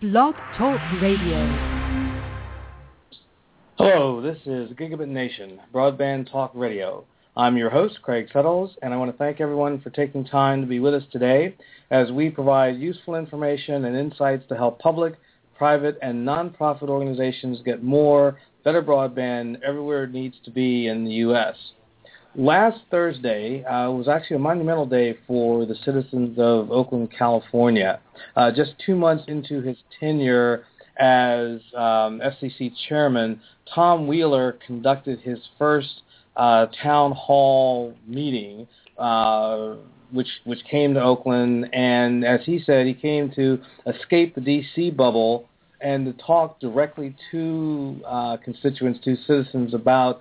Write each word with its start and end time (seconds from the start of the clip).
Blog 0.00 0.34
Talk 0.56 0.80
Radio. 1.02 1.46
Hello, 3.76 4.22
this 4.22 4.38
is 4.46 4.70
Gigabit 4.70 5.08
Nation, 5.08 5.60
Broadband 5.74 6.32
Talk 6.32 6.52
Radio. 6.54 7.04
I'm 7.36 7.58
your 7.58 7.68
host, 7.68 8.00
Craig 8.00 8.28
Settles, 8.32 8.70
and 8.80 8.94
I 8.94 8.96
want 8.96 9.10
to 9.10 9.18
thank 9.18 9.42
everyone 9.42 9.78
for 9.82 9.90
taking 9.90 10.24
time 10.24 10.62
to 10.62 10.66
be 10.66 10.80
with 10.80 10.94
us 10.94 11.02
today 11.12 11.54
as 11.90 12.10
we 12.12 12.30
provide 12.30 12.78
useful 12.78 13.14
information 13.14 13.84
and 13.84 13.94
insights 13.94 14.48
to 14.48 14.56
help 14.56 14.78
public, 14.78 15.18
private, 15.54 15.98
and 16.00 16.26
nonprofit 16.26 16.88
organizations 16.88 17.60
get 17.62 17.82
more, 17.82 18.38
better 18.64 18.82
broadband 18.82 19.60
everywhere 19.62 20.04
it 20.04 20.12
needs 20.12 20.36
to 20.46 20.50
be 20.50 20.86
in 20.86 21.04
the 21.04 21.12
U.S. 21.28 21.56
Last 22.36 22.80
Thursday 22.90 23.64
uh, 23.64 23.90
was 23.90 24.06
actually 24.06 24.36
a 24.36 24.40
monumental 24.40 24.86
day 24.86 25.18
for 25.26 25.66
the 25.66 25.74
citizens 25.84 26.38
of 26.38 26.70
Oakland, 26.70 27.08
California. 27.16 28.00
Uh, 28.36 28.52
just 28.52 28.74
two 28.84 28.94
months 28.94 29.24
into 29.26 29.60
his 29.60 29.76
tenure 29.98 30.64
as 30.96 31.60
um, 31.74 32.20
FCC 32.20 32.72
chairman, 32.88 33.40
Tom 33.74 34.06
Wheeler 34.06 34.58
conducted 34.64 35.18
his 35.20 35.38
first 35.58 36.02
uh, 36.36 36.66
town 36.82 37.12
hall 37.12 37.94
meeting, 38.06 38.68
uh, 38.96 39.74
which 40.12 40.28
which 40.44 40.60
came 40.70 40.94
to 40.94 41.02
Oakland, 41.02 41.68
and 41.72 42.24
as 42.24 42.40
he 42.44 42.62
said, 42.64 42.86
he 42.86 42.94
came 42.94 43.32
to 43.32 43.58
escape 43.86 44.34
the 44.34 44.40
D.C. 44.40 44.90
bubble 44.90 45.48
and 45.80 46.04
to 46.04 46.12
talk 46.24 46.60
directly 46.60 47.16
to 47.30 48.00
uh, 48.06 48.36
constituents, 48.44 49.00
to 49.04 49.16
citizens 49.26 49.74
about 49.74 50.20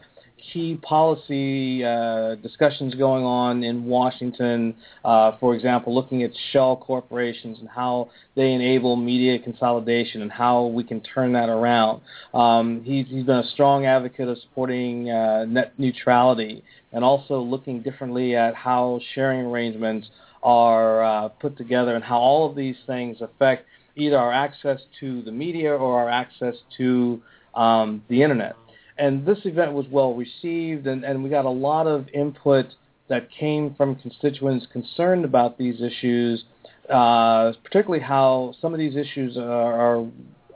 key 0.51 0.75
policy 0.81 1.83
uh, 1.83 2.35
discussions 2.35 2.95
going 2.95 3.23
on 3.23 3.63
in 3.63 3.85
Washington, 3.85 4.75
uh, 5.03 5.37
for 5.39 5.55
example, 5.55 5.93
looking 5.93 6.23
at 6.23 6.31
shell 6.51 6.77
corporations 6.77 7.59
and 7.59 7.69
how 7.69 8.09
they 8.35 8.53
enable 8.53 8.95
media 8.95 9.39
consolidation 9.39 10.21
and 10.21 10.31
how 10.31 10.67
we 10.67 10.83
can 10.83 11.01
turn 11.01 11.33
that 11.33 11.49
around. 11.49 12.01
Um, 12.33 12.81
he's, 12.83 13.05
he's 13.07 13.25
been 13.25 13.37
a 13.37 13.47
strong 13.49 13.85
advocate 13.85 14.27
of 14.27 14.37
supporting 14.39 15.09
uh, 15.09 15.45
net 15.45 15.73
neutrality 15.77 16.63
and 16.91 17.03
also 17.03 17.39
looking 17.39 17.81
differently 17.81 18.35
at 18.35 18.55
how 18.55 18.99
sharing 19.13 19.45
arrangements 19.45 20.09
are 20.41 21.03
uh, 21.03 21.27
put 21.27 21.57
together 21.57 21.95
and 21.95 22.03
how 22.03 22.17
all 22.17 22.49
of 22.49 22.55
these 22.55 22.77
things 22.87 23.17
affect 23.21 23.65
either 23.95 24.17
our 24.17 24.31
access 24.31 24.79
to 24.99 25.21
the 25.23 25.31
media 25.31 25.73
or 25.73 25.99
our 26.01 26.09
access 26.09 26.55
to 26.77 27.21
um, 27.55 28.03
the 28.09 28.21
internet 28.21 28.55
and 28.99 29.25
this 29.25 29.39
event 29.45 29.73
was 29.73 29.85
well 29.89 30.13
received, 30.13 30.87
and, 30.87 31.03
and 31.03 31.23
we 31.23 31.29
got 31.29 31.45
a 31.45 31.49
lot 31.49 31.87
of 31.87 32.07
input 32.13 32.65
that 33.07 33.29
came 33.31 33.73
from 33.75 33.95
constituents 33.95 34.67
concerned 34.71 35.25
about 35.25 35.57
these 35.57 35.81
issues, 35.81 36.43
uh, 36.89 37.53
particularly 37.63 38.03
how 38.03 38.53
some 38.61 38.73
of 38.73 38.79
these 38.79 38.95
issues 38.95 39.37
are, 39.37 39.41
are 39.41 40.07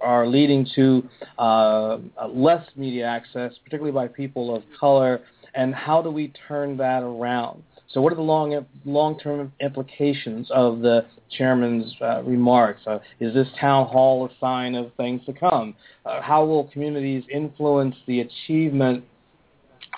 are 0.02 0.28
leading 0.28 0.68
to 0.76 1.02
uh, 1.40 1.98
less 2.30 2.68
media 2.76 3.06
access, 3.06 3.54
particularly 3.64 3.94
by 3.94 4.06
people 4.06 4.54
of 4.54 4.62
color, 4.78 5.22
and 5.56 5.74
how 5.74 6.02
do 6.02 6.12
we 6.12 6.34
turn 6.48 6.76
that 6.78 7.04
around? 7.04 7.64
So 7.94 8.02
what 8.02 8.12
are 8.12 8.16
the 8.16 8.24
long 8.24 8.66
long-term 8.86 9.54
implications 9.62 10.50
of 10.50 10.80
the 10.80 11.06
chairman's 11.38 11.94
uh, 12.02 12.24
remarks? 12.24 12.82
Uh, 12.88 12.98
is 13.20 13.36
this 13.36 13.48
town 13.60 13.88
hall 13.88 14.26
a 14.26 14.30
sign 14.40 14.74
of 14.74 14.92
things 14.98 15.22
to 15.28 15.34
come? 15.34 15.76
Uh, 16.04 16.20
how 16.20 16.44
will 16.44 16.66
communities 16.74 17.24
influence 17.32 17.96
the 18.08 18.22
achievement 18.22 19.04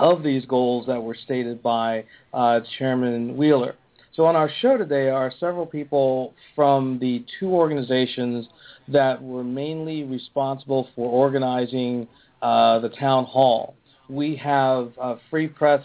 of 0.01 0.23
these 0.23 0.45
goals 0.45 0.85
that 0.87 1.01
were 1.01 1.15
stated 1.15 1.63
by 1.63 2.03
uh, 2.33 2.59
Chairman 2.77 3.37
Wheeler? 3.37 3.75
So 4.13 4.25
on 4.25 4.35
our 4.35 4.49
show 4.61 4.77
today 4.77 5.09
are 5.09 5.31
several 5.39 5.65
people 5.65 6.33
from 6.53 6.99
the 6.99 7.23
two 7.39 7.49
organizations 7.49 8.47
that 8.89 9.21
were 9.21 9.43
mainly 9.43 10.03
responsible 10.03 10.89
for 10.95 11.09
organizing 11.09 12.07
uh, 12.41 12.79
the 12.79 12.89
town 12.89 13.23
hall. 13.23 13.75
We 14.09 14.35
have 14.35 14.91
uh, 15.01 15.15
Free 15.29 15.47
Press 15.47 15.83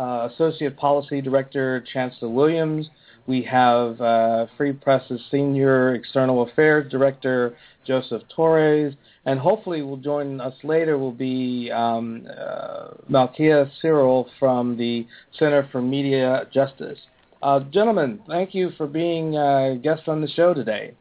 uh, 0.00 0.28
Associate 0.32 0.74
Policy 0.76 1.20
Director 1.20 1.84
Chancellar 1.92 2.32
Williams. 2.32 2.88
We 3.26 3.42
have 3.42 4.00
uh, 4.00 4.46
Free 4.56 4.72
Press's 4.72 5.20
Senior 5.30 5.94
External 5.94 6.42
Affairs 6.42 6.90
Director 6.90 7.54
Joseph 7.86 8.22
Torres, 8.34 8.94
and 9.26 9.38
hopefully 9.38 9.82
will 9.82 9.98
join 9.98 10.40
us 10.40 10.54
later 10.64 10.96
will 10.96 11.12
be 11.12 11.70
um, 11.70 12.26
uh, 12.28 12.88
Malkia 13.10 13.70
Cyril 13.80 14.28
from 14.38 14.76
the 14.76 15.06
Center 15.38 15.68
for 15.70 15.82
Media 15.82 16.46
Justice. 16.52 16.98
Uh, 17.42 17.60
gentlemen, 17.70 18.20
thank 18.26 18.54
you 18.54 18.70
for 18.76 18.86
being 18.86 19.36
uh, 19.36 19.74
guests 19.82 20.04
on 20.08 20.20
the 20.20 20.28
show 20.28 20.54
today. 20.54 20.94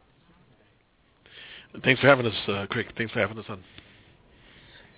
Thanks 1.83 2.01
for 2.01 2.07
having 2.07 2.25
us, 2.25 2.33
uh, 2.47 2.65
Craig. 2.69 2.87
Thanks 2.97 3.13
for 3.13 3.19
having 3.19 3.37
us 3.37 3.45
on. 3.47 3.63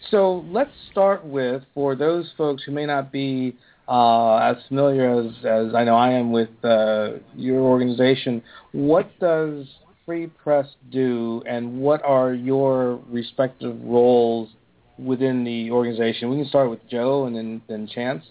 So 0.09 0.43
let's 0.49 0.71
start 0.91 1.23
with, 1.23 1.63
for 1.73 1.95
those 1.95 2.31
folks 2.37 2.63
who 2.63 2.71
may 2.71 2.85
not 2.85 3.11
be 3.11 3.55
uh, 3.91 4.37
as 4.37 4.55
familiar 4.69 5.19
as, 5.19 5.33
as 5.43 5.75
I 5.75 5.83
know 5.83 5.95
I 5.95 6.11
am 6.11 6.31
with 6.31 6.49
uh, 6.63 7.17
your 7.35 7.59
organization, 7.59 8.41
what 8.71 9.11
does 9.19 9.67
Free 10.05 10.27
Press 10.27 10.65
do, 10.91 11.43
and 11.45 11.81
what 11.81 12.01
are 12.05 12.33
your 12.33 13.01
respective 13.09 13.77
roles 13.83 14.49
within 14.97 15.43
the 15.43 15.71
organization? 15.71 16.29
We 16.29 16.37
can 16.37 16.47
start 16.47 16.69
with 16.69 16.79
Joe 16.89 17.25
and 17.25 17.35
then, 17.35 17.61
then 17.67 17.85
Chance. 17.85 18.23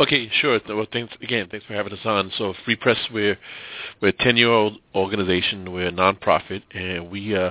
Okay, 0.00 0.28
sure. 0.40 0.58
Well, 0.68 0.86
thanks 0.92 1.14
again. 1.22 1.46
Thanks 1.48 1.64
for 1.66 1.74
having 1.74 1.92
us 1.92 1.98
on. 2.04 2.32
So, 2.36 2.54
Free 2.64 2.76
Press, 2.76 2.98
we're 3.12 3.38
we're 4.00 4.08
a 4.08 4.12
ten-year-old 4.12 4.78
organization. 4.94 5.72
We're 5.72 5.88
a 5.88 5.92
nonprofit, 5.92 6.62
and 6.72 7.10
we 7.10 7.36
uh, 7.36 7.50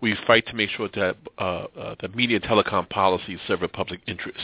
we 0.00 0.16
fight 0.26 0.46
to 0.46 0.54
make 0.54 0.70
sure 0.70 0.88
that 0.94 1.16
uh, 1.38 1.42
uh, 1.78 1.94
the 2.00 2.08
media 2.08 2.36
and 2.36 2.44
telecom 2.44 2.88
policies 2.88 3.38
serve 3.46 3.62
a 3.62 3.68
public 3.68 4.00
interest. 4.06 4.40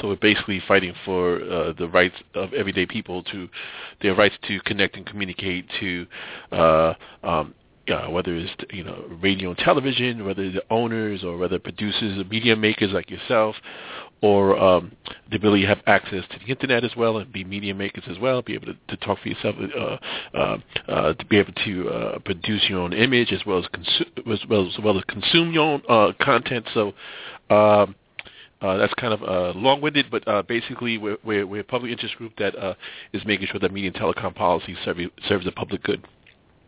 So 0.00 0.08
we're 0.08 0.16
basically 0.16 0.62
fighting 0.66 0.94
for 1.04 1.42
uh, 1.42 1.72
the 1.78 1.88
rights 1.88 2.16
of 2.34 2.52
everyday 2.52 2.86
people 2.86 3.22
to 3.24 3.48
their 4.02 4.14
rights 4.14 4.36
to 4.48 4.60
connect 4.60 4.96
and 4.96 5.06
communicate 5.06 5.66
to 5.80 6.06
uh, 6.52 6.94
um, 7.22 7.54
uh, 7.88 8.08
whether 8.10 8.34
it's 8.34 8.50
you 8.70 8.82
know 8.82 9.04
radio 9.22 9.50
and 9.50 9.58
television, 9.58 10.24
whether 10.24 10.50
the 10.50 10.62
owners 10.70 11.22
or 11.22 11.36
whether 11.36 11.58
producers 11.58 12.18
or 12.18 12.24
media 12.24 12.56
makers 12.56 12.90
like 12.92 13.10
yourself, 13.10 13.54
or 14.22 14.58
um, 14.58 14.92
the 15.30 15.36
ability 15.36 15.62
to 15.62 15.68
have 15.68 15.80
access 15.86 16.24
to 16.30 16.38
the 16.38 16.46
internet 16.46 16.84
as 16.84 16.96
well 16.96 17.18
and 17.18 17.32
be 17.32 17.44
media 17.44 17.74
makers 17.74 18.04
as 18.08 18.18
well, 18.18 18.40
be 18.42 18.54
able 18.54 18.66
to, 18.66 18.76
to 18.88 18.96
talk 18.98 19.18
for 19.20 19.28
yourself, 19.28 19.54
uh, 19.76 19.96
uh, 20.36 20.58
uh, 20.88 21.12
to 21.12 21.24
be 21.26 21.38
able 21.38 21.52
to 21.52 21.88
uh, 21.90 22.18
produce 22.20 22.64
your 22.68 22.80
own 22.80 22.92
image 22.92 23.32
as 23.32 23.44
well 23.44 23.58
as, 23.58 23.66
as 23.74 24.40
well 24.48 24.66
as, 24.66 24.74
as 24.74 24.84
well 24.84 24.96
as 24.96 25.04
consume 25.04 25.52
your 25.52 25.64
own 25.64 25.82
uh, 25.88 26.12
content. 26.20 26.66
So. 26.74 26.92
Um, 27.50 27.94
uh, 28.62 28.78
that's 28.78 28.94
kind 28.94 29.12
of 29.12 29.54
long-winded, 29.54 30.06
but 30.10 30.48
basically 30.48 30.96
we're, 30.96 31.18
we're, 31.22 31.46
we're, 31.46 31.60
a 31.60 31.64
public 31.64 31.92
interest 31.92 32.16
group 32.16 32.32
that 32.38 32.54
is 33.12 33.22
making 33.26 33.46
sure 33.48 33.60
that 33.60 33.70
media 33.70 33.90
and 33.94 34.00
telecom 34.00 34.34
policy 34.34 34.74
serve, 34.82 34.96
serves 35.28 35.44
the 35.44 35.52
public 35.52 35.82
good. 35.82 36.02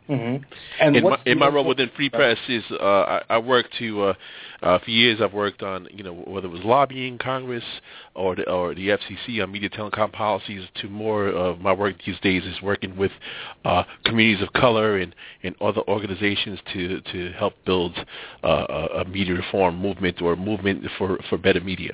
Mm-hmm. 0.08 0.42
And 0.80 0.96
in 0.96 1.04
my, 1.04 1.18
in 1.26 1.38
my 1.38 1.48
role 1.48 1.66
within 1.66 1.90
Free 1.94 2.08
Press 2.08 2.38
is 2.48 2.62
uh, 2.70 2.82
I, 2.82 3.22
I 3.28 3.38
work 3.38 3.66
to 3.78 4.02
uh, 4.04 4.14
uh, 4.62 4.78
for 4.78 4.90
years 4.90 5.20
I've 5.22 5.34
worked 5.34 5.62
on 5.62 5.86
you 5.90 6.02
know 6.02 6.14
whether 6.14 6.46
it 6.46 6.50
was 6.50 6.62
lobbying 6.64 7.18
Congress 7.18 7.64
or 8.14 8.34
the, 8.34 8.48
or 8.50 8.74
the 8.74 8.88
FCC 8.88 9.42
on 9.42 9.52
media 9.52 9.68
telecom 9.68 10.10
policies. 10.10 10.66
To 10.80 10.88
more 10.88 11.28
of 11.28 11.60
my 11.60 11.74
work 11.74 11.96
these 12.06 12.18
days 12.20 12.42
is 12.44 12.62
working 12.62 12.96
with 12.96 13.12
uh, 13.66 13.84
communities 14.06 14.42
of 14.42 14.50
color 14.54 14.96
and, 14.96 15.14
and 15.42 15.54
other 15.60 15.82
organizations 15.86 16.58
to 16.72 17.02
to 17.12 17.32
help 17.32 17.52
build 17.66 17.94
uh, 18.42 18.86
a 18.96 19.04
media 19.04 19.34
reform 19.34 19.76
movement 19.76 20.22
or 20.22 20.36
movement 20.36 20.86
for 20.96 21.18
for 21.28 21.36
better 21.36 21.60
media. 21.60 21.92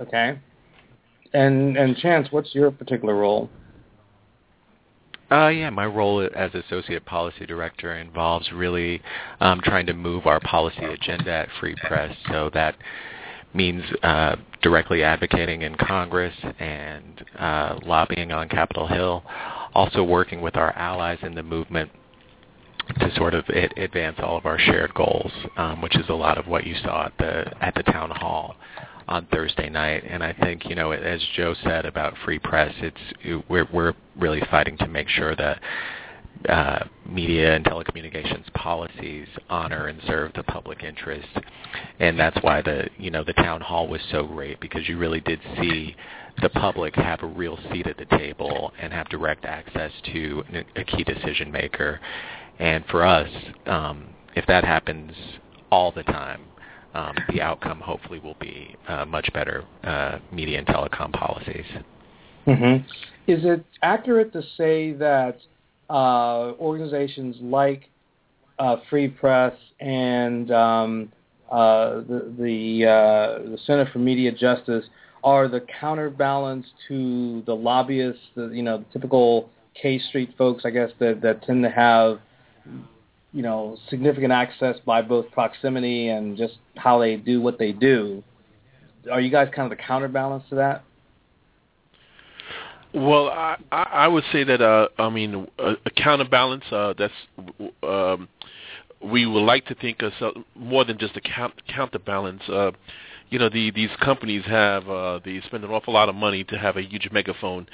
Okay. 0.00 0.38
And 1.32 1.76
and 1.76 1.96
Chance, 1.96 2.28
what's 2.30 2.54
your 2.54 2.70
particular 2.70 3.16
role? 3.16 3.50
Uh, 5.30 5.48
yeah, 5.48 5.68
my 5.68 5.84
role 5.84 6.26
as 6.34 6.54
associate 6.54 7.04
policy 7.04 7.44
director 7.44 7.94
involves 7.96 8.50
really 8.50 9.02
um, 9.40 9.60
trying 9.62 9.84
to 9.84 9.92
move 9.92 10.26
our 10.26 10.40
policy 10.40 10.84
agenda 10.84 11.30
at 11.30 11.48
Free 11.60 11.74
Press. 11.86 12.16
So 12.30 12.50
that 12.54 12.76
means 13.52 13.82
uh, 14.02 14.36
directly 14.62 15.02
advocating 15.02 15.62
in 15.62 15.74
Congress 15.74 16.34
and 16.58 17.24
uh, 17.38 17.78
lobbying 17.84 18.32
on 18.32 18.48
Capitol 18.48 18.86
Hill, 18.86 19.22
also 19.74 20.02
working 20.02 20.40
with 20.40 20.56
our 20.56 20.72
allies 20.72 21.18
in 21.22 21.34
the 21.34 21.42
movement 21.42 21.90
to 23.00 23.14
sort 23.16 23.34
of 23.34 23.44
advance 23.48 24.16
all 24.18 24.38
of 24.38 24.46
our 24.46 24.58
shared 24.58 24.94
goals, 24.94 25.30
um, 25.58 25.82
which 25.82 25.94
is 25.96 26.08
a 26.08 26.14
lot 26.14 26.38
of 26.38 26.46
what 26.46 26.66
you 26.66 26.74
saw 26.82 27.04
at 27.04 27.12
the 27.18 27.44
at 27.62 27.74
the 27.74 27.82
town 27.82 28.10
hall 28.10 28.56
on 29.08 29.26
Thursday 29.26 29.68
night. 29.68 30.04
And 30.08 30.22
I 30.22 30.32
think, 30.32 30.66
you 30.66 30.74
know, 30.74 30.92
as 30.92 31.20
Joe 31.34 31.54
said 31.64 31.86
about 31.86 32.14
free 32.24 32.38
press, 32.38 32.72
it's 32.78 33.44
we're 33.48 33.68
we're 33.72 33.94
really 34.16 34.42
fighting 34.50 34.76
to 34.78 34.86
make 34.86 35.08
sure 35.08 35.34
that 35.36 35.60
uh, 36.48 36.84
media 37.08 37.54
and 37.56 37.64
telecommunications 37.64 38.52
policies 38.54 39.26
honor 39.50 39.88
and 39.88 40.00
serve 40.06 40.32
the 40.34 40.42
public 40.44 40.84
interest, 40.84 41.26
and 41.98 42.18
that's 42.18 42.36
why 42.42 42.62
the 42.62 42.88
you 42.96 43.10
know 43.10 43.24
the 43.24 43.32
town 43.32 43.60
hall 43.60 43.88
was 43.88 44.00
so 44.12 44.24
great 44.24 44.60
because 44.60 44.88
you 44.88 44.98
really 44.98 45.20
did 45.20 45.40
see 45.60 45.96
the 46.40 46.48
public 46.50 46.94
have 46.94 47.22
a 47.24 47.26
real 47.26 47.58
seat 47.72 47.88
at 47.88 47.96
the 47.96 48.04
table 48.16 48.72
and 48.80 48.92
have 48.92 49.08
direct 49.08 49.44
access 49.44 49.90
to 50.12 50.44
a 50.76 50.84
key 50.84 51.02
decision 51.02 51.50
maker 51.50 51.98
And 52.58 52.84
for 52.86 53.04
us, 53.04 53.28
um, 53.66 54.04
if 54.34 54.46
that 54.46 54.64
happens 54.64 55.12
all 55.70 55.92
the 55.92 56.02
time, 56.04 56.42
um, 56.94 57.14
the 57.32 57.40
outcome 57.40 57.80
hopefully 57.80 58.18
will 58.18 58.36
be 58.40 58.74
uh, 58.88 59.04
much 59.04 59.28
better 59.32 59.64
uh, 59.84 60.18
media 60.32 60.58
and 60.58 60.66
telecom 60.66 61.12
policies. 61.12 61.66
Mm-hmm. 62.46 62.86
Is 63.30 63.44
it 63.44 63.64
accurate 63.82 64.32
to 64.32 64.42
say 64.56 64.92
that 64.92 65.38
uh, 65.90 66.52
organizations 66.58 67.36
like 67.40 67.90
uh, 68.58 68.76
Free 68.88 69.08
Press 69.08 69.54
and 69.80 70.50
um, 70.50 71.12
uh, 71.50 71.96
the 72.00 72.34
the, 72.38 72.86
uh, 72.86 73.50
the 73.50 73.58
Center 73.66 73.88
for 73.92 73.98
Media 73.98 74.32
Justice 74.32 74.84
are 75.24 75.48
the 75.48 75.64
counterbalance 75.80 76.66
to 76.88 77.42
the 77.46 77.54
lobbyists, 77.54 78.22
the, 78.34 78.48
you 78.48 78.62
know, 78.62 78.78
the 78.78 78.84
typical 78.92 79.50
K 79.80 79.98
Street 79.98 80.34
folks, 80.38 80.64
I 80.64 80.70
guess, 80.70 80.90
that, 81.00 81.20
that 81.22 81.42
tend 81.42 81.62
to 81.64 81.70
have, 81.70 82.20
you 83.38 83.44
know, 83.44 83.78
significant 83.88 84.32
access 84.32 84.74
by 84.84 85.00
both 85.00 85.30
proximity 85.30 86.08
and 86.08 86.36
just 86.36 86.54
how 86.76 86.98
they 86.98 87.14
do 87.14 87.40
what 87.40 87.56
they 87.56 87.70
do. 87.70 88.20
Are 89.12 89.20
you 89.20 89.30
guys 89.30 89.48
kind 89.54 89.70
of 89.70 89.78
the 89.78 89.80
counterbalance 89.80 90.42
to 90.48 90.56
that? 90.56 90.82
Well, 92.92 93.28
I 93.28 93.56
I 93.70 94.08
would 94.08 94.24
say 94.32 94.42
that 94.42 94.60
uh, 94.60 94.88
I 94.98 95.08
mean 95.08 95.46
a, 95.56 95.74
a 95.86 95.90
counterbalance. 95.90 96.64
Uh, 96.72 96.94
that's 96.98 97.14
um, 97.84 98.28
we 99.00 99.24
would 99.24 99.44
like 99.44 99.66
to 99.66 99.76
think 99.76 100.02
of 100.02 100.12
more 100.56 100.84
than 100.84 100.98
just 100.98 101.16
a 101.16 101.20
count, 101.20 101.54
counterbalance. 101.68 102.42
Uh, 102.48 102.72
you 103.30 103.38
know, 103.38 103.48
the, 103.48 103.70
these 103.70 103.90
companies 104.00 104.44
have 104.46 104.88
uh, 104.88 105.20
they 105.24 105.40
spend 105.46 105.64
an 105.64 105.70
awful 105.70 105.94
lot 105.94 106.08
of 106.08 106.14
money 106.14 106.44
to 106.44 106.58
have 106.58 106.76
a 106.76 106.82
huge 106.82 107.08
megaphone, 107.12 107.66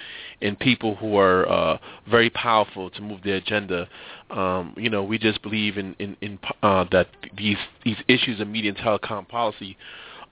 and 0.42 0.58
people 0.58 0.96
who 0.96 1.16
are 1.16 1.48
uh, 1.48 1.78
very 2.10 2.30
powerful 2.30 2.90
to 2.90 3.00
move 3.02 3.22
their 3.22 3.36
agenda. 3.36 3.88
Um, 4.30 4.74
you 4.76 4.90
know, 4.90 5.04
we 5.04 5.18
just 5.18 5.42
believe 5.42 5.78
in 5.78 5.94
in, 5.98 6.16
in 6.20 6.38
uh, 6.62 6.84
that 6.92 7.08
these 7.36 7.58
these 7.84 7.96
issues 8.08 8.40
of 8.40 8.48
media 8.48 8.72
and 8.72 8.78
telecom 8.78 9.28
policy 9.28 9.76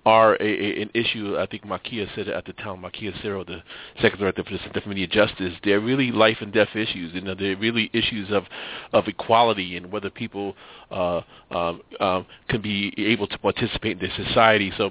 are 0.04 0.34
a, 0.34 0.44
a, 0.44 0.82
an 0.82 0.90
issue. 0.94 1.36
I 1.38 1.46
think 1.46 1.64
Malkia 1.64 2.12
said 2.14 2.28
it 2.28 2.34
at 2.34 2.44
the 2.44 2.52
time. 2.54 2.82
Malkia 2.82 3.20
Cyril, 3.22 3.44
the 3.44 3.62
Secretary 4.00 4.32
for 4.32 4.42
the 4.42 4.58
Center 4.58 4.80
for 4.80 4.88
Media 4.88 5.06
Justice, 5.06 5.54
they're 5.64 5.80
really 5.80 6.10
life 6.10 6.38
and 6.40 6.52
death 6.52 6.74
issues. 6.74 7.14
You 7.14 7.20
know, 7.20 7.34
they're 7.34 7.56
really 7.56 7.90
issues 7.92 8.30
of 8.30 8.44
of 8.92 9.06
equality 9.06 9.76
and 9.76 9.92
whether 9.92 10.10
people 10.10 10.56
uh, 10.90 11.20
um, 11.50 12.26
can 12.48 12.60
be 12.60 12.92
able 12.98 13.26
to 13.28 13.38
participate 13.38 14.00
in 14.02 14.08
their 14.08 14.26
society. 14.26 14.72
So, 14.76 14.90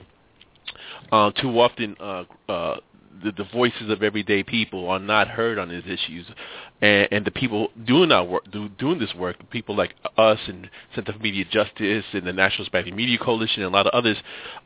uh, 1.11 1.31
too 1.31 1.59
often, 1.59 1.95
uh, 1.99 2.23
uh, 2.49 2.77
the, 3.23 3.31
the 3.31 3.43
voices 3.53 3.89
of 3.89 4.01
everyday 4.03 4.43
people 4.43 4.89
are 4.89 4.99
not 4.99 5.27
heard 5.27 5.59
on 5.59 5.69
these 5.69 5.83
issues, 5.85 6.25
and, 6.81 7.07
and 7.11 7.25
the 7.25 7.31
people 7.31 7.69
doing 7.85 8.11
our 8.11 8.23
work, 8.23 8.43
do, 8.51 8.69
doing 8.69 8.99
this 8.99 9.13
work, 9.15 9.37
people 9.49 9.75
like 9.75 9.95
us 10.17 10.39
and 10.47 10.69
Center 10.95 11.13
for 11.13 11.19
Media 11.19 11.45
Justice 11.49 12.05
and 12.13 12.25
the 12.25 12.33
National 12.33 12.65
Hispanic 12.65 12.95
Media 12.95 13.17
Coalition 13.17 13.63
and 13.63 13.73
a 13.73 13.75
lot 13.75 13.87
of 13.87 13.93
others, 13.93 14.17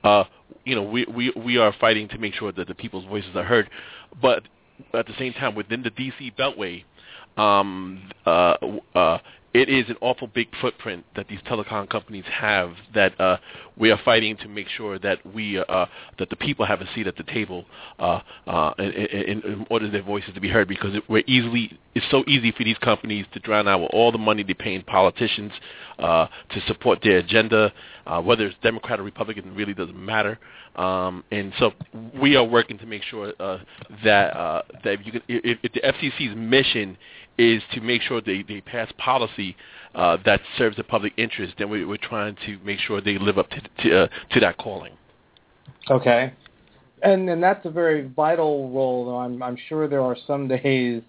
uh, 0.04 0.24
you 0.64 0.76
know, 0.76 0.84
we 0.84 1.06
we 1.06 1.32
we 1.36 1.58
are 1.58 1.74
fighting 1.80 2.08
to 2.10 2.18
make 2.18 2.34
sure 2.34 2.52
that 2.52 2.68
the 2.68 2.76
people's 2.76 3.06
voices 3.06 3.36
are 3.36 3.44
heard, 3.44 3.70
but 4.22 4.44
at 4.94 5.06
the 5.06 5.14
same 5.18 5.34
time, 5.34 5.56
within 5.56 5.84
the 5.84 5.90
D.C. 5.90 6.34
Beltway, 6.38 6.84
um, 7.38 8.10
uh, 8.26 8.56
uh, 8.94 9.18
it 9.56 9.70
is 9.70 9.90
an 9.90 9.96
awful 10.02 10.28
big 10.28 10.50
footprint 10.60 11.06
that 11.16 11.30
these 11.30 11.40
telecom 11.48 11.90
companies 11.90 12.26
have 12.30 12.74
that 12.94 13.20
uh, 13.22 13.38
we 13.78 13.90
are 13.90 14.00
fighting 14.04 14.36
to 14.36 14.50
make 14.50 14.68
sure 14.68 15.00
that 15.00 15.26
we 15.34 15.58
uh, 15.58 15.86
that 16.20 16.30
the 16.30 16.36
people 16.36 16.66
have 16.66 16.82
a 16.82 16.94
seat 16.94 17.08
at 17.08 17.16
the 17.16 17.24
table 17.24 17.64
uh, 17.98 18.20
uh, 18.48 18.74
in, 18.78 18.92
in, 18.92 19.42
in 19.44 19.68
order 19.70 19.90
their 19.90 20.04
voices 20.04 20.34
to 20.34 20.42
be 20.42 20.50
heard 20.50 20.68
because 20.68 20.94
it, 20.94 21.04
we're 21.08 21.24
easily 21.26 21.80
it's 21.94 22.06
so 22.12 22.26
easy 22.28 22.52
for 22.52 22.66
these 22.66 22.78
companies 22.80 23.26
to 23.34 23.40
drown 23.40 23.66
out 23.66 23.80
all 23.94 24.12
the 24.12 24.18
money 24.18 24.44
they're 24.44 24.56
paying 24.56 24.84
politicians 24.84 25.54
uh, 26.00 26.28
to 26.50 26.60
support 26.68 27.00
their 27.02 27.20
agenda 27.20 27.72
uh, 28.06 28.22
whether 28.22 28.46
it's 28.46 28.56
Democrat 28.62 29.00
or 29.00 29.04
Republican 29.04 29.56
really 29.56 29.74
doesn't 29.74 29.98
matter. 29.98 30.38
Um, 30.76 31.24
and 31.32 31.54
so 31.58 31.72
we 32.20 32.36
are 32.36 32.44
working 32.44 32.78
to 32.80 32.86
make 32.86 33.04
sure 33.04 33.34
uh, 33.40 33.60
that 34.04 34.36
uh, 34.36 34.62
that 34.84 35.00
if, 35.00 35.06
can, 35.06 35.22
if, 35.28 35.60
if 35.64 35.74
the 35.74 35.82
FCC's 35.82 36.36
mission 36.36 36.98
is 37.38 37.62
to 37.74 37.82
make 37.82 38.02
sure 38.02 38.22
they, 38.22 38.44
they 38.48 38.62
pass 38.62 38.92
policy 38.98 39.56
uh, 39.94 40.18
that 40.26 40.42
serves 40.58 40.76
the 40.76 40.84
public 40.84 41.14
interest, 41.18 41.56
then 41.58 41.70
we, 41.70 41.86
we're 41.86 41.98
trying 41.98 42.36
to 42.46 42.58
make 42.64 42.80
sure 42.80 43.02
they 43.02 43.18
live 43.18 43.38
up 43.38 43.50
to 43.50 43.62
to, 43.84 44.04
uh, 44.04 44.08
to 44.32 44.40
that 44.40 44.58
calling. 44.58 44.94
Okay, 45.90 46.34
and 47.02 47.30
and 47.30 47.42
that's 47.42 47.66
a 47.66 47.70
very 47.70 48.08
vital 48.08 48.70
role. 48.72 49.06
Though 49.06 49.18
I'm 49.18 49.42
I'm 49.42 49.58
sure 49.70 49.88
there 49.88 50.02
are 50.02 50.18
some 50.28 50.48
days 50.50 51.02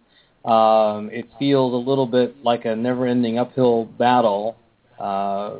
um, 0.44 1.11
it 1.12 1.28
feels 1.38 1.73
a 1.73 1.88
little 1.88 2.06
bit 2.06 2.44
like 2.44 2.64
a 2.64 2.76
never-ending 2.76 3.37
uphill 3.37 3.87
battle, 3.99 4.56
uh, 5.00 5.56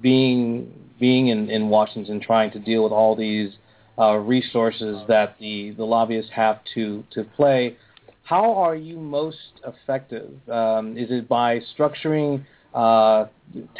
being 0.00 0.72
being 1.00 1.28
in, 1.28 1.50
in 1.50 1.68
Washington 1.68 2.20
trying 2.20 2.50
to 2.52 2.58
deal 2.58 2.82
with 2.82 2.92
all 2.92 3.14
these 3.14 3.52
uh, 3.98 4.16
resources 4.16 4.98
that 5.08 5.36
the, 5.40 5.70
the 5.72 5.84
lobbyists 5.84 6.30
have 6.32 6.60
to, 6.74 7.04
to 7.12 7.24
play. 7.36 7.76
How 8.28 8.52
are 8.52 8.76
you 8.76 8.98
most 8.98 9.62
effective? 9.66 10.30
Um, 10.50 10.98
is 10.98 11.10
it 11.10 11.30
by 11.30 11.60
structuring 11.74 12.44
uh, 12.74 13.24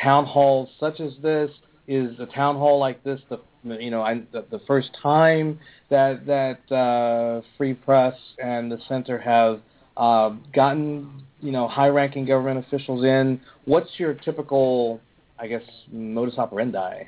town 0.03 0.25
halls 0.25 0.71
such 0.81 1.01
as 1.01 1.13
this? 1.23 1.51
Is 1.87 2.19
a 2.19 2.25
town 2.25 2.57
hall 2.57 2.79
like 2.79 3.05
this 3.05 3.21
the 3.29 3.41
you 3.63 3.91
know 3.91 4.01
I, 4.01 4.23
the, 4.33 4.47
the 4.51 4.61
first 4.67 4.89
time 5.03 5.59
that 5.91 6.25
that 6.25 6.75
uh, 6.75 7.43
Free 7.59 7.75
Press 7.75 8.15
and 8.43 8.73
the 8.73 8.79
center 8.89 9.19
have 9.19 9.61
uh, 9.99 10.31
gotten 10.55 11.25
you 11.43 11.53
know 11.53 11.69
high-ranking 11.69 12.25
government 12.25 12.65
officials 12.67 13.05
in? 13.05 13.43
What's 13.67 13.91
your 13.99 14.15
typical 14.15 14.99
I 15.39 15.47
guess 15.49 15.63
modus 15.93 16.39
operandi? 16.39 17.03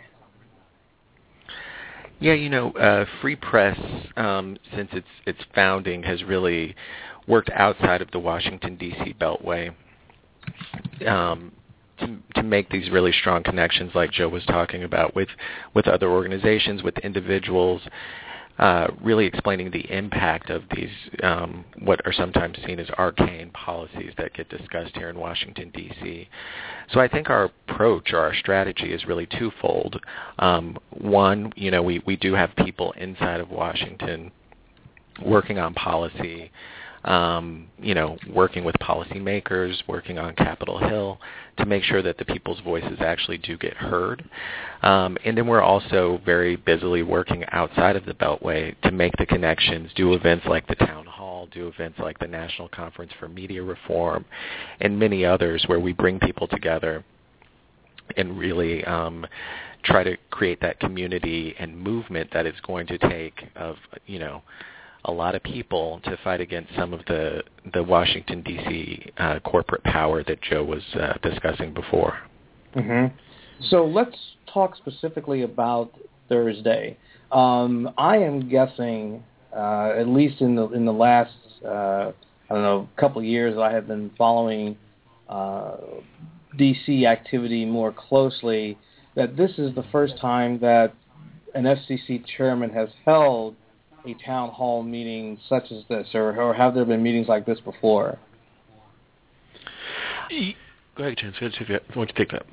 Yeah, 2.20 2.34
you 2.34 2.50
know, 2.50 2.70
uh, 2.72 3.06
Free 3.22 3.36
Press, 3.36 3.78
um, 4.16 4.58
since 4.76 4.90
its 4.92 5.06
its 5.26 5.40
founding, 5.54 6.02
has 6.02 6.22
really 6.22 6.74
worked 7.26 7.50
outside 7.54 8.02
of 8.02 8.10
the 8.10 8.18
Washington 8.18 8.76
D.C. 8.76 9.14
Beltway 9.18 9.74
um, 11.06 11.52
to 11.98 12.18
to 12.34 12.42
make 12.42 12.68
these 12.68 12.90
really 12.90 13.12
strong 13.12 13.42
connections, 13.42 13.92
like 13.94 14.10
Joe 14.12 14.28
was 14.28 14.44
talking 14.44 14.84
about, 14.84 15.14
with 15.14 15.28
with 15.74 15.88
other 15.88 16.10
organizations, 16.10 16.82
with 16.82 16.98
individuals, 16.98 17.80
uh, 18.60 18.88
really 19.02 19.24
explaining 19.24 19.70
the 19.70 19.90
impact 19.90 20.50
of 20.50 20.62
these 20.76 20.90
um, 21.22 21.64
what 21.78 21.98
are 22.04 22.12
sometimes 22.12 22.58
seen 22.66 22.78
as 22.78 22.90
arcane 22.90 23.50
policies 23.52 24.12
that 24.18 24.34
get 24.34 24.50
discussed 24.50 24.94
here 24.94 25.08
in 25.08 25.18
Washington 25.18 25.70
D.C. 25.74 26.28
So 26.92 27.00
I 27.00 27.08
think 27.08 27.30
our 27.30 27.50
approach 27.68 28.12
or 28.12 28.18
our 28.18 28.34
strategy 28.34 28.92
is 28.92 29.06
really 29.06 29.26
twofold. 29.38 29.98
Um, 30.38 30.76
one, 30.90 31.54
you 31.56 31.70
know, 31.70 31.82
we 31.82 32.02
we 32.04 32.16
do 32.16 32.34
have 32.34 32.54
people 32.56 32.92
inside 32.98 33.40
of 33.40 33.48
Washington 33.48 34.30
working 35.24 35.58
on 35.58 35.72
policy 35.72 36.52
um, 37.04 37.66
you 37.78 37.94
know, 37.94 38.18
working 38.32 38.64
with 38.64 38.74
policymakers, 38.76 39.76
working 39.86 40.18
on 40.18 40.34
Capitol 40.34 40.78
Hill 40.78 41.18
to 41.58 41.66
make 41.66 41.82
sure 41.82 42.02
that 42.02 42.18
the 42.18 42.24
people's 42.26 42.60
voices 42.60 42.98
actually 43.00 43.38
do 43.38 43.56
get 43.56 43.74
heard. 43.74 44.24
Um, 44.82 45.16
and 45.24 45.36
then 45.36 45.46
we're 45.46 45.62
also 45.62 46.20
very 46.24 46.56
busily 46.56 47.02
working 47.02 47.44
outside 47.52 47.96
of 47.96 48.04
the 48.04 48.14
Beltway 48.14 48.78
to 48.82 48.90
make 48.90 49.12
the 49.18 49.26
connections, 49.26 49.90
do 49.94 50.12
events 50.14 50.44
like 50.46 50.66
the 50.66 50.74
Town 50.74 51.06
Hall, 51.06 51.48
do 51.52 51.68
events 51.68 51.98
like 51.98 52.18
the 52.18 52.26
National 52.26 52.68
Conference 52.68 53.12
for 53.18 53.28
Media 53.28 53.62
Reform, 53.62 54.24
and 54.80 54.98
many 54.98 55.24
others 55.24 55.64
where 55.66 55.80
we 55.80 55.92
bring 55.92 56.18
people 56.18 56.48
together 56.48 57.04
and 58.16 58.38
really 58.38 58.84
um, 58.84 59.26
try 59.84 60.02
to 60.02 60.16
create 60.30 60.60
that 60.60 60.78
community 60.80 61.54
and 61.58 61.78
movement 61.78 62.28
that 62.32 62.44
it's 62.44 62.60
going 62.60 62.86
to 62.86 62.98
take 62.98 63.44
of, 63.56 63.76
you 64.06 64.18
know, 64.18 64.42
a 65.04 65.12
lot 65.12 65.34
of 65.34 65.42
people 65.42 66.00
to 66.04 66.16
fight 66.22 66.40
against 66.40 66.74
some 66.76 66.92
of 66.92 67.00
the 67.06 67.42
the 67.72 67.82
Washington 67.82 68.42
D.C. 68.42 69.12
Uh, 69.16 69.40
corporate 69.40 69.82
power 69.84 70.22
that 70.24 70.40
Joe 70.42 70.64
was 70.64 70.82
uh, 70.94 71.14
discussing 71.22 71.72
before. 71.72 72.18
Mm-hmm. 72.74 73.14
So 73.68 73.84
let's 73.84 74.16
talk 74.52 74.76
specifically 74.76 75.42
about 75.42 75.92
Thursday. 76.28 76.96
Um, 77.32 77.90
I 77.98 78.16
am 78.16 78.48
guessing, 78.48 79.22
uh, 79.54 79.92
at 79.96 80.08
least 80.08 80.40
in 80.40 80.54
the 80.54 80.68
in 80.68 80.84
the 80.84 80.92
last 80.92 81.34
uh, 81.64 82.12
I 82.50 82.54
don't 82.54 82.62
know 82.62 82.88
couple 82.96 83.20
of 83.20 83.26
years, 83.26 83.58
I 83.58 83.72
have 83.72 83.86
been 83.86 84.10
following 84.18 84.76
uh, 85.28 85.76
D.C. 86.58 87.06
activity 87.06 87.64
more 87.64 87.92
closely. 87.92 88.78
That 89.16 89.36
this 89.36 89.50
is 89.58 89.74
the 89.74 89.84
first 89.90 90.18
time 90.20 90.58
that 90.60 90.94
an 91.54 91.64
FCC 91.64 92.24
chairman 92.36 92.70
has 92.70 92.88
held 93.04 93.56
a 94.06 94.14
town 94.14 94.50
hall 94.50 94.82
meeting 94.82 95.38
such 95.48 95.70
as 95.70 95.84
this, 95.88 96.08
or, 96.14 96.40
or 96.40 96.54
have 96.54 96.74
there 96.74 96.84
been 96.84 97.02
meetings 97.02 97.28
like 97.28 97.46
this 97.46 97.60
before? 97.60 98.18
Go 100.96 101.04
ahead, 101.04 101.18
Chance. 101.18 101.36
Why 101.40 101.78
don't 101.94 102.08
you 102.08 102.14
take 102.16 102.30
that? 102.30 102.46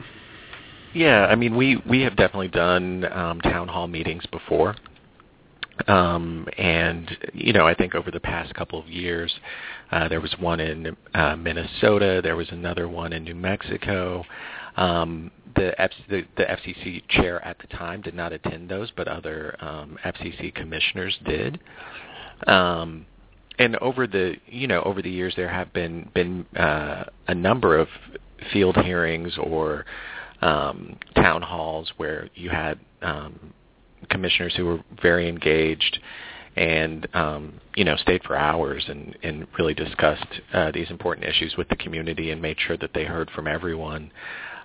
Yeah, 0.93 1.25
I 1.25 1.35
mean, 1.35 1.55
we 1.55 1.77
we 1.87 2.01
have 2.01 2.15
definitely 2.15 2.47
done 2.47 3.05
um, 3.11 3.41
town 3.41 3.67
hall 3.67 3.87
meetings 3.87 4.25
before. 4.31 4.75
Um, 5.87 6.47
and 6.57 7.15
you 7.33 7.53
know, 7.53 7.67
I 7.67 7.75
think 7.75 7.93
over 7.93 8.09
the 8.09 8.19
past 8.19 8.53
couple 8.55 8.79
of 8.79 8.87
years, 8.87 9.33
uh, 9.91 10.07
there 10.07 10.21
was 10.21 10.33
one 10.39 10.59
in 10.59 10.97
uh, 11.13 11.35
Minnesota, 11.35 12.19
there 12.23 12.35
was 12.35 12.49
another 12.49 12.87
one 12.87 13.13
in 13.13 13.23
New 13.23 13.35
Mexico. 13.35 14.23
Um, 14.75 15.31
the, 15.55 15.73
the, 16.09 16.23
the 16.37 16.43
FCC 16.43 17.03
chair 17.09 17.43
at 17.45 17.57
the 17.59 17.67
time 17.67 18.01
did 18.01 18.13
not 18.13 18.33
attend 18.33 18.69
those, 18.69 18.91
but 18.95 19.07
other 19.07 19.55
um, 19.59 19.97
FCC 20.05 20.53
commissioners 20.53 21.17
did. 21.25 21.59
Um, 22.45 23.05
and 23.59 23.75
over 23.77 24.05
the 24.05 24.35
you 24.45 24.67
know 24.67 24.81
over 24.83 25.01
the 25.01 25.09
years, 25.09 25.33
there 25.35 25.49
have 25.49 25.73
been 25.73 26.09
been 26.13 26.45
uh, 26.55 27.05
a 27.27 27.33
number 27.33 27.77
of 27.77 27.87
field 28.53 28.77
hearings 28.77 29.35
or 29.39 29.85
um, 30.41 30.97
town 31.15 31.41
halls 31.41 31.91
where 31.97 32.29
you 32.35 32.49
had 32.49 32.79
um, 33.01 33.53
commissioners 34.09 34.53
who 34.55 34.65
were 34.65 34.79
very 35.01 35.27
engaged 35.27 35.99
and 36.55 37.07
um, 37.13 37.53
you 37.75 37.83
know 37.83 37.95
stayed 37.97 38.23
for 38.23 38.35
hours 38.35 38.83
and, 38.87 39.17
and 39.23 39.47
really 39.57 39.73
discussed 39.73 40.27
uh, 40.53 40.71
these 40.71 40.89
important 40.89 41.25
issues 41.25 41.55
with 41.57 41.67
the 41.69 41.75
community 41.75 42.31
and 42.31 42.41
made 42.41 42.57
sure 42.59 42.77
that 42.77 42.91
they 42.93 43.05
heard 43.05 43.29
from 43.31 43.47
everyone. 43.47 44.11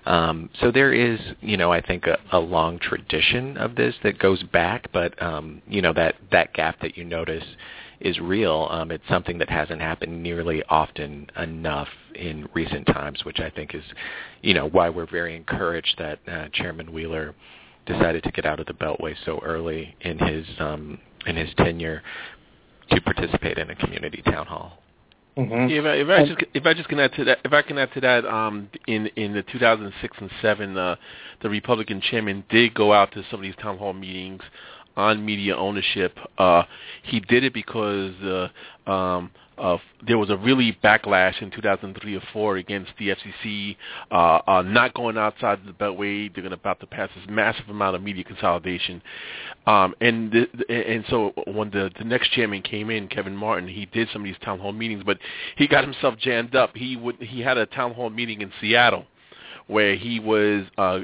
Um, 0.05 0.49
so 0.59 0.71
there 0.71 0.93
is, 0.93 1.19
you 1.41 1.55
know, 1.55 1.71
I 1.71 1.81
think 1.81 2.07
a, 2.07 2.17
a 2.31 2.39
long 2.39 2.77
tradition 2.79 3.57
of 3.57 3.75
this 3.75 3.95
that 4.03 4.19
goes 4.19 4.43
back, 4.43 4.91
but 4.91 5.19
um, 5.21 5.61
you 5.67 5.81
know 5.81 5.93
that 5.93 6.15
that 6.31 6.53
gap 6.53 6.81
that 6.81 6.97
you 6.97 7.05
notice 7.05 7.43
is 8.01 8.19
real. 8.19 8.67
Um, 8.69 8.91
it's 8.91 9.03
something 9.09 9.37
that 9.37 9.49
hasn't 9.49 9.81
happened 9.81 10.21
nearly 10.21 10.61
often 10.69 11.27
enough 11.37 11.87
in 12.15 12.49
recent 12.53 12.85
times, 12.87 13.23
which 13.23 13.39
I 13.39 13.49
think 13.49 13.73
is, 13.73 13.83
you 14.41 14.53
know, 14.53 14.67
why 14.67 14.89
we're 14.89 15.09
very 15.09 15.35
encouraged 15.35 15.95
that 15.97 16.19
uh, 16.27 16.49
Chairman 16.53 16.91
Wheeler 16.91 17.33
decided 17.85 18.23
to 18.23 18.31
get 18.31 18.45
out 18.45 18.59
of 18.59 18.65
the 18.65 18.73
Beltway 18.73 19.15
so 19.25 19.39
early 19.43 19.95
in 20.01 20.19
his 20.19 20.45
um, 20.59 20.99
in 21.25 21.37
his 21.37 21.49
tenure 21.57 22.03
to 22.91 23.01
participate 23.01 23.57
in 23.57 23.69
a 23.69 23.75
community 23.75 24.21
town 24.23 24.45
hall. 24.45 24.82
Mm-hmm. 25.37 25.67
Yeah, 25.67 25.79
if, 25.79 25.85
I, 25.85 25.93
if 25.95 26.09
I 26.09 26.25
just 26.25 26.43
if 26.53 26.65
I 26.65 26.73
just 26.75 26.89
can 26.89 26.99
add 26.99 27.13
to 27.13 27.23
that, 27.25 27.39
if 27.43 27.53
I 27.53 27.63
can 27.63 27.79
add 27.79 27.91
to 27.93 28.01
that, 28.01 28.25
um, 28.25 28.69
in 28.85 29.07
in 29.15 29.33
the 29.33 29.41
2006 29.41 30.17
and 30.19 30.29
seven, 30.41 30.77
uh, 30.77 30.95
the 31.41 31.49
Republican 31.49 32.01
chairman 32.01 32.43
did 32.49 32.75
go 32.75 32.93
out 32.93 33.11
to 33.13 33.23
some 33.31 33.39
of 33.39 33.41
these 33.41 33.55
town 33.55 33.79
hall 33.79 33.93
meetings 33.93 34.43
on 34.95 35.25
media 35.25 35.55
ownership. 35.55 36.17
Uh, 36.37 36.63
he 37.01 37.19
did 37.19 37.43
it 37.43 37.53
because 37.53 38.13
uh, 38.21 38.91
um, 38.91 39.31
uh, 39.57 39.77
there 40.05 40.17
was 40.17 40.29
a 40.29 40.37
really 40.37 40.77
backlash 40.83 41.41
in 41.41 41.51
2003 41.51 42.15
or 42.15 42.21
four 42.31 42.57
against 42.57 42.91
the 42.97 43.09
FCC 43.09 43.75
uh, 44.11 44.39
uh, 44.47 44.61
not 44.61 44.93
going 44.93 45.17
outside 45.17 45.59
the 45.65 45.71
Beltway. 45.71 46.33
They're 46.33 46.43
going 46.43 46.53
about 46.53 46.79
to 46.79 46.87
pass 46.87 47.09
this 47.15 47.25
massive 47.29 47.69
amount 47.69 47.95
of 47.95 48.01
media 48.01 48.23
consolidation, 48.23 49.01
um, 49.67 49.95
and 50.01 50.31
the, 50.31 50.47
and 50.69 51.05
so 51.09 51.33
when 51.47 51.69
the 51.69 51.91
the 51.97 52.05
next 52.05 52.31
chairman 52.31 52.61
came 52.61 52.89
in, 52.89 53.07
Kevin 53.07 53.35
Martin, 53.35 53.67
he 53.67 53.85
did 53.85 54.09
some 54.11 54.21
of 54.21 54.25
these 54.25 54.35
town 54.43 54.59
hall 54.59 54.73
meetings, 54.73 55.03
but 55.05 55.17
he 55.57 55.67
got 55.67 55.83
himself 55.83 56.17
jammed 56.17 56.55
up. 56.55 56.75
He 56.75 56.95
would 56.95 57.17
he 57.17 57.41
had 57.41 57.57
a 57.57 57.65
town 57.65 57.93
hall 57.93 58.09
meeting 58.09 58.41
in 58.41 58.51
Seattle 58.59 59.05
where 59.67 59.95
he 59.95 60.19
was 60.19 60.65
uh, 60.77 60.99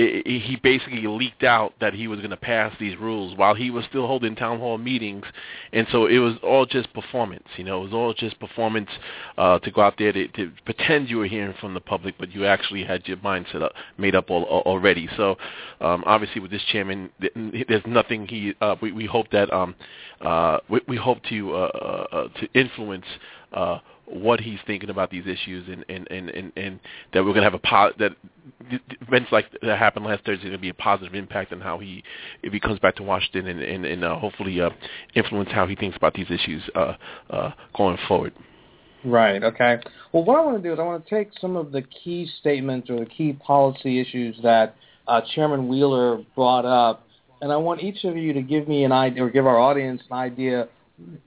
it, 0.00 0.26
it, 0.26 0.40
he 0.40 0.56
basically 0.56 1.06
leaked 1.06 1.44
out 1.44 1.74
that 1.80 1.92
he 1.92 2.08
was 2.08 2.18
going 2.20 2.30
to 2.30 2.36
pass 2.36 2.74
these 2.80 2.98
rules 2.98 3.36
while 3.36 3.54
he 3.54 3.70
was 3.70 3.84
still 3.86 4.06
holding 4.06 4.34
town 4.34 4.58
hall 4.58 4.78
meetings, 4.78 5.24
and 5.72 5.86
so 5.92 6.06
it 6.06 6.18
was 6.18 6.34
all 6.42 6.64
just 6.64 6.92
performance. 6.94 7.46
You 7.56 7.64
know, 7.64 7.80
it 7.80 7.84
was 7.84 7.92
all 7.92 8.14
just 8.14 8.38
performance 8.40 8.88
uh, 9.36 9.58
to 9.58 9.70
go 9.70 9.82
out 9.82 9.94
there 9.98 10.12
to, 10.12 10.28
to 10.28 10.52
pretend 10.64 11.10
you 11.10 11.18
were 11.18 11.26
hearing 11.26 11.54
from 11.60 11.74
the 11.74 11.80
public, 11.80 12.14
but 12.18 12.32
you 12.32 12.46
actually 12.46 12.84
had 12.84 13.06
your 13.06 13.18
mindset 13.18 13.62
up, 13.62 13.72
made 13.98 14.14
up 14.14 14.30
all, 14.30 14.44
all, 14.44 14.62
already. 14.62 15.08
So, 15.16 15.36
um, 15.80 16.02
obviously, 16.06 16.40
with 16.40 16.50
this 16.50 16.62
chairman, 16.72 17.10
there's 17.18 17.86
nothing 17.86 18.26
he. 18.26 18.54
Uh, 18.60 18.76
we, 18.80 18.92
we 18.92 19.06
hope 19.06 19.30
that 19.30 19.52
um, 19.52 19.74
uh, 20.20 20.58
we, 20.68 20.80
we 20.88 20.96
hope 20.96 21.22
to 21.24 21.54
uh, 21.54 21.58
uh, 21.58 22.06
uh 22.16 22.28
to 22.40 22.48
influence. 22.54 23.06
Uh, 23.52 23.78
what 24.12 24.40
he's 24.40 24.58
thinking 24.66 24.90
about 24.90 25.10
these 25.10 25.26
issues 25.26 25.68
and 25.68 25.84
and 25.88 26.08
and 26.10 26.30
and, 26.30 26.52
and 26.56 26.80
that 27.12 27.24
we're 27.24 27.32
going 27.32 27.36
to 27.36 27.50
have 27.50 27.54
a 27.54 27.58
po- 27.58 27.92
that 27.98 28.12
events 29.00 29.30
like 29.30 29.46
that 29.62 29.78
happened 29.78 30.04
last 30.04 30.24
Thursday 30.24 30.44
going 30.44 30.52
to 30.52 30.58
be 30.58 30.68
a 30.68 30.74
positive 30.74 31.14
impact 31.14 31.52
on 31.52 31.60
how 31.60 31.78
he 31.78 32.02
if 32.42 32.52
he 32.52 32.60
comes 32.60 32.78
back 32.78 32.96
to 32.96 33.02
Washington 33.02 33.46
and 33.46 33.60
and, 33.60 33.84
and 33.84 34.04
uh, 34.04 34.16
hopefully 34.16 34.60
uh, 34.60 34.70
influence 35.14 35.50
how 35.52 35.66
he 35.66 35.76
thinks 35.76 35.96
about 35.96 36.14
these 36.14 36.30
issues 36.30 36.62
uh, 36.74 36.94
uh, 37.30 37.52
going 37.76 37.98
forward. 38.08 38.32
Right. 39.04 39.42
Okay. 39.42 39.78
Well, 40.12 40.24
what 40.24 40.38
I 40.38 40.44
want 40.44 40.58
to 40.58 40.62
do 40.62 40.72
is 40.72 40.78
I 40.78 40.82
want 40.82 41.06
to 41.06 41.10
take 41.10 41.30
some 41.40 41.56
of 41.56 41.72
the 41.72 41.82
key 41.82 42.28
statements 42.40 42.90
or 42.90 42.98
the 42.98 43.06
key 43.06 43.32
policy 43.32 44.00
issues 44.00 44.36
that 44.42 44.76
uh, 45.08 45.22
Chairman 45.34 45.68
Wheeler 45.68 46.18
brought 46.34 46.66
up, 46.66 47.06
and 47.40 47.50
I 47.50 47.56
want 47.56 47.82
each 47.82 48.04
of 48.04 48.16
you 48.16 48.32
to 48.34 48.42
give 48.42 48.68
me 48.68 48.84
an 48.84 48.92
idea 48.92 49.24
or 49.24 49.30
give 49.30 49.46
our 49.46 49.58
audience 49.58 50.02
an 50.10 50.16
idea 50.16 50.68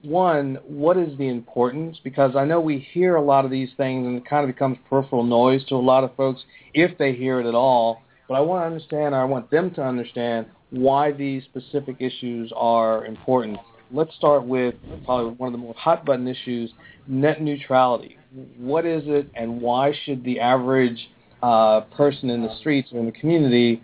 one, 0.02 0.58
what 0.66 0.96
is 0.96 1.16
the 1.18 1.28
importance? 1.28 1.98
Because 2.02 2.36
I 2.36 2.44
know 2.44 2.60
we 2.60 2.78
hear 2.92 3.16
a 3.16 3.22
lot 3.22 3.44
of 3.44 3.50
these 3.50 3.70
things 3.76 4.06
and 4.06 4.16
it 4.16 4.26
kind 4.26 4.48
of 4.48 4.54
becomes 4.54 4.78
peripheral 4.88 5.24
noise 5.24 5.64
to 5.66 5.74
a 5.74 5.76
lot 5.76 6.04
of 6.04 6.14
folks 6.16 6.42
if 6.74 6.96
they 6.98 7.12
hear 7.12 7.40
it 7.40 7.46
at 7.46 7.54
all. 7.54 8.02
But 8.28 8.34
I 8.34 8.40
want 8.40 8.62
to 8.62 8.66
understand, 8.66 9.14
I 9.14 9.24
want 9.24 9.50
them 9.50 9.72
to 9.74 9.82
understand 9.82 10.46
why 10.70 11.12
these 11.12 11.44
specific 11.44 11.96
issues 12.00 12.52
are 12.56 13.04
important. 13.06 13.58
Let's 13.90 14.14
start 14.16 14.44
with 14.44 14.74
probably 15.04 15.32
one 15.34 15.48
of 15.48 15.52
the 15.52 15.58
more 15.58 15.74
hot 15.74 16.04
button 16.04 16.26
issues, 16.26 16.72
net 17.06 17.42
neutrality. 17.42 18.18
What 18.56 18.84
is 18.86 19.02
it 19.06 19.30
and 19.34 19.60
why 19.60 19.92
should 20.04 20.24
the 20.24 20.40
average 20.40 21.08
uh, 21.42 21.82
person 21.96 22.30
in 22.30 22.42
the 22.42 22.56
streets 22.60 22.90
or 22.92 23.00
in 23.00 23.06
the 23.06 23.12
community 23.12 23.82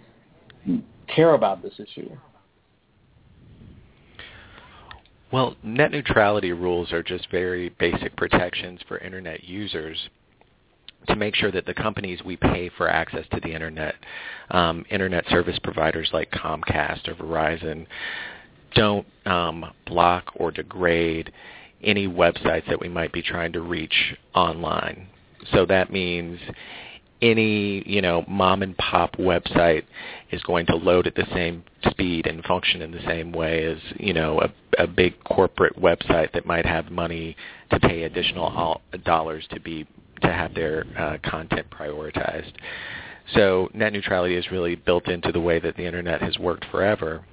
care 1.06 1.34
about 1.34 1.62
this 1.62 1.74
issue? 1.78 2.10
Well, 5.32 5.56
net 5.62 5.92
neutrality 5.92 6.52
rules 6.52 6.92
are 6.92 7.02
just 7.02 7.30
very 7.30 7.68
basic 7.78 8.16
protections 8.16 8.80
for 8.88 8.98
Internet 8.98 9.44
users 9.44 9.96
to 11.08 11.16
make 11.16 11.34
sure 11.34 11.52
that 11.52 11.66
the 11.66 11.74
companies 11.74 12.20
we 12.24 12.36
pay 12.36 12.68
for 12.76 12.88
access 12.88 13.24
to 13.32 13.40
the 13.40 13.48
Internet, 13.52 13.94
um, 14.50 14.84
Internet 14.90 15.26
service 15.28 15.58
providers 15.62 16.10
like 16.12 16.30
Comcast 16.30 17.08
or 17.08 17.14
Verizon, 17.14 17.86
don't 18.74 19.06
um, 19.24 19.72
block 19.86 20.32
or 20.34 20.50
degrade 20.50 21.32
any 21.82 22.06
websites 22.06 22.66
that 22.68 22.80
we 22.80 22.88
might 22.88 23.12
be 23.12 23.22
trying 23.22 23.52
to 23.52 23.60
reach 23.60 24.14
online. 24.34 25.06
So 25.52 25.64
that 25.66 25.90
means 25.90 26.38
any 27.22 27.82
you 27.86 28.00
know 28.00 28.24
mom 28.28 28.62
and 28.62 28.76
pop 28.78 29.16
website 29.16 29.84
is 30.30 30.42
going 30.42 30.66
to 30.66 30.76
load 30.76 31.06
at 31.06 31.14
the 31.14 31.26
same 31.32 31.62
speed 31.90 32.26
and 32.26 32.42
function 32.44 32.82
in 32.82 32.90
the 32.90 33.02
same 33.06 33.32
way 33.32 33.64
as 33.64 33.78
you 33.96 34.12
know 34.12 34.40
a, 34.40 34.82
a 34.82 34.86
big 34.86 35.22
corporate 35.24 35.76
website 35.76 36.32
that 36.32 36.46
might 36.46 36.66
have 36.66 36.90
money 36.90 37.36
to 37.70 37.78
pay 37.80 38.04
additional 38.04 38.80
dollars 39.04 39.46
to 39.50 39.60
be 39.60 39.86
to 40.22 40.28
have 40.28 40.54
their 40.54 40.84
uh, 40.98 41.16
content 41.28 41.66
prioritized. 41.70 42.52
So 43.34 43.70
net 43.72 43.92
neutrality 43.92 44.34
is 44.34 44.50
really 44.50 44.74
built 44.74 45.08
into 45.08 45.32
the 45.32 45.40
way 45.40 45.60
that 45.60 45.76
the 45.76 45.84
internet 45.84 46.20
has 46.20 46.38
worked 46.38 46.66
forever 46.70 47.24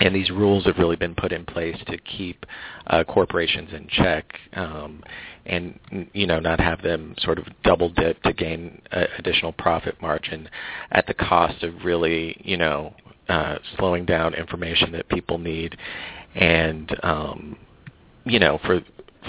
and 0.00 0.14
these 0.14 0.30
rules 0.30 0.64
have 0.64 0.78
really 0.78 0.96
been 0.96 1.14
put 1.14 1.30
in 1.30 1.44
place 1.44 1.76
to 1.86 1.98
keep 1.98 2.46
uh, 2.88 3.04
corporations 3.04 3.72
in 3.72 3.86
check 3.88 4.34
um, 4.54 5.02
and 5.46 5.78
you 6.12 6.26
know 6.26 6.40
not 6.40 6.58
have 6.58 6.82
them 6.82 7.14
sort 7.18 7.38
of 7.38 7.46
double 7.62 7.90
dip 7.90 8.20
to 8.22 8.32
gain 8.32 8.80
uh, 8.92 9.04
additional 9.18 9.52
profit 9.52 10.00
margin 10.00 10.48
at 10.90 11.06
the 11.06 11.14
cost 11.14 11.62
of 11.62 11.84
really 11.84 12.36
you 12.44 12.56
know 12.56 12.94
uh, 13.28 13.58
slowing 13.76 14.04
down 14.04 14.34
information 14.34 14.90
that 14.92 15.08
people 15.08 15.38
need. 15.38 15.76
And 16.34 16.96
um, 17.04 17.56
you 18.24 18.38
know 18.38 18.58
for 18.64 18.80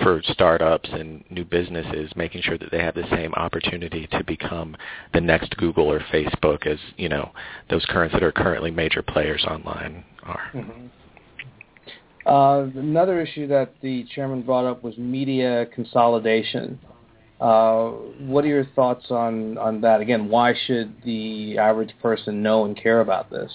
for 0.04 0.22
startups 0.24 0.90
and 0.92 1.24
new 1.30 1.44
businesses, 1.44 2.12
making 2.16 2.42
sure 2.42 2.58
that 2.58 2.72
they 2.72 2.80
have 2.80 2.96
the 2.96 3.08
same 3.12 3.34
opportunity 3.34 4.08
to 4.08 4.24
become 4.24 4.76
the 5.14 5.22
next 5.22 5.56
Google 5.58 5.92
or 5.92 6.00
Facebook 6.00 6.66
as 6.66 6.80
you 6.98 7.10
know 7.10 7.32
those 7.70 7.86
currents 7.86 8.14
that 8.14 8.24
are 8.24 8.32
currently 8.32 8.72
major 8.72 9.02
players 9.02 9.46
online 9.46 10.04
are. 10.24 10.52
Mm-hmm. 10.54 10.88
Uh, 12.26 12.62
another 12.80 13.20
issue 13.20 13.48
that 13.48 13.74
the 13.82 14.06
chairman 14.14 14.44
brought 14.44 14.66
up 14.66 14.84
was 14.84 14.98
media 14.98 15.66
consolidation. 15.74 16.80
Uh, 17.40 17.90
what 18.20 18.46
are 18.46 18.50
your 18.50 18.66
thoughts 18.76 19.08
on, 19.10 19.58
on 19.58 19.82
that? 19.82 20.00
Again, 20.00 20.30
why 20.30 20.54
should 20.68 20.94
the 21.04 21.58
average 21.58 21.94
person 22.00 22.44
know 22.44 22.66
and 22.66 22.78
care 22.78 23.02
about 23.02 23.32
this? 23.32 23.52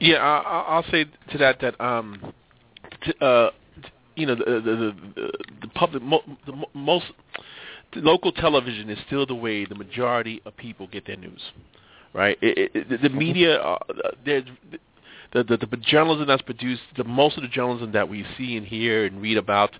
Yeah, 0.00 0.16
I, 0.16 0.76
will 0.76 0.84
say 0.90 1.04
to 1.32 1.38
that 1.38 1.60
that 1.60 1.80
um, 1.80 2.32
to, 3.02 3.24
uh, 3.24 3.50
you 4.16 4.26
know 4.26 4.34
the 4.34 4.44
the 4.44 4.94
the, 5.14 5.32
the 5.62 5.68
public 5.68 6.02
mo, 6.02 6.20
the 6.46 6.52
most 6.74 7.06
the 7.92 8.00
local 8.00 8.32
television 8.32 8.90
is 8.90 8.98
still 9.06 9.26
the 9.26 9.34
way 9.34 9.64
the 9.64 9.74
majority 9.74 10.42
of 10.46 10.56
people 10.56 10.86
get 10.86 11.06
their 11.06 11.16
news 11.16 11.40
right? 12.14 12.38
It, 12.40 12.70
it, 12.74 12.88
the, 12.88 13.08
the 13.08 13.14
media, 13.14 13.60
uh, 13.60 13.78
there's 14.24 14.44
the, 15.32 15.42
the 15.42 15.56
the 15.58 15.76
journalism 15.78 16.26
that's 16.26 16.42
produced, 16.42 16.82
the 16.96 17.04
most 17.04 17.36
of 17.36 17.42
the 17.42 17.48
journalism 17.48 17.92
that 17.92 18.08
we 18.08 18.24
see 18.38 18.56
and 18.56 18.66
hear 18.66 19.04
and 19.04 19.20
read 19.20 19.36
about 19.36 19.72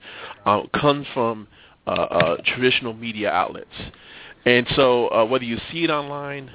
uh, 0.45 0.63
comes 0.79 1.07
from 1.15 1.47
uh, 1.87 1.91
uh, 1.91 2.37
traditional 2.45 2.93
media 2.93 3.31
outlets, 3.31 3.69
and 4.45 4.67
so 4.75 5.09
uh, 5.09 5.25
whether 5.25 5.45
you 5.45 5.59
see 5.73 5.85
it 5.85 5.91
online, 5.91 6.51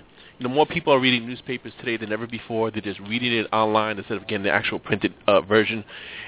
know, 0.47 0.53
more 0.53 0.65
people 0.65 0.93
are 0.93 0.99
reading 0.99 1.27
newspapers 1.27 1.73
today 1.79 1.97
than 1.97 2.11
ever 2.11 2.27
before. 2.27 2.71
They're 2.71 2.81
just 2.81 2.99
reading 3.01 3.33
it 3.33 3.47
online 3.51 3.97
instead 3.97 4.17
of 4.17 4.27
getting 4.27 4.43
the 4.43 4.51
actual 4.51 4.79
printed 4.79 5.13
uh, 5.27 5.41
version. 5.41 5.83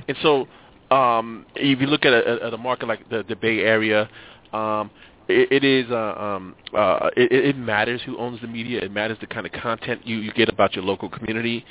And 0.07 0.17
so, 0.21 0.47
um, 0.91 1.45
if 1.55 1.79
you 1.79 1.87
look 1.87 2.05
at 2.05 2.13
a, 2.13 2.53
a 2.53 2.57
market 2.57 2.87
like 2.87 3.07
the, 3.09 3.23
the 3.27 3.35
Bay 3.35 3.59
Area, 3.59 4.09
um, 4.51 4.91
it, 5.31 5.51
it 5.51 5.63
is 5.63 5.89
uh, 5.89 5.95
um, 5.95 6.55
uh, 6.75 7.09
it, 7.15 7.31
it 7.31 7.57
matters 7.57 8.01
who 8.05 8.17
owns 8.17 8.41
the 8.41 8.47
media. 8.47 8.81
It 8.81 8.91
matters 8.91 9.17
the 9.21 9.27
kind 9.27 9.45
of 9.45 9.51
content 9.51 10.05
you, 10.05 10.17
you 10.17 10.31
get 10.33 10.49
about 10.49 10.75
your 10.75 10.83
local 10.83 11.09
community, 11.09 11.65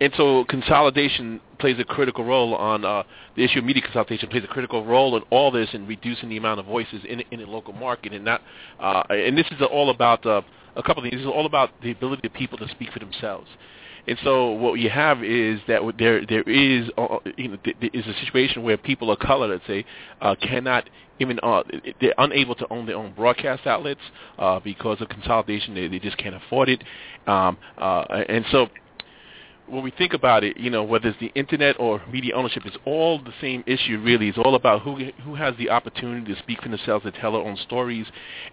and 0.00 0.12
so 0.16 0.44
consolidation 0.48 1.40
plays 1.58 1.78
a 1.78 1.84
critical 1.84 2.24
role 2.24 2.54
on 2.54 2.84
uh, 2.84 3.02
the 3.36 3.44
issue 3.44 3.60
of 3.60 3.64
media 3.64 3.82
consolidation 3.82 4.28
plays 4.28 4.44
a 4.44 4.48
critical 4.48 4.84
role 4.84 5.16
in 5.16 5.22
all 5.30 5.50
this 5.50 5.68
in 5.72 5.86
reducing 5.86 6.28
the 6.28 6.36
amount 6.36 6.60
of 6.60 6.66
voices 6.66 7.00
in 7.08 7.20
in 7.30 7.40
a 7.40 7.46
local 7.46 7.72
market, 7.72 8.12
and 8.12 8.24
not 8.24 8.42
uh, 8.80 9.02
and 9.10 9.36
this 9.38 9.46
is 9.52 9.62
all 9.70 9.90
about 9.90 10.24
uh, 10.26 10.42
a 10.76 10.82
couple 10.82 11.04
of 11.04 11.10
things. 11.10 11.22
Is 11.22 11.26
all 11.26 11.46
about 11.46 11.70
the 11.82 11.90
ability 11.90 12.26
of 12.26 12.34
people 12.34 12.58
to 12.58 12.68
speak 12.68 12.92
for 12.92 12.98
themselves. 12.98 13.48
And 14.06 14.18
so 14.22 14.50
what 14.50 14.74
you 14.74 14.90
have 14.90 15.24
is 15.24 15.60
that 15.66 15.80
there 15.98 16.24
there 16.26 16.42
is 16.42 16.90
uh, 16.98 17.18
you 17.36 17.48
know 17.48 17.58
there 17.64 17.90
is 17.92 18.06
a 18.06 18.14
situation 18.24 18.62
where 18.62 18.76
people 18.76 19.10
of 19.10 19.18
color, 19.18 19.48
let's 19.48 19.66
say, 19.66 19.84
uh, 20.20 20.34
cannot 20.40 20.88
even 21.20 21.38
uh, 21.42 21.62
they're 22.00 22.14
unable 22.18 22.54
to 22.56 22.66
own 22.70 22.86
their 22.86 22.96
own 22.96 23.14
broadcast 23.14 23.66
outlets 23.66 24.00
uh, 24.38 24.60
because 24.60 25.00
of 25.00 25.08
consolidation. 25.08 25.74
They, 25.74 25.88
they 25.88 25.98
just 25.98 26.18
can't 26.18 26.34
afford 26.34 26.68
it, 26.68 26.84
um, 27.26 27.56
uh, 27.78 28.02
and 28.28 28.44
so 28.50 28.68
when 29.66 29.82
we 29.82 29.90
think 29.90 30.12
about 30.12 30.44
it, 30.44 30.58
you 30.58 30.68
know, 30.68 30.82
whether 30.82 31.08
it's 31.08 31.18
the 31.20 31.32
internet 31.34 31.76
or 31.78 32.02
media 32.10 32.34
ownership, 32.34 32.64
it's 32.66 32.76
all 32.84 33.18
the 33.18 33.32
same 33.40 33.64
issue. 33.66 33.98
Really, 34.02 34.28
it's 34.28 34.38
all 34.38 34.54
about 34.54 34.82
who 34.82 34.96
who 35.22 35.34
has 35.34 35.54
the 35.56 35.70
opportunity 35.70 36.34
to 36.34 36.38
speak 36.40 36.60
for 36.62 36.68
themselves, 36.68 37.04
to 37.04 37.12
tell 37.12 37.32
their 37.32 37.40
own 37.40 37.56
stories, 37.56 38.06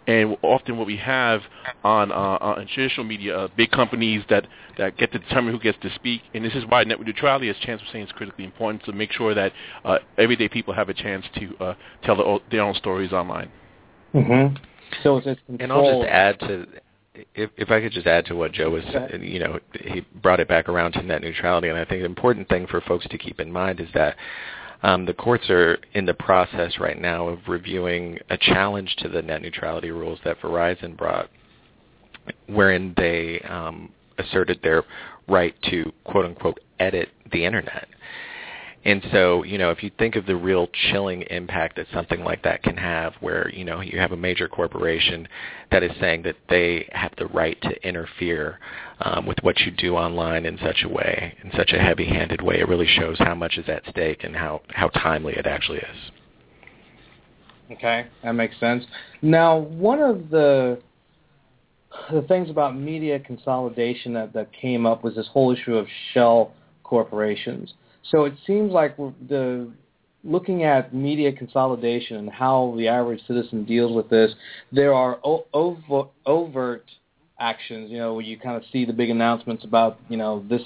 and 0.07 0.37
often 0.41 0.77
what 0.77 0.87
we 0.87 0.97
have 0.97 1.41
on 1.83 2.11
uh, 2.11 2.37
on 2.39 2.67
traditional 2.67 3.05
media, 3.05 3.37
uh, 3.37 3.47
big 3.57 3.71
companies 3.71 4.23
that 4.29 4.47
that 4.77 4.97
get 4.97 5.11
to 5.11 5.19
determine 5.19 5.53
who 5.53 5.59
gets 5.59 5.77
to 5.81 5.93
speak, 5.95 6.21
and 6.33 6.45
this 6.45 6.53
is 6.53 6.63
why 6.67 6.83
network 6.83 7.07
neutrality, 7.07 7.49
as 7.49 7.57
Chance 7.57 7.81
was 7.81 7.89
saying, 7.91 8.05
is 8.05 8.11
critically 8.13 8.45
important 8.45 8.83
to 8.85 8.93
make 8.93 9.11
sure 9.11 9.33
that 9.33 9.51
uh, 9.83 9.97
everyday 10.17 10.47
people 10.47 10.73
have 10.73 10.89
a 10.89 10.93
chance 10.93 11.25
to 11.35 11.57
uh, 11.59 11.73
tell 12.03 12.15
their, 12.15 12.39
their 12.49 12.61
own 12.61 12.75
stories 12.75 13.11
online. 13.11 13.51
Mm-hmm. 14.13 14.55
So 15.03 15.17
it's, 15.17 15.27
it's 15.27 15.41
and 15.59 15.71
I'll 15.71 16.01
just 16.01 16.09
add 16.09 16.39
to 16.41 16.67
if 17.13 17.49
if 17.57 17.71
I 17.71 17.81
could 17.81 17.91
just 17.91 18.07
add 18.07 18.25
to 18.25 18.35
what 18.35 18.51
Joe 18.51 18.69
was, 18.69 18.83
you 19.19 19.39
know, 19.39 19.59
he 19.73 20.01
brought 20.21 20.39
it 20.39 20.47
back 20.47 20.69
around 20.69 20.93
to 20.93 21.03
net 21.03 21.21
neutrality, 21.21 21.67
and 21.67 21.77
I 21.77 21.85
think 21.85 22.01
the 22.01 22.05
important 22.05 22.47
thing 22.49 22.67
for 22.67 22.81
folks 22.81 23.05
to 23.09 23.17
keep 23.17 23.39
in 23.39 23.51
mind 23.51 23.79
is 23.79 23.89
that 23.93 24.15
um, 24.83 25.05
the 25.05 25.13
courts 25.13 25.49
are 25.49 25.77
in 25.93 26.05
the 26.05 26.13
process 26.13 26.79
right 26.79 26.99
now 26.99 27.27
of 27.27 27.39
reviewing 27.47 28.17
a 28.29 28.37
challenge 28.37 28.95
to 28.99 29.09
the 29.09 29.21
net 29.21 29.41
neutrality 29.41 29.91
rules 29.91 30.19
that 30.23 30.39
Verizon 30.39 30.97
brought, 30.97 31.29
wherein 32.47 32.93
they 32.97 33.39
um, 33.41 33.91
asserted 34.17 34.59
their 34.63 34.83
right 35.27 35.55
to 35.69 35.91
quote 36.05 36.25
unquote 36.25 36.59
edit 36.79 37.09
the 37.31 37.45
internet. 37.45 37.87
And 38.83 39.05
so, 39.11 39.43
you 39.43 39.59
know, 39.59 39.69
if 39.69 39.83
you 39.83 39.91
think 39.99 40.15
of 40.15 40.25
the 40.25 40.35
real 40.35 40.67
chilling 40.67 41.21
impact 41.23 41.75
that 41.75 41.85
something 41.93 42.23
like 42.23 42.41
that 42.43 42.63
can 42.63 42.77
have 42.77 43.13
where, 43.19 43.47
you 43.49 43.63
know, 43.63 43.79
you 43.81 43.99
have 43.99 44.11
a 44.11 44.17
major 44.17 44.47
corporation 44.47 45.27
that 45.69 45.83
is 45.83 45.91
saying 45.99 46.23
that 46.23 46.35
they 46.49 46.89
have 46.91 47.13
the 47.17 47.27
right 47.27 47.61
to 47.61 47.87
interfere 47.87 48.57
um, 49.01 49.27
with 49.27 49.37
what 49.43 49.59
you 49.59 49.71
do 49.71 49.95
online 49.95 50.47
in 50.47 50.57
such 50.57 50.83
a 50.83 50.89
way, 50.89 51.37
in 51.43 51.51
such 51.55 51.73
a 51.73 51.79
heavy-handed 51.79 52.41
way, 52.41 52.59
it 52.59 52.67
really 52.67 52.87
shows 52.87 53.17
how 53.19 53.35
much 53.35 53.57
is 53.57 53.69
at 53.69 53.83
stake 53.89 54.23
and 54.23 54.35
how, 54.35 54.61
how 54.69 54.87
timely 54.89 55.33
it 55.33 55.45
actually 55.45 55.79
is. 55.79 56.11
Okay, 57.71 58.07
that 58.23 58.33
makes 58.33 58.59
sense. 58.59 58.83
Now, 59.21 59.57
one 59.57 60.01
of 60.01 60.29
the 60.29 60.81
the 62.11 62.21
things 62.23 62.49
about 62.49 62.75
media 62.75 63.19
consolidation 63.19 64.13
that, 64.13 64.31
that 64.33 64.51
came 64.53 64.85
up 64.85 65.03
was 65.03 65.15
this 65.15 65.27
whole 65.27 65.51
issue 65.51 65.75
of 65.75 65.87
shell 66.13 66.53
corporations. 66.83 67.73
So 68.09 68.25
it 68.25 68.33
seems 68.45 68.71
like 68.71 68.97
the 68.97 69.71
looking 70.23 70.63
at 70.63 70.93
media 70.93 71.31
consolidation 71.31 72.17
and 72.17 72.29
how 72.29 72.73
the 72.77 72.87
average 72.87 73.21
citizen 73.27 73.65
deals 73.65 73.91
with 73.95 74.09
this, 74.09 74.31
there 74.71 74.93
are 74.93 75.19
over, 75.23 76.09
overt 76.25 76.85
actions. 77.39 77.89
You 77.89 77.97
know, 77.97 78.13
where 78.15 78.23
you 78.23 78.37
kind 78.37 78.55
of 78.55 78.63
see 78.71 78.85
the 78.85 78.93
big 78.93 79.09
announcements 79.09 79.63
about 79.63 79.99
you 80.09 80.17
know 80.17 80.43
this, 80.49 80.61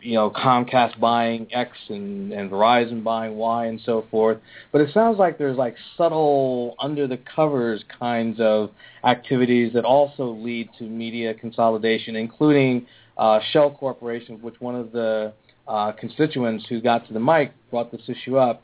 you 0.00 0.14
know 0.14 0.30
Comcast 0.30 0.98
buying 1.00 1.46
X 1.52 1.76
and, 1.88 2.32
and 2.32 2.50
Verizon 2.50 3.02
buying 3.02 3.36
Y 3.36 3.66
and 3.66 3.80
so 3.84 4.06
forth. 4.10 4.38
But 4.72 4.80
it 4.80 4.92
sounds 4.92 5.18
like 5.18 5.38
there's 5.38 5.58
like 5.58 5.76
subtle 5.96 6.74
under 6.78 7.06
the 7.06 7.18
covers 7.18 7.84
kinds 7.98 8.40
of 8.40 8.70
activities 9.04 9.72
that 9.74 9.84
also 9.84 10.30
lead 10.30 10.70
to 10.78 10.84
media 10.84 11.34
consolidation, 11.34 12.16
including 12.16 12.86
uh, 13.16 13.40
shell 13.52 13.70
corporations, 13.70 14.42
which 14.42 14.60
one 14.60 14.76
of 14.76 14.92
the 14.92 15.32
uh, 15.68 15.92
constituents 15.92 16.64
who 16.68 16.80
got 16.80 17.06
to 17.06 17.12
the 17.12 17.20
mic 17.20 17.52
brought 17.70 17.92
this 17.92 18.00
issue 18.08 18.36
up. 18.36 18.62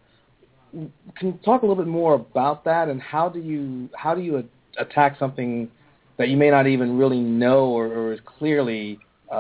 Can 0.73 1.29
you 1.29 1.39
talk 1.45 1.63
a 1.63 1.67
little 1.67 1.83
bit 1.83 1.91
more 1.91 2.15
about 2.15 2.65
that, 2.65 2.89
and 2.89 3.01
how 3.01 3.29
do 3.29 3.39
you 3.39 3.89
how 3.95 4.15
do 4.15 4.23
you 4.23 4.43
attack 4.79 5.17
something 5.19 5.71
that 6.17 6.29
you 6.29 6.37
may 6.37 6.51
not 6.51 6.67
even 6.67 6.97
really 6.97 7.21
know 7.21 7.67
or, 7.67 7.87
or 7.87 8.13
is 8.13 8.21
clearly 8.39 8.99
uh, 9.31 9.37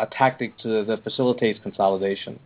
a 0.00 0.08
tactic 0.16 0.56
to 0.58 0.84
that 0.84 1.04
facilitates 1.04 1.58
consolidation? 1.62 2.38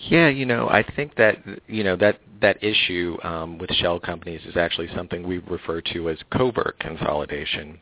Yeah, 0.00 0.28
you 0.28 0.46
know, 0.46 0.68
I 0.68 0.84
think 0.94 1.16
that 1.16 1.38
you 1.66 1.82
know 1.82 1.96
that 1.96 2.20
that 2.40 2.62
issue 2.62 3.16
um, 3.22 3.58
with 3.58 3.70
shell 3.72 3.98
companies 3.98 4.42
is 4.46 4.56
actually 4.56 4.88
something 4.94 5.26
we 5.26 5.38
refer 5.38 5.80
to 5.92 6.08
as 6.10 6.18
covert 6.30 6.78
consolidation 6.78 7.78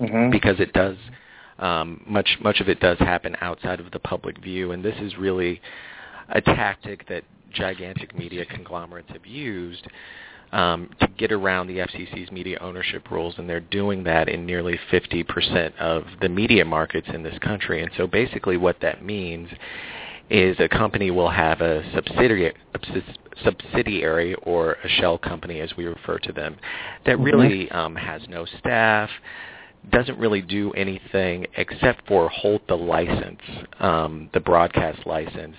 mm-hmm. 0.00 0.30
because 0.30 0.58
it 0.58 0.72
does 0.72 0.96
um, 1.60 2.02
much 2.06 2.38
much 2.40 2.60
of 2.60 2.68
it 2.68 2.80
does 2.80 2.98
happen 2.98 3.36
outside 3.40 3.80
of 3.80 3.90
the 3.92 3.98
public 3.98 4.42
view, 4.42 4.72
and 4.72 4.84
this 4.84 4.96
is 5.00 5.16
really 5.16 5.60
a 6.30 6.40
tactic 6.40 7.08
that 7.08 7.24
gigantic 7.52 8.16
media 8.16 8.44
conglomerates 8.46 9.10
have 9.10 9.26
used 9.26 9.86
um, 10.52 10.90
to 11.00 11.06
get 11.18 11.32
around 11.32 11.66
the 11.66 11.78
FCC's 11.78 12.30
media 12.30 12.58
ownership 12.60 13.10
rules, 13.10 13.34
and 13.38 13.48
they're 13.48 13.60
doing 13.60 14.02
that 14.04 14.28
in 14.28 14.46
nearly 14.46 14.78
50% 14.90 15.76
of 15.78 16.04
the 16.20 16.28
media 16.28 16.64
markets 16.64 17.08
in 17.12 17.22
this 17.22 17.38
country. 17.38 17.82
And 17.82 17.90
so 17.96 18.06
basically 18.06 18.56
what 18.56 18.80
that 18.80 19.04
means 19.04 19.48
is 20.28 20.56
a 20.60 20.68
company 20.68 21.10
will 21.10 21.30
have 21.30 21.60
a 21.60 21.82
subsidiary, 21.92 22.54
subsidiary 23.44 24.34
or 24.42 24.74
a 24.84 24.88
shell 24.88 25.18
company, 25.18 25.60
as 25.60 25.76
we 25.76 25.86
refer 25.86 26.18
to 26.18 26.32
them, 26.32 26.56
that 27.06 27.16
mm-hmm. 27.16 27.24
really 27.24 27.70
um, 27.70 27.94
has 27.96 28.22
no 28.28 28.44
staff, 28.58 29.10
doesn't 29.90 30.18
really 30.18 30.42
do 30.42 30.72
anything 30.72 31.46
except 31.56 32.06
for 32.06 32.28
hold 32.28 32.60
the 32.68 32.76
license, 32.76 33.40
um, 33.78 34.28
the 34.34 34.40
broadcast 34.40 35.06
license. 35.06 35.56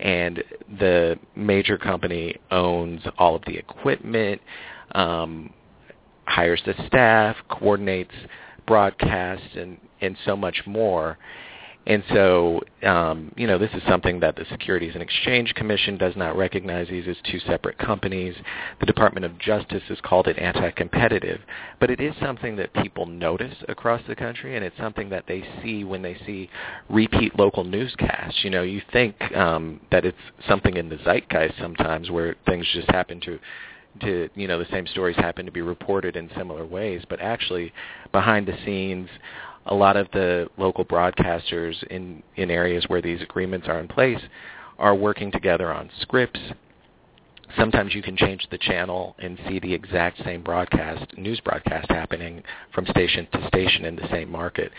And 0.00 0.42
the 0.78 1.18
major 1.36 1.76
company 1.76 2.36
owns 2.50 3.02
all 3.18 3.36
of 3.36 3.42
the 3.46 3.56
equipment, 3.56 4.40
um, 4.92 5.52
hires 6.24 6.62
the 6.64 6.74
staff, 6.86 7.36
coordinates 7.50 8.14
broadcasts, 8.66 9.56
and, 9.56 9.78
and 10.00 10.16
so 10.24 10.36
much 10.36 10.62
more. 10.64 11.18
And 11.86 12.04
so, 12.12 12.60
um, 12.82 13.32
you 13.36 13.46
know, 13.46 13.56
this 13.56 13.70
is 13.72 13.82
something 13.88 14.20
that 14.20 14.36
the 14.36 14.44
Securities 14.50 14.92
and 14.94 15.02
Exchange 15.02 15.54
Commission 15.54 15.96
does 15.96 16.14
not 16.14 16.36
recognize 16.36 16.88
these 16.88 17.08
as 17.08 17.16
two 17.30 17.40
separate 17.40 17.78
companies. 17.78 18.34
The 18.80 18.86
Department 18.86 19.24
of 19.24 19.38
Justice 19.38 19.82
has 19.88 19.98
called 20.02 20.28
it 20.28 20.38
anti-competitive. 20.38 21.40
But 21.80 21.90
it 21.90 22.00
is 22.00 22.14
something 22.20 22.54
that 22.56 22.72
people 22.74 23.06
notice 23.06 23.54
across 23.68 24.02
the 24.06 24.14
country, 24.14 24.56
and 24.56 24.64
it's 24.64 24.76
something 24.76 25.08
that 25.08 25.24
they 25.26 25.42
see 25.62 25.84
when 25.84 26.02
they 26.02 26.16
see 26.26 26.50
repeat 26.90 27.38
local 27.38 27.64
newscasts. 27.64 28.44
You 28.44 28.50
know, 28.50 28.62
you 28.62 28.82
think 28.92 29.16
um, 29.34 29.80
that 29.90 30.04
it's 30.04 30.18
something 30.46 30.76
in 30.76 30.90
the 30.90 30.98
zeitgeist 30.98 31.54
sometimes 31.58 32.10
where 32.10 32.36
things 32.46 32.66
just 32.74 32.90
happen 32.90 33.20
to 33.22 33.38
to 34.02 34.28
you 34.36 34.46
know 34.46 34.58
the 34.58 34.70
same 34.70 34.86
stories 34.86 35.16
happen 35.16 35.44
to 35.44 35.50
be 35.50 35.62
reported 35.62 36.14
in 36.14 36.30
similar 36.36 36.64
ways 36.64 37.02
but 37.08 37.20
actually 37.20 37.72
behind 38.12 38.46
the 38.46 38.56
scenes 38.64 39.08
a 39.70 39.74
lot 39.74 39.96
of 39.96 40.08
the 40.12 40.48
local 40.58 40.84
broadcasters 40.84 41.82
in, 41.84 42.22
in 42.36 42.50
areas 42.50 42.84
where 42.88 43.00
these 43.00 43.22
agreements 43.22 43.68
are 43.68 43.78
in 43.80 43.88
place 43.88 44.20
are 44.78 44.94
working 44.94 45.30
together 45.30 45.72
on 45.72 45.90
scripts. 46.00 46.40
Sometimes 47.58 47.94
you 47.94 48.02
can 48.02 48.16
change 48.16 48.46
the 48.50 48.58
channel 48.58 49.16
and 49.18 49.38
see 49.48 49.58
the 49.58 49.72
exact 49.72 50.22
same 50.24 50.42
broadcast, 50.42 51.16
news 51.16 51.40
broadcast 51.40 51.90
happening 51.90 52.42
from 52.74 52.86
station 52.86 53.26
to 53.32 53.46
station 53.48 53.84
in 53.84 53.96
the 53.96 54.08
same 54.10 54.30
market. 54.30 54.72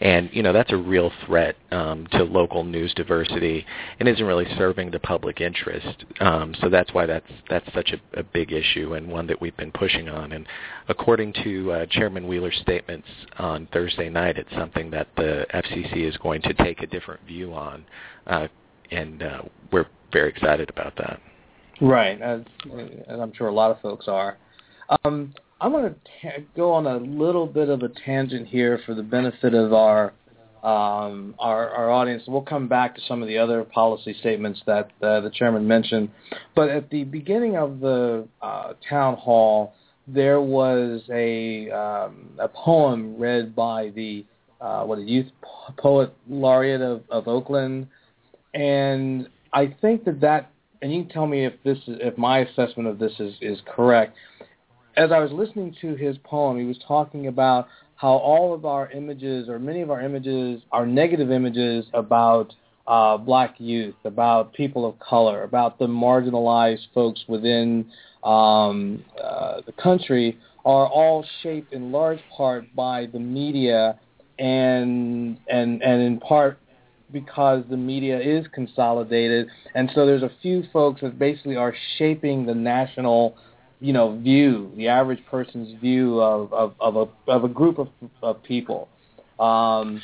And, 0.00 0.28
you 0.32 0.42
know, 0.42 0.52
that's 0.52 0.72
a 0.72 0.76
real 0.76 1.10
threat 1.24 1.56
um, 1.70 2.06
to 2.12 2.24
local 2.24 2.64
news 2.64 2.92
diversity 2.94 3.64
and 3.98 4.08
isn't 4.08 4.24
really 4.24 4.46
serving 4.56 4.90
the 4.90 4.98
public 4.98 5.40
interest. 5.40 6.04
Um, 6.20 6.54
so 6.60 6.68
that's 6.68 6.92
why 6.92 7.06
that's, 7.06 7.30
that's 7.48 7.72
such 7.74 7.92
a, 7.92 8.20
a 8.20 8.22
big 8.22 8.52
issue 8.52 8.94
and 8.94 9.08
one 9.08 9.26
that 9.26 9.40
we've 9.40 9.56
been 9.56 9.72
pushing 9.72 10.08
on. 10.08 10.32
And 10.32 10.46
according 10.88 11.32
to 11.44 11.72
uh, 11.72 11.86
Chairman 11.86 12.26
Wheeler's 12.26 12.58
statements 12.62 13.08
on 13.38 13.66
Thursday 13.72 14.08
night, 14.08 14.38
it's 14.38 14.52
something 14.52 14.90
that 14.90 15.08
the 15.16 15.46
FCC 15.54 16.08
is 16.08 16.16
going 16.18 16.42
to 16.42 16.54
take 16.54 16.82
a 16.82 16.86
different 16.86 17.20
view 17.26 17.52
on, 17.54 17.84
uh, 18.26 18.48
and 18.90 19.22
uh, 19.22 19.42
we're 19.72 19.86
very 20.12 20.28
excited 20.28 20.70
about 20.70 20.96
that. 20.96 21.20
Right, 21.80 22.20
as, 22.20 22.40
as 23.06 23.20
I'm 23.20 23.32
sure 23.34 23.48
a 23.48 23.54
lot 23.54 23.70
of 23.70 23.80
folks 23.80 24.08
are. 24.08 24.38
Um, 25.04 25.34
I'm 25.60 25.72
going 25.72 25.94
to 25.94 26.44
go 26.54 26.72
on 26.72 26.86
a 26.86 26.96
little 26.96 27.46
bit 27.46 27.68
of 27.68 27.82
a 27.82 27.88
tangent 28.04 28.48
here 28.48 28.80
for 28.86 28.94
the 28.94 29.02
benefit 29.02 29.54
of 29.54 29.72
our 29.72 30.12
um, 30.62 31.36
our, 31.38 31.70
our 31.70 31.90
audience. 31.90 32.24
We'll 32.26 32.42
come 32.42 32.66
back 32.66 32.96
to 32.96 33.00
some 33.06 33.22
of 33.22 33.28
the 33.28 33.38
other 33.38 33.62
policy 33.62 34.16
statements 34.18 34.60
that 34.66 34.90
uh, 35.00 35.20
the 35.20 35.30
chairman 35.30 35.68
mentioned. 35.68 36.10
But 36.56 36.70
at 36.70 36.90
the 36.90 37.04
beginning 37.04 37.56
of 37.56 37.78
the 37.78 38.26
uh, 38.42 38.72
town 38.88 39.16
hall, 39.16 39.74
there 40.08 40.40
was 40.40 41.02
a 41.12 41.70
um, 41.70 42.30
a 42.38 42.48
poem 42.48 43.16
read 43.16 43.54
by 43.54 43.90
the 43.90 44.24
uh, 44.60 44.82
what 44.84 44.98
a 44.98 45.02
youth 45.02 45.26
poet 45.78 46.12
laureate 46.28 46.80
of, 46.80 47.02
of 47.10 47.28
Oakland, 47.28 47.86
and 48.54 49.28
I 49.52 49.74
think 49.80 50.04
that 50.04 50.20
that 50.22 50.50
and 50.86 50.94
you 50.94 51.02
can 51.02 51.10
tell 51.10 51.26
me 51.26 51.44
if 51.44 51.52
this 51.64 51.78
is, 51.88 51.98
if 52.00 52.16
my 52.16 52.38
assessment 52.38 52.88
of 52.88 53.00
this 53.00 53.12
is 53.18 53.34
is 53.40 53.58
correct. 53.66 54.16
As 54.96 55.10
I 55.10 55.18
was 55.18 55.32
listening 55.32 55.74
to 55.80 55.96
his 55.96 56.16
poem, 56.22 56.60
he 56.60 56.64
was 56.64 56.78
talking 56.86 57.26
about 57.26 57.66
how 57.96 58.12
all 58.12 58.54
of 58.54 58.64
our 58.64 58.88
images 58.92 59.48
or 59.48 59.58
many 59.58 59.80
of 59.80 59.90
our 59.90 60.00
images 60.00 60.62
are 60.70 60.86
negative 60.86 61.32
images 61.32 61.86
about 61.92 62.54
uh, 62.86 63.16
black 63.16 63.56
youth, 63.58 63.96
about 64.04 64.52
people 64.52 64.86
of 64.86 64.96
color, 65.00 65.42
about 65.42 65.76
the 65.80 65.88
marginalized 65.88 66.86
folks 66.94 67.24
within 67.26 67.84
um, 68.22 69.04
uh, 69.20 69.62
the 69.66 69.72
country 69.72 70.38
are 70.64 70.86
all 70.86 71.26
shaped 71.42 71.72
in 71.72 71.90
large 71.90 72.20
part 72.36 72.64
by 72.76 73.06
the 73.06 73.18
media 73.18 73.98
and 74.38 75.36
and 75.48 75.82
and 75.82 76.00
in 76.02 76.20
part 76.20 76.60
because 77.12 77.64
the 77.70 77.76
media 77.76 78.18
is 78.20 78.46
consolidated. 78.52 79.48
And 79.74 79.90
so 79.94 80.06
there's 80.06 80.22
a 80.22 80.32
few 80.42 80.64
folks 80.72 81.00
that 81.02 81.18
basically 81.18 81.56
are 81.56 81.74
shaping 81.98 82.46
the 82.46 82.54
national 82.54 83.36
you 83.78 83.92
know 83.92 84.18
view 84.20 84.72
the 84.76 84.88
average 84.88 85.22
person's 85.30 85.78
view 85.80 86.20
of 86.20 86.52
of, 86.52 86.74
of 86.80 86.96
a 86.96 87.30
of 87.30 87.44
a 87.44 87.48
group 87.48 87.78
of 87.78 87.88
of 88.22 88.42
people. 88.42 88.88
Um, 89.38 90.02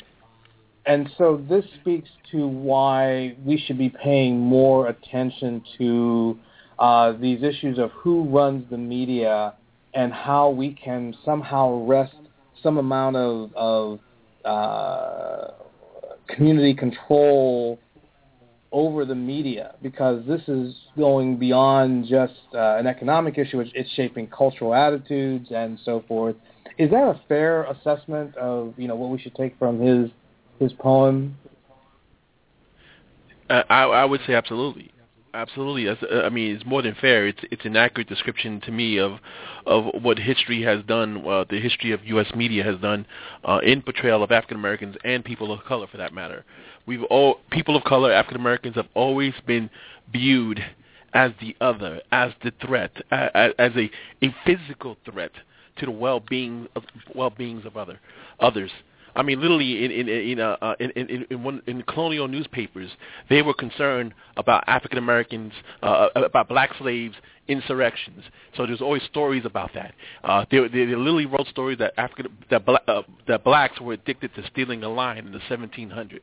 and 0.85 1.09
so 1.17 1.41
this 1.49 1.65
speaks 1.79 2.09
to 2.31 2.47
why 2.47 3.35
we 3.45 3.57
should 3.57 3.77
be 3.77 3.89
paying 3.89 4.39
more 4.39 4.87
attention 4.87 5.63
to 5.77 6.37
uh, 6.77 7.13
these 7.13 7.41
issues 7.41 7.79
of 7.79 7.91
who 7.91 8.23
runs 8.25 8.69
the 8.69 8.77
media 8.77 9.53
and 9.93 10.11
how 10.11 10.49
we 10.49 10.73
can 10.73 11.15
somehow 11.23 11.85
wrest 11.85 12.15
some 12.61 12.77
amount 12.77 13.15
of, 13.15 13.51
of 13.55 13.99
uh, 14.43 15.53
community 16.27 16.73
control 16.73 17.79
over 18.71 19.05
the 19.05 19.15
media 19.15 19.75
because 19.81 20.25
this 20.25 20.41
is 20.47 20.75
going 20.97 21.37
beyond 21.37 22.07
just 22.07 22.33
uh, 22.53 22.75
an 22.77 22.87
economic 22.87 23.37
issue. 23.37 23.59
It's, 23.59 23.71
it's 23.75 23.89
shaping 23.91 24.27
cultural 24.27 24.73
attitudes 24.73 25.49
and 25.51 25.79
so 25.85 26.03
forth. 26.07 26.35
Is 26.77 26.89
that 26.89 27.03
a 27.03 27.21
fair 27.27 27.63
assessment 27.65 28.35
of 28.35 28.73
you 28.77 28.87
know 28.87 28.95
what 28.95 29.09
we 29.11 29.19
should 29.19 29.35
take 29.35 29.57
from 29.59 29.79
his 29.79 30.09
his 30.59 30.73
poem? 30.73 31.37
Uh, 33.49 33.63
I, 33.69 33.83
I 33.83 34.05
would 34.05 34.21
say 34.25 34.33
absolutely. 34.33 34.92
Absolutely. 35.33 35.87
Uh, 35.87 36.21
I 36.23 36.29
mean, 36.29 36.55
it's 36.55 36.65
more 36.65 36.83
than 36.83 36.95
fair. 37.01 37.27
It's 37.27 37.39
it's 37.49 37.65
an 37.65 37.75
accurate 37.75 38.07
description 38.07 38.61
to 38.61 38.71
me 38.71 38.99
of 38.99 39.13
of 39.65 39.85
what 40.03 40.19
history 40.19 40.61
has 40.61 40.83
done, 40.85 41.25
uh, 41.27 41.45
the 41.49 41.59
history 41.59 41.91
of 41.91 42.05
U.S. 42.05 42.27
media 42.35 42.63
has 42.63 42.79
done 42.79 43.05
uh, 43.43 43.59
in 43.63 43.81
portrayal 43.81 44.21
of 44.21 44.31
African 44.31 44.57
Americans 44.57 44.95
and 45.03 45.25
people 45.25 45.51
of 45.51 45.63
color, 45.65 45.87
for 45.87 45.97
that 45.97 46.13
matter. 46.13 46.45
We've 46.85 47.03
all 47.05 47.39
people 47.49 47.75
of 47.75 47.83
color, 47.83 48.11
African 48.11 48.39
Americans, 48.39 48.75
have 48.75 48.87
always 48.93 49.33
been 49.47 49.69
viewed 50.11 50.63
as 51.13 51.31
the 51.41 51.55
other, 51.61 52.01
as 52.11 52.33
the 52.43 52.51
threat, 52.65 52.91
as, 53.11 53.53
as 53.57 53.71
a 53.75 53.89
a 54.23 54.35
physical 54.45 54.97
threat 55.09 55.31
to 55.77 55.85
the 55.85 55.91
well-being 55.91 56.67
of 56.75 56.83
well-beings 57.15 57.65
of 57.65 57.75
other 57.75 57.99
others. 58.39 58.71
I 59.15 59.23
mean, 59.23 59.41
literally 59.41 59.85
in 59.85 59.91
in 59.91 60.09
in, 60.09 60.39
uh, 60.39 60.57
uh, 60.61 60.75
in, 60.79 60.91
in, 60.91 61.25
in, 61.29 61.43
one, 61.43 61.61
in 61.67 61.83
colonial 61.83 62.27
newspapers, 62.27 62.89
they 63.29 63.41
were 63.41 63.53
concerned 63.53 64.13
about 64.37 64.63
African 64.67 64.97
Americans, 64.97 65.53
uh, 65.81 66.09
uh, 66.15 66.21
about 66.21 66.47
black 66.49 66.71
slaves, 66.77 67.15
insurrections. 67.47 68.23
So 68.55 68.65
there's 68.65 68.81
always 68.81 69.03
stories 69.03 69.45
about 69.45 69.71
that. 69.73 69.93
Uh, 70.23 70.45
they, 70.49 70.59
they, 70.59 70.85
they 70.85 70.95
literally 70.95 71.25
wrote 71.25 71.47
stories 71.47 71.77
that 71.79 71.93
African 71.97 72.35
that 72.49 72.65
bla- 72.65 72.81
uh, 72.87 73.03
that 73.27 73.43
blacks 73.43 73.79
were 73.79 73.93
addicted 73.93 74.33
to 74.35 74.47
stealing 74.47 74.83
a 74.83 74.89
line 74.89 75.25
in 75.25 75.31
the 75.31 75.39
1700s. 75.39 76.19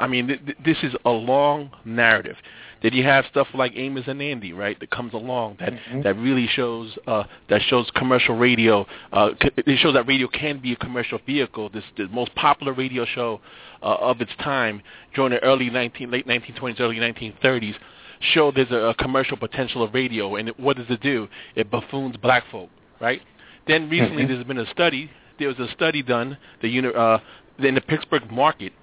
I 0.00 0.06
mean, 0.06 0.28
th- 0.28 0.44
th- 0.44 0.58
this 0.64 0.78
is 0.82 0.94
a 1.04 1.10
long 1.10 1.70
narrative. 1.84 2.36
Then 2.82 2.94
you 2.94 3.04
have 3.04 3.26
stuff 3.30 3.46
like 3.52 3.72
Amos 3.76 4.04
and 4.06 4.22
Andy, 4.22 4.54
right, 4.54 4.78
that 4.80 4.90
comes 4.90 5.12
along 5.12 5.58
that 5.60 5.74
mm-hmm. 5.74 6.02
that 6.02 6.16
really 6.16 6.46
shows 6.46 6.96
uh, 7.06 7.24
that 7.50 7.60
shows 7.62 7.90
commercial 7.94 8.36
radio. 8.36 8.86
Uh, 9.12 9.30
it 9.40 9.78
shows 9.78 9.94
that 9.94 10.08
radio 10.08 10.26
can 10.28 10.58
be 10.60 10.72
a 10.72 10.76
commercial 10.76 11.18
vehicle. 11.26 11.68
This 11.68 11.84
the 11.96 12.08
most 12.08 12.34
popular 12.34 12.72
radio 12.72 13.04
show 13.04 13.40
uh, 13.82 13.96
of 13.96 14.20
its 14.20 14.32
time 14.42 14.82
during 15.14 15.32
the 15.32 15.42
early 15.42 15.68
19 15.68 16.10
late 16.10 16.26
1920s, 16.26 16.80
early 16.80 16.96
1930s 16.96 17.74
Show 18.20 18.52
there's 18.52 18.70
a, 18.70 18.90
a 18.90 18.94
commercial 18.94 19.36
potential 19.36 19.82
of 19.82 19.94
radio, 19.94 20.36
and 20.36 20.48
it, 20.48 20.60
what 20.60 20.76
does 20.76 20.86
it 20.90 21.00
do? 21.00 21.26
It 21.56 21.70
buffoons 21.70 22.16
black 22.18 22.44
folk, 22.50 22.68
right? 23.00 23.22
Then 23.66 23.88
recently 23.88 24.24
mm-hmm. 24.24 24.32
there's 24.32 24.46
been 24.46 24.58
a 24.58 24.70
study. 24.70 25.10
There 25.38 25.48
was 25.48 25.58
a 25.58 25.72
study 25.72 26.02
done 26.02 26.36
the 26.60 26.68
uni- 26.68 26.94
uh, 26.94 27.18
in 27.58 27.74
the 27.74 27.80
Pittsburgh 27.80 28.30
market, 28.30 28.74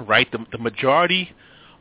right? 0.00 0.30
The, 0.30 0.44
the 0.52 0.58
majority 0.58 1.32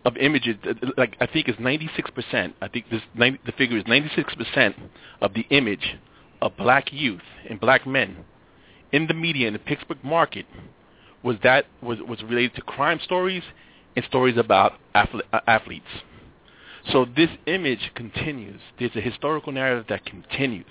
of 0.05 0.17
images, 0.17 0.55
like 0.97 1.17
I 1.19 1.25
think 1.25 1.47
it's 1.47 1.59
96%. 1.59 2.53
I 2.61 2.67
think 2.67 2.89
this 2.89 3.01
90, 3.15 3.39
the 3.45 3.51
figure 3.53 3.77
is 3.77 3.83
96% 3.85 4.75
of 5.21 5.33
the 5.33 5.45
image 5.49 5.97
of 6.41 6.55
black 6.57 6.93
youth 6.93 7.21
and 7.49 7.59
black 7.59 7.87
men 7.87 8.17
in 8.91 9.07
the 9.07 9.13
media 9.13 9.47
in 9.47 9.53
the 9.53 9.59
Pittsburgh 9.59 10.03
market 10.03 10.45
was 11.23 11.37
that 11.43 11.65
was 11.81 11.97
was 12.07 12.21
related 12.23 12.55
to 12.55 12.61
crime 12.61 12.99
stories 13.03 13.43
and 13.95 14.05
stories 14.05 14.37
about 14.37 14.73
uh, 14.93 15.05
athletes. 15.47 15.87
So 16.91 17.05
this 17.15 17.29
image 17.47 17.91
continues. 17.95 18.61
There's 18.77 18.95
a 18.95 19.01
historical 19.01 19.51
narrative 19.51 19.85
that 19.89 20.05
continues, 20.05 20.65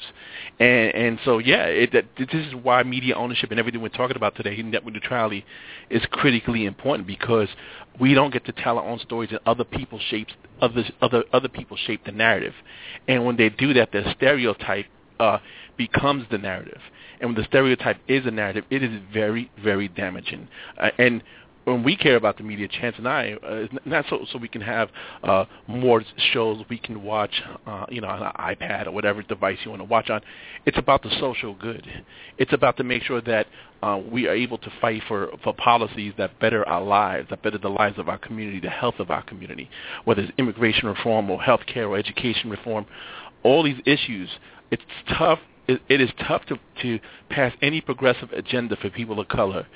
and 0.61 0.95
and 0.95 1.19
so 1.25 1.39
yeah, 1.39 1.65
it, 1.65 1.93
that, 1.93 2.05
this 2.17 2.29
is 2.33 2.55
why 2.55 2.85
media 2.85 3.17
ownership 3.17 3.51
and 3.51 3.59
everything 3.59 3.83
we're 3.83 3.89
talking 3.89 4.17
about 4.17 4.37
today, 4.37 4.61
network 4.63 4.95
neutrality, 4.95 5.45
is 5.91 6.03
critically 6.13 6.67
important 6.67 7.09
because 7.09 7.49
we 7.99 8.15
don't 8.15 8.33
get 8.33 8.45
to 8.45 8.53
tell 8.53 8.79
our 8.79 8.85
own 8.85 9.01
stories, 9.01 9.31
and 9.31 9.41
other 9.45 9.65
people 9.65 9.99
shapes 10.11 10.33
other 10.61 10.85
other 11.03 11.25
other 11.33 11.49
people 11.49 11.77
shape 11.77 12.05
the 12.05 12.13
narrative, 12.13 12.55
and 13.09 13.25
when 13.25 13.37
they 13.37 13.49
do 13.49 13.75
that, 13.75 13.91
the 13.91 14.05
stereotype 14.17 14.87
uh, 15.19 15.39
becomes 15.77 16.25
the 16.31 16.39
narrative, 16.39 16.81
and 17.21 17.31
when 17.31 17.37
the 17.37 17.49
stereotype 17.49 17.99
is 18.07 18.25
a 18.25 18.31
narrative, 18.31 18.65
it 18.71 18.85
is 18.85 19.01
very 19.13 19.51
very 19.63 19.89
damaging, 19.89 20.47
uh, 20.81 20.91
and 20.99 21.25
when 21.65 21.83
we 21.83 21.97
care 21.97 22.17
about 22.17 22.37
the 22.37 22.45
media, 22.45 22.69
Chance 22.69 22.97
and 22.99 23.09
I, 23.09 23.33
uh, 23.33 23.67
not 23.85 24.05
so 24.09 24.25
so 24.31 24.39
we 24.39 24.49
can 24.49 24.61
have 24.61 24.91
uh, 25.23 25.45
more 25.67 26.03
shows 26.33 26.63
we 26.69 26.79
can 26.79 27.03
watch, 27.03 27.43
uh, 27.67 27.87
you 27.89 28.01
know, 28.01 28.09
on 28.09 28.23
an 28.23 28.33
iPad 28.39 28.87
or 28.87 28.93
whatever 28.93 29.23
device 29.23 29.59
you 29.65 29.71
want 29.71 29.81
to 29.81 29.85
watch 29.85 30.11
on. 30.11 30.21
It's 30.67 30.79
about 30.79 31.03
the 31.03 31.11
social 31.21 31.55
good. 31.55 31.87
It's 32.39 32.53
about 32.53 32.77
to 32.79 32.85
make 32.85 33.03
sure 33.03 33.21
that 33.23 33.47
uh, 33.83 34.01
we 34.11 34.27
are 34.29 34.35
able 34.35 34.59
to 34.59 34.73
fight 34.81 35.03
for 35.09 35.31
for 35.43 35.55
policies 35.55 36.13
that 36.19 36.39
better 36.39 36.67
our 36.69 36.83
lives, 36.83 37.29
that 37.31 37.43
better 37.43 37.59
the 37.59 37.69
lives 37.69 37.99
of 37.99 38.09
our 38.09 38.19
community, 38.19 38.61
the 38.61 38.71
health 38.71 38.99
of 38.99 39.11
our 39.11 39.23
community, 39.23 39.69
whether 40.05 40.23
it's 40.23 40.33
immigration 40.39 40.89
reform 40.89 41.31
or 41.31 41.41
health 41.41 41.63
care 41.67 41.89
or 41.89 41.97
education 41.97 42.51
reform. 42.51 42.87
All 43.43 43.63
these 43.63 43.81
issues, 43.87 44.29
it's 44.71 44.83
tough. 45.19 45.39
It, 45.67 45.81
it 45.89 46.01
is 46.01 46.11
tough 46.27 46.45
to 46.47 46.59
to 46.83 46.99
pass 47.31 47.55
any 47.63 47.81
progressive 47.81 48.31
agenda 48.33 48.77
for 48.77 48.91
people 48.91 49.19
of 49.19 49.29
color 49.29 49.67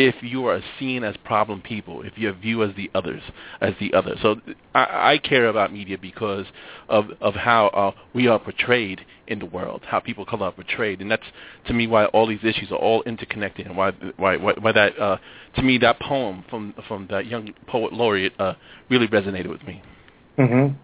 if 0.00 0.14
you 0.22 0.46
are 0.46 0.62
seen 0.78 1.04
as 1.04 1.14
problem 1.24 1.60
people, 1.60 2.02
if 2.02 2.16
you're 2.16 2.32
viewed 2.32 2.70
as 2.70 2.76
the 2.76 2.90
others, 2.94 3.22
as 3.60 3.74
the 3.78 3.92
other. 3.92 4.16
So 4.22 4.36
I, 4.74 5.12
I 5.12 5.18
care 5.18 5.46
about 5.46 5.72
media 5.72 5.98
because 5.98 6.46
of 6.88 7.10
of 7.20 7.34
how 7.34 7.66
uh, 7.68 7.92
we 8.14 8.26
are 8.26 8.38
portrayed 8.38 9.02
in 9.26 9.38
the 9.38 9.46
world, 9.46 9.82
how 9.86 10.00
people 10.00 10.24
color 10.24 10.46
are 10.46 10.52
portrayed, 10.52 11.00
and 11.00 11.10
that's 11.10 11.26
to 11.66 11.74
me 11.74 11.86
why 11.86 12.06
all 12.06 12.26
these 12.26 12.42
issues 12.42 12.72
are 12.72 12.78
all 12.78 13.02
interconnected, 13.02 13.66
and 13.66 13.76
why 13.76 13.92
why 14.16 14.36
why, 14.36 14.54
why 14.58 14.72
that 14.72 14.98
uh, 14.98 15.18
to 15.56 15.62
me 15.62 15.76
that 15.78 16.00
poem 16.00 16.44
from 16.48 16.74
from 16.88 17.06
that 17.10 17.26
young 17.26 17.52
poet 17.66 17.92
laureate 17.92 18.32
uh, 18.38 18.54
really 18.88 19.08
resonated 19.08 19.48
with 19.48 19.62
me. 19.64 19.82
Mm-hmm. 20.38 20.74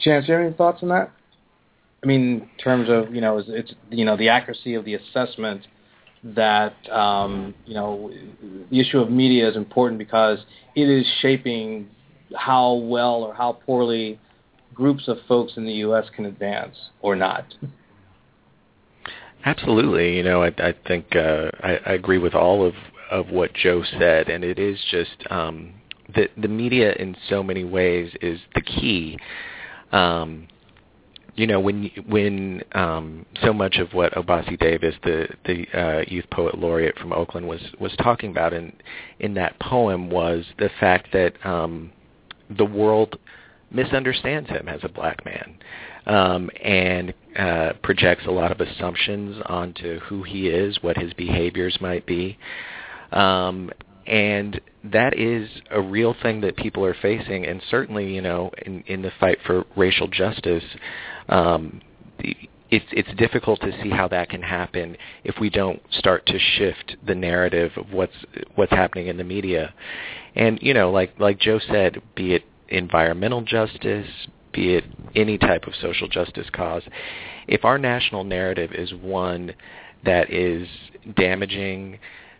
Chance, 0.00 0.26
do 0.26 0.32
you 0.32 0.38
have 0.38 0.46
any 0.46 0.56
thoughts 0.56 0.82
on 0.82 0.88
that? 0.90 1.10
I 2.02 2.06
mean, 2.06 2.22
in 2.22 2.48
terms 2.62 2.88
of 2.88 3.14
you 3.14 3.20
know, 3.20 3.38
it's, 3.38 3.48
it's 3.50 3.74
you 3.90 4.04
know 4.04 4.16
the 4.16 4.28
accuracy 4.28 4.74
of 4.74 4.84
the 4.84 4.94
assessment 4.94 5.66
that 6.22 6.74
um, 6.90 7.54
you 7.66 7.74
know 7.74 8.10
the 8.70 8.80
issue 8.80 8.98
of 8.98 9.10
media 9.10 9.48
is 9.48 9.56
important 9.56 9.98
because 9.98 10.38
it 10.76 10.88
is 10.88 11.06
shaping 11.20 11.88
how 12.36 12.74
well 12.74 13.22
or 13.24 13.34
how 13.34 13.52
poorly 13.52 14.18
groups 14.74 15.08
of 15.08 15.18
folks 15.28 15.52
in 15.56 15.64
the 15.66 15.72
U.S. 15.74 16.06
can 16.14 16.24
advance 16.24 16.76
or 17.02 17.16
not. 17.16 17.44
Absolutely, 19.44 20.16
you 20.16 20.22
know, 20.22 20.42
I, 20.42 20.52
I 20.58 20.74
think 20.86 21.16
uh, 21.16 21.50
I, 21.62 21.78
I 21.84 21.92
agree 21.92 22.18
with 22.18 22.34
all 22.34 22.64
of 22.64 22.74
of 23.10 23.28
what 23.28 23.52
Joe 23.54 23.82
said, 23.98 24.28
and 24.28 24.44
it 24.44 24.58
is 24.58 24.78
just 24.90 25.24
um, 25.30 25.74
the 26.14 26.28
the 26.36 26.48
media 26.48 26.92
in 26.94 27.16
so 27.28 27.42
many 27.42 27.64
ways 27.64 28.12
is 28.20 28.38
the 28.54 28.60
key. 28.60 29.18
Um, 29.90 30.48
you 31.34 31.46
know 31.46 31.60
when 31.60 31.90
when 32.08 32.62
um, 32.72 33.24
so 33.42 33.52
much 33.52 33.76
of 33.76 33.92
what 33.92 34.12
Obasi 34.12 34.58
Davis, 34.58 34.94
the 35.02 35.28
the 35.44 35.66
uh, 35.78 36.04
youth 36.06 36.26
poet 36.30 36.58
laureate 36.58 36.98
from 36.98 37.12
Oakland, 37.12 37.48
was 37.48 37.60
was 37.80 37.94
talking 37.96 38.30
about 38.30 38.52
in 38.52 38.72
in 39.20 39.34
that 39.34 39.58
poem 39.60 40.10
was 40.10 40.44
the 40.58 40.70
fact 40.78 41.08
that 41.12 41.34
um, 41.44 41.90
the 42.50 42.64
world 42.64 43.18
misunderstands 43.70 44.48
him 44.50 44.68
as 44.68 44.80
a 44.82 44.88
black 44.88 45.24
man 45.24 45.56
um, 46.06 46.50
and 46.62 47.14
uh, 47.38 47.72
projects 47.82 48.24
a 48.26 48.30
lot 48.30 48.52
of 48.52 48.60
assumptions 48.60 49.40
onto 49.46 49.98
who 50.00 50.22
he 50.22 50.48
is, 50.48 50.78
what 50.82 50.96
his 50.96 51.12
behaviors 51.14 51.78
might 51.80 52.04
be. 52.06 52.38
Um, 53.12 53.70
and 54.06 54.60
that 54.84 55.18
is 55.18 55.48
a 55.70 55.80
real 55.80 56.14
thing 56.22 56.40
that 56.40 56.56
people 56.56 56.84
are 56.84 56.94
facing. 56.94 57.46
And 57.46 57.62
certainly 57.70 58.12
you 58.12 58.20
know 58.20 58.50
in 58.64 58.82
in 58.86 59.02
the 59.02 59.12
fight 59.20 59.38
for 59.46 59.64
racial 59.76 60.08
justice 60.08 60.64
um 61.28 61.80
the, 62.18 62.36
it's 62.70 62.86
it's 62.90 63.14
difficult 63.18 63.60
to 63.60 63.70
see 63.82 63.90
how 63.90 64.08
that 64.08 64.30
can 64.30 64.42
happen 64.42 64.96
if 65.24 65.36
we 65.38 65.50
don't 65.50 65.80
start 65.90 66.24
to 66.26 66.38
shift 66.38 66.96
the 67.06 67.14
narrative 67.14 67.72
of 67.76 67.92
what's 67.92 68.16
what's 68.54 68.72
happening 68.72 69.08
in 69.08 69.18
the 69.18 69.24
media. 69.24 69.74
And 70.34 70.58
you 70.62 70.74
know 70.74 70.90
like 70.90 71.18
like 71.20 71.38
Joe 71.38 71.60
said 71.60 72.02
be 72.14 72.34
it 72.34 72.44
environmental 72.68 73.42
justice 73.42 74.08
be 74.52 74.74
it 74.74 74.84
any 75.14 75.36
type 75.36 75.66
of 75.66 75.74
social 75.80 76.08
justice 76.08 76.46
cause 76.50 76.82
if 77.46 77.64
our 77.64 77.76
national 77.76 78.24
narrative 78.24 78.72
is 78.72 78.92
one 78.94 79.54
that 80.04 80.32
is 80.32 80.66
damaging 81.14 81.98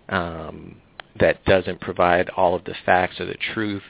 um 0.08 0.76
that 1.20 1.44
doesn't 1.44 1.80
provide 1.80 2.30
all 2.30 2.54
of 2.54 2.64
the 2.64 2.74
facts 2.86 3.20
or 3.20 3.26
the 3.26 3.36
truth 3.54 3.82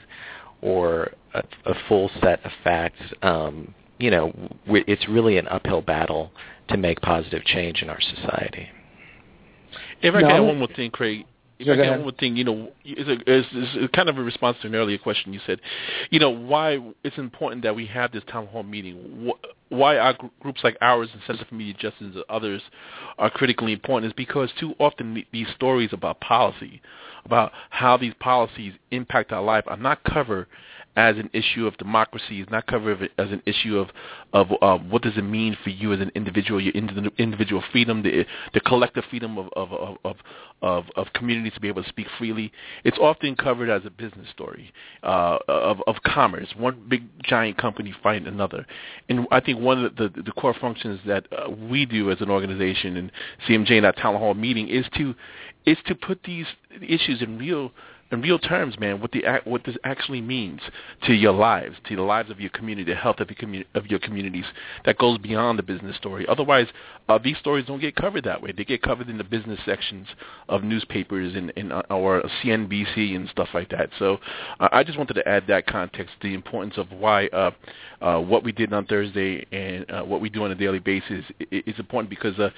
or 0.61 1.11
a, 1.33 1.43
a 1.65 1.73
full 1.87 2.09
set 2.21 2.43
of 2.45 2.51
facts, 2.63 3.01
um, 3.21 3.73
you 3.99 4.09
know, 4.09 4.33
it's 4.65 5.07
really 5.07 5.37
an 5.37 5.47
uphill 5.47 5.81
battle 5.81 6.31
to 6.69 6.77
make 6.77 7.01
positive 7.01 7.43
change 7.43 7.81
in 7.81 7.89
our 7.89 8.01
society. 8.01 8.69
If 10.01 10.15
I 10.15 10.21
no. 10.21 10.27
can 10.27 10.35
add 10.37 10.39
one 10.41 10.59
more 10.59 10.67
thing, 10.75 10.91
Craig, 10.91 11.25
if 11.59 11.67
I 11.67 11.81
can 11.81 11.91
one 11.91 12.01
more 12.01 12.11
thing, 12.11 12.35
you 12.35 12.43
know, 12.43 12.71
it's, 12.83 13.09
a, 13.09 13.31
it's, 13.31 13.47
it's 13.53 13.95
kind 13.95 14.09
of 14.09 14.17
a 14.17 14.23
response 14.23 14.57
to 14.61 14.67
an 14.67 14.75
earlier 14.75 14.97
question 14.97 15.33
you 15.33 15.39
said, 15.45 15.59
you 16.09 16.19
know, 16.19 16.29
why 16.29 16.79
it's 17.03 17.17
important 17.17 17.63
that 17.63 17.75
we 17.75 17.85
have 17.87 18.11
this 18.11 18.23
town 18.29 18.47
hall 18.47 18.63
meeting. 18.63 19.31
Why 19.69 19.97
our 19.97 20.15
groups 20.39 20.61
like 20.63 20.77
ours 20.81 21.09
and 21.13 21.21
Center 21.25 21.45
for 21.45 21.55
Media 21.55 21.73
Justice 21.73 22.15
and 22.15 22.23
others 22.29 22.61
are 23.17 23.29
critically 23.29 23.73
important 23.73 24.11
is 24.11 24.15
because 24.15 24.49
too 24.59 24.73
often 24.79 25.23
these 25.31 25.47
stories 25.55 25.89
about 25.93 26.19
policy, 26.19 26.81
about 27.25 27.51
how 27.69 27.97
these 27.97 28.13
policies 28.19 28.73
impact 28.91 29.31
our 29.31 29.43
life 29.43 29.63
I'm 29.67 29.81
not 29.81 30.03
covered 30.03 30.47
as 30.95 31.17
an 31.17 31.29
issue 31.33 31.65
of 31.65 31.77
democracy, 31.77 32.41
is 32.41 32.47
not 32.49 32.67
covered 32.67 33.09
as 33.17 33.31
an 33.31 33.41
issue 33.45 33.77
of 33.77 33.89
of 34.33 34.47
um, 34.61 34.89
what 34.89 35.01
does 35.01 35.17
it 35.17 35.23
mean 35.23 35.57
for 35.63 35.69
you 35.69 35.93
as 35.93 35.99
an 35.99 36.11
individual, 36.15 36.59
your 36.59 36.73
individual 36.73 37.63
freedom, 37.71 38.03
the 38.03 38.25
the 38.53 38.59
collective 38.59 39.03
freedom 39.09 39.37
of 39.37 39.49
of 39.55 39.97
of 40.03 40.15
of, 40.61 40.85
of 40.95 41.07
communities 41.13 41.53
to 41.53 41.59
be 41.59 41.67
able 41.67 41.83
to 41.83 41.89
speak 41.89 42.07
freely. 42.17 42.51
It's 42.83 42.97
often 42.97 43.35
covered 43.35 43.69
as 43.69 43.85
a 43.85 43.89
business 43.89 44.29
story 44.29 44.71
uh, 45.03 45.39
of 45.47 45.81
of 45.87 45.95
commerce, 46.03 46.49
one 46.57 46.85
big 46.87 47.03
giant 47.23 47.57
company 47.57 47.93
fighting 48.01 48.27
another. 48.27 48.65
And 49.09 49.27
I 49.31 49.39
think 49.39 49.59
one 49.59 49.83
of 49.83 49.95
the 49.95 50.09
the, 50.09 50.23
the 50.23 50.31
core 50.31 50.55
functions 50.59 50.99
that 51.05 51.27
uh, 51.31 51.49
we 51.49 51.85
do 51.85 52.11
as 52.11 52.21
an 52.21 52.29
organization 52.29 52.97
and 52.97 53.11
CMJ 53.47 53.71
in 53.71 53.83
that 53.83 53.97
town 53.97 54.15
hall 54.15 54.33
meeting 54.33 54.67
is 54.67 54.85
to 54.97 55.15
is 55.65 55.77
to 55.87 55.95
put 55.95 56.21
these 56.23 56.45
issues 56.81 57.21
in 57.21 57.37
real 57.37 57.71
in 58.13 58.21
real 58.21 58.39
terms, 58.39 58.79
man, 58.79 59.01
what 59.01 59.11
the 59.11 59.23
what 59.43 59.63
this 59.65 59.75
actually 59.83 60.21
means 60.21 60.61
to 61.05 61.13
your 61.13 61.33
lives, 61.33 61.75
to 61.89 61.95
the 61.95 62.01
lives 62.01 62.29
of 62.29 62.39
your 62.39 62.51
community, 62.51 62.91
the 62.91 62.97
health 62.97 63.19
of 63.19 63.29
your, 63.29 63.35
commu- 63.35 63.65
of 63.73 63.87
your 63.87 63.99
communities. 63.99 64.45
That 64.85 64.97
goes 64.97 65.17
beyond 65.17 65.59
the 65.59 65.63
business 65.63 65.97
story. 65.97 66.25
Otherwise, 66.27 66.67
uh, 67.09 67.17
these 67.21 67.37
stories 67.39 67.65
don't 67.65 67.81
get 67.81 67.95
covered 67.95 68.23
that 68.25 68.41
way. 68.41 68.53
They 68.55 68.65
get 68.65 68.81
covered 68.81 69.09
in 69.09 69.17
the 69.17 69.23
business 69.23 69.59
sections 69.65 70.07
of 70.47 70.63
newspapers 70.63 71.35
and, 71.35 71.51
and 71.57 71.73
uh, 71.73 71.81
or 71.89 72.21
CNBC 72.43 73.15
and 73.15 73.27
stuff 73.29 73.49
like 73.53 73.69
that. 73.69 73.89
So, 73.97 74.19
uh, 74.59 74.69
I 74.71 74.83
just 74.83 74.97
wanted 74.97 75.15
to 75.15 75.27
add 75.27 75.45
that 75.47 75.65
context, 75.65 76.13
the 76.21 76.33
importance 76.33 76.77
of 76.77 76.91
why 76.91 77.27
uh, 77.27 77.51
uh, 78.01 78.19
what 78.19 78.43
we 78.43 78.51
did 78.51 78.71
on 78.73 78.85
Thursday 78.85 79.45
and 79.51 79.89
uh, 79.89 80.03
what 80.03 80.21
we 80.21 80.29
do 80.29 80.43
on 80.43 80.51
a 80.51 80.55
daily 80.55 80.79
basis 80.79 81.25
is 81.51 81.79
important 81.79 82.09
because 82.09 82.37
uh, 82.37 82.49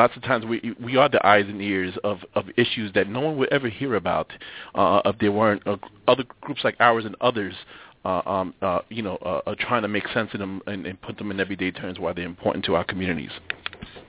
lots 0.00 0.16
of 0.16 0.22
times 0.22 0.46
we 0.46 0.74
we 0.82 0.96
are 0.96 1.10
the 1.10 1.24
eyes 1.26 1.44
and 1.46 1.60
ears 1.60 1.94
of 2.04 2.20
of 2.34 2.46
issues 2.56 2.90
that 2.94 3.06
no 3.08 3.20
one 3.20 3.36
would 3.36 3.52
ever 3.52 3.68
hear 3.68 3.96
about 3.96 4.32
uh, 4.74 5.02
if 5.04 5.18
there 5.18 5.30
weren't 5.30 5.62
uh, 5.66 5.76
other 6.08 6.24
groups 6.40 6.62
like 6.64 6.76
ours 6.80 7.04
and 7.04 7.14
others. 7.20 7.54
Uh, 8.02 8.22
um, 8.24 8.54
uh, 8.62 8.78
you 8.88 9.02
know, 9.02 9.16
uh, 9.16 9.42
uh, 9.46 9.54
trying 9.58 9.82
to 9.82 9.88
make 9.88 10.08
sense 10.08 10.30
of 10.32 10.40
them 10.40 10.62
and, 10.66 10.86
and 10.86 10.98
put 11.02 11.18
them 11.18 11.30
in 11.30 11.38
everyday 11.38 11.70
terms 11.70 11.98
why 11.98 12.14
they're 12.14 12.24
important 12.24 12.64
to 12.64 12.74
our 12.74 12.82
communities. 12.82 13.28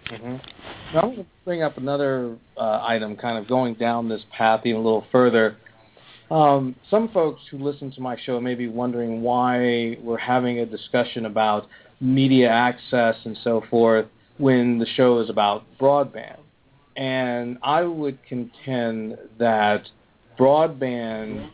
Mm-hmm. 0.10 0.38
Now, 0.96 1.02
I 1.02 1.06
want 1.08 1.18
to 1.18 1.26
bring 1.44 1.62
up 1.62 1.78
another 1.78 2.38
uh, 2.56 2.80
item, 2.88 3.18
kind 3.18 3.38
of 3.38 3.50
going 3.50 3.74
down 3.74 4.08
this 4.08 4.22
path 4.32 4.62
even 4.64 4.80
a 4.80 4.84
little 4.84 5.04
further. 5.12 5.58
Um, 6.30 6.74
some 6.90 7.10
folks 7.10 7.42
who 7.52 7.58
listen 7.58 7.92
to 7.92 8.00
my 8.00 8.16
show 8.26 8.40
may 8.40 8.56
be 8.56 8.70
wondering 8.70 9.24
why 9.24 9.98
we're 10.02 10.18
having 10.18 10.60
a 10.60 10.66
discussion 10.66 11.26
about 11.26 11.68
media 12.00 12.48
access 12.50 13.18
and 13.26 13.38
so 13.44 13.62
forth 13.70 14.06
when 14.42 14.80
the 14.80 14.88
show 14.96 15.20
is 15.20 15.30
about 15.30 15.64
broadband. 15.80 16.40
And 16.98 17.58
I 17.64 17.84
would 17.84 18.18
contend 18.28 19.18
that 19.40 19.88
broadband 20.38 21.50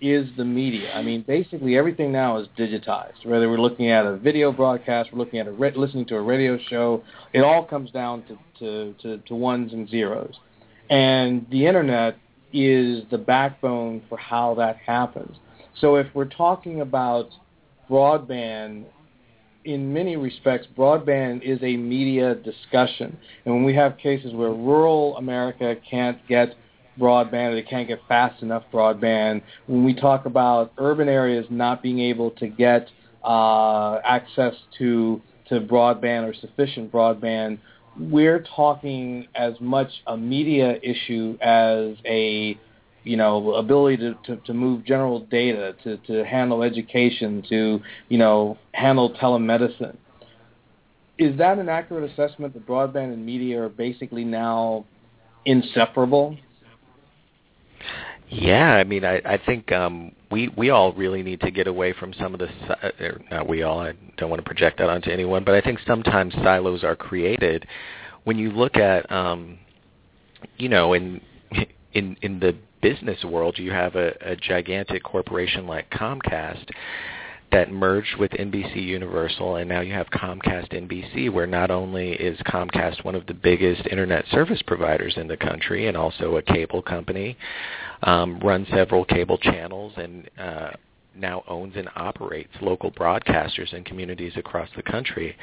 is 0.00 0.28
the 0.36 0.44
media. 0.44 0.92
I 0.92 1.02
mean, 1.02 1.22
basically 1.26 1.76
everything 1.76 2.10
now 2.10 2.38
is 2.38 2.48
digitized. 2.58 3.24
Whether 3.24 3.48
we're 3.48 3.60
looking 3.60 3.90
at 3.90 4.06
a 4.06 4.16
video 4.16 4.50
broadcast, 4.50 5.10
we're 5.12 5.18
looking 5.18 5.38
at 5.38 5.46
a 5.46 5.52
re- 5.52 5.72
listening 5.76 6.06
to 6.06 6.16
a 6.16 6.22
radio 6.22 6.58
show, 6.68 7.04
it 7.32 7.40
all 7.40 7.64
comes 7.64 7.90
down 7.90 8.24
to, 8.24 8.38
to, 8.58 8.94
to, 9.02 9.18
to 9.18 9.34
ones 9.34 9.72
and 9.72 9.88
zeros. 9.88 10.34
And 10.88 11.46
the 11.50 11.66
internet 11.66 12.16
is 12.52 13.04
the 13.10 13.18
backbone 13.18 14.02
for 14.08 14.18
how 14.18 14.54
that 14.56 14.78
happens. 14.78 15.36
So 15.80 15.96
if 15.96 16.06
we're 16.14 16.24
talking 16.24 16.80
about 16.80 17.28
broadband 17.88 18.86
in 19.64 19.92
many 19.92 20.16
respects, 20.16 20.66
broadband 20.76 21.42
is 21.42 21.58
a 21.62 21.76
media 21.76 22.34
discussion. 22.34 23.16
And 23.44 23.54
when 23.54 23.64
we 23.64 23.74
have 23.74 23.98
cases 23.98 24.32
where 24.32 24.50
rural 24.50 25.16
America 25.16 25.76
can't 25.88 26.18
get 26.28 26.54
broadband 26.98 27.52
or 27.52 27.54
they 27.54 27.62
can't 27.62 27.88
get 27.88 28.00
fast 28.08 28.42
enough 28.42 28.64
broadband, 28.72 29.42
when 29.66 29.84
we 29.84 29.94
talk 29.94 30.26
about 30.26 30.72
urban 30.78 31.08
areas 31.08 31.46
not 31.50 31.82
being 31.82 32.00
able 32.00 32.30
to 32.32 32.46
get 32.46 32.88
uh, 33.24 33.98
access 34.04 34.54
to 34.78 35.20
to 35.48 35.60
broadband 35.60 36.28
or 36.28 36.32
sufficient 36.34 36.92
broadband, 36.92 37.58
we're 37.98 38.44
talking 38.54 39.26
as 39.34 39.54
much 39.60 39.88
a 40.06 40.16
media 40.16 40.78
issue 40.82 41.36
as 41.40 41.96
a 42.06 42.56
you 43.04 43.16
know, 43.16 43.54
ability 43.54 43.96
to, 43.98 44.14
to, 44.24 44.36
to 44.42 44.54
move 44.54 44.84
general 44.84 45.20
data, 45.26 45.74
to, 45.84 45.96
to 45.98 46.24
handle 46.24 46.62
education, 46.62 47.42
to, 47.48 47.80
you 48.08 48.18
know, 48.18 48.58
handle 48.72 49.14
telemedicine. 49.14 49.96
Is 51.18 51.36
that 51.38 51.58
an 51.58 51.68
accurate 51.68 52.10
assessment 52.10 52.54
that 52.54 52.66
broadband 52.66 53.12
and 53.12 53.24
media 53.24 53.62
are 53.62 53.68
basically 53.68 54.24
now 54.24 54.86
inseparable? 55.44 56.36
Yeah, 58.28 58.74
I 58.74 58.84
mean, 58.84 59.04
I, 59.04 59.16
I 59.24 59.40
think 59.44 59.72
um, 59.72 60.12
we 60.30 60.48
we 60.56 60.70
all 60.70 60.92
really 60.92 61.22
need 61.22 61.40
to 61.40 61.50
get 61.50 61.66
away 61.66 61.92
from 61.92 62.12
some 62.14 62.32
of 62.32 62.38
the. 62.38 62.48
Not 63.30 63.48
we 63.48 63.62
all. 63.62 63.80
I 63.80 63.92
don't 64.18 64.30
want 64.30 64.38
to 64.38 64.46
project 64.46 64.78
that 64.78 64.88
onto 64.88 65.10
anyone, 65.10 65.42
but 65.42 65.54
I 65.56 65.60
think 65.60 65.80
sometimes 65.84 66.32
silos 66.34 66.84
are 66.84 66.94
created 66.94 67.66
when 68.24 68.38
you 68.38 68.52
look 68.52 68.76
at, 68.76 69.10
um, 69.10 69.58
you 70.58 70.68
know, 70.68 70.92
in 70.92 71.20
in 71.92 72.16
in 72.22 72.38
the 72.38 72.54
business 72.80 73.22
world, 73.24 73.58
you 73.58 73.70
have 73.70 73.96
a, 73.96 74.14
a 74.20 74.36
gigantic 74.36 75.02
corporation 75.02 75.66
like 75.66 75.90
Comcast 75.90 76.70
that 77.52 77.72
merged 77.72 78.16
with 78.18 78.30
NBC 78.32 78.76
Universal, 78.76 79.56
and 79.56 79.68
now 79.68 79.80
you 79.80 79.92
have 79.92 80.06
Comcast 80.10 80.70
NBC, 80.72 81.32
where 81.32 81.46
not 81.46 81.70
only 81.70 82.12
is 82.12 82.38
Comcast 82.46 83.04
one 83.04 83.14
of 83.14 83.26
the 83.26 83.34
biggest 83.34 83.86
internet 83.88 84.24
service 84.30 84.62
providers 84.66 85.14
in 85.16 85.26
the 85.26 85.36
country 85.36 85.88
and 85.88 85.96
also 85.96 86.36
a 86.36 86.42
cable 86.42 86.80
company, 86.80 87.36
um, 88.02 88.38
runs 88.40 88.68
several 88.68 89.04
cable 89.04 89.36
channels 89.38 89.92
and 89.96 90.30
uh, 90.38 90.70
now 91.14 91.42
owns 91.48 91.74
and 91.76 91.88
operates 91.96 92.52
local 92.60 92.90
broadcasters 92.92 93.72
in 93.74 93.84
communities 93.84 94.32
across 94.36 94.68
the 94.76 94.82
country. 94.82 95.36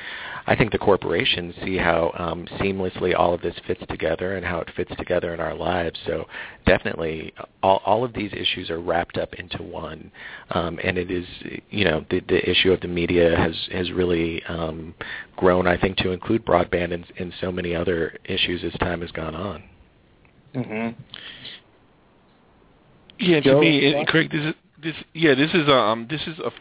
I 0.45 0.55
think 0.55 0.71
the 0.71 0.77
corporations 0.77 1.53
see 1.63 1.77
how 1.77 2.11
um, 2.17 2.47
seamlessly 2.59 3.17
all 3.17 3.33
of 3.33 3.41
this 3.41 3.55
fits 3.65 3.81
together 3.89 4.35
and 4.35 4.45
how 4.45 4.59
it 4.59 4.69
fits 4.75 4.91
together 4.97 5.33
in 5.33 5.39
our 5.39 5.53
lives. 5.53 5.99
So 6.05 6.25
definitely, 6.65 7.33
all, 7.61 7.81
all 7.85 8.03
of 8.03 8.13
these 8.13 8.31
issues 8.33 8.69
are 8.69 8.79
wrapped 8.79 9.17
up 9.17 9.33
into 9.35 9.61
one, 9.61 10.11
um, 10.51 10.79
and 10.83 10.97
it 10.97 11.11
is, 11.11 11.25
you 11.69 11.85
know, 11.85 12.05
the, 12.09 12.21
the 12.21 12.49
issue 12.49 12.71
of 12.71 12.81
the 12.81 12.87
media 12.87 13.35
has 13.35 13.55
has 13.71 13.91
really 13.91 14.43
um, 14.45 14.93
grown. 15.35 15.67
I 15.67 15.77
think 15.77 15.97
to 15.97 16.11
include 16.11 16.45
broadband 16.45 16.93
and, 16.93 17.05
and 17.19 17.33
so 17.41 17.51
many 17.51 17.75
other 17.75 18.17
issues 18.25 18.63
as 18.63 18.73
time 18.79 19.01
has 19.01 19.11
gone 19.11 19.35
on. 19.35 19.63
Mm-hmm. 20.55 21.01
Yeah, 23.19 23.39
to 23.41 23.59
me, 23.59 24.05
Craig, 24.07 24.31
this 24.31 24.41
is 24.41 24.53
This 24.81 24.95
yeah, 25.13 25.33
this 25.33 25.51
is 25.53 25.67
um 25.69 26.07
this 26.09 26.21
is 26.27 26.37
a 26.39 26.51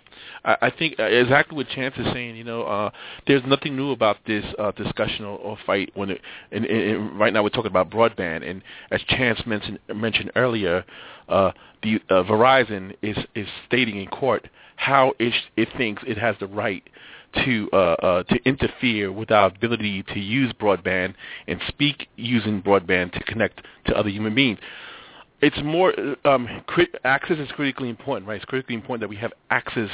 I, 0.44 0.68
I 0.68 0.70
think 0.70 0.98
uh, 0.98 1.04
exactly 1.04 1.56
what 1.56 1.68
Chance 1.68 1.96
is 1.98 2.06
saying. 2.12 2.36
You 2.36 2.44
know, 2.44 2.62
uh, 2.62 2.90
there's 3.26 3.42
nothing 3.46 3.76
new 3.76 3.90
about 3.90 4.16
this 4.26 4.44
uh, 4.58 4.72
discussion 4.72 5.24
or, 5.24 5.38
or 5.38 5.58
fight 5.66 5.90
when 5.94 6.10
it 6.10 6.20
and, 6.50 6.64
and, 6.64 6.80
and 6.96 7.18
right 7.18 7.32
now 7.32 7.42
we're 7.42 7.50
talking 7.50 7.70
about 7.70 7.90
broadband 7.90 8.48
and 8.48 8.62
as 8.90 9.02
Chance 9.08 9.40
mentioned 9.46 9.78
mentioned 9.94 10.32
earlier, 10.34 10.84
uh, 11.28 11.52
the 11.82 12.00
uh, 12.08 12.22
Verizon 12.22 12.94
is 13.02 13.18
is 13.34 13.48
stating 13.66 13.98
in 14.00 14.06
court 14.06 14.48
how 14.76 15.12
it 15.18 15.34
it 15.56 15.68
thinks 15.76 16.02
it 16.06 16.16
has 16.16 16.36
the 16.40 16.46
right 16.46 16.82
to 17.44 17.68
uh, 17.72 17.76
uh, 17.76 18.22
to 18.24 18.36
interfere 18.44 19.12
with 19.12 19.30
our 19.30 19.48
ability 19.48 20.02
to 20.04 20.20
use 20.20 20.52
broadband 20.54 21.14
and 21.46 21.60
speak 21.68 22.08
using 22.16 22.62
broadband 22.62 23.12
to 23.12 23.22
connect 23.24 23.60
to 23.86 23.94
other 23.96 24.08
human 24.08 24.34
beings. 24.34 24.58
It's 25.40 25.58
more 25.62 25.92
um, 26.24 26.48
crit- 26.66 26.94
access 27.04 27.38
is 27.38 27.48
critically 27.52 27.90
important, 27.90 28.26
right? 28.26 28.36
It's 28.36 28.44
critically 28.44 28.74
important 28.74 29.02
that 29.02 29.08
we 29.08 29.16
have 29.16 29.32
access 29.50 29.90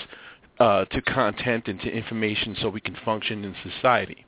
uh, 0.60 0.84
to 0.86 1.02
content 1.02 1.66
and 1.66 1.80
to 1.80 1.90
information 1.90 2.56
so 2.60 2.68
we 2.68 2.80
can 2.80 2.96
function 3.04 3.44
in 3.44 3.54
society. 3.62 4.24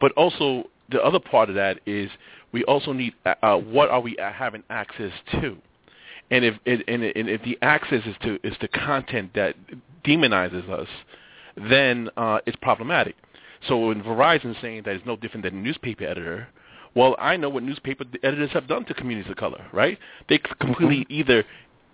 But 0.00 0.12
also 0.12 0.64
the 0.90 1.02
other 1.02 1.18
part 1.18 1.48
of 1.48 1.56
that 1.56 1.80
is 1.86 2.10
we 2.52 2.62
also 2.64 2.92
need 2.92 3.14
uh, 3.24 3.34
uh 3.42 3.56
what 3.56 3.88
are 3.90 4.00
we 4.00 4.16
having 4.18 4.62
access 4.70 5.12
to, 5.32 5.56
and 6.30 6.44
if 6.44 6.54
and, 6.66 6.82
and 6.88 7.28
if 7.28 7.42
the 7.42 7.58
access 7.62 8.06
is 8.06 8.14
to 8.22 8.38
is 8.44 8.54
the 8.60 8.68
content 8.68 9.32
that 9.34 9.56
demonizes 10.04 10.68
us, 10.70 10.88
then 11.56 12.08
uh, 12.16 12.38
it's 12.46 12.56
problematic. 12.62 13.16
So 13.68 13.88
when 13.88 14.02
Verizon 14.02 14.60
saying 14.60 14.82
that 14.84 14.94
it's 14.94 15.06
no 15.06 15.16
different 15.16 15.44
than 15.44 15.54
a 15.54 15.60
newspaper 15.60 16.04
editor, 16.04 16.48
well, 16.96 17.14
I 17.18 17.36
know 17.36 17.50
what 17.50 17.62
newspaper 17.62 18.04
editors 18.22 18.50
have 18.52 18.66
done 18.66 18.86
to 18.86 18.94
communities 18.94 19.30
of 19.30 19.36
color, 19.36 19.66
right? 19.72 19.98
They 20.30 20.38
completely 20.38 21.00
mm-hmm. 21.00 21.12
either 21.12 21.44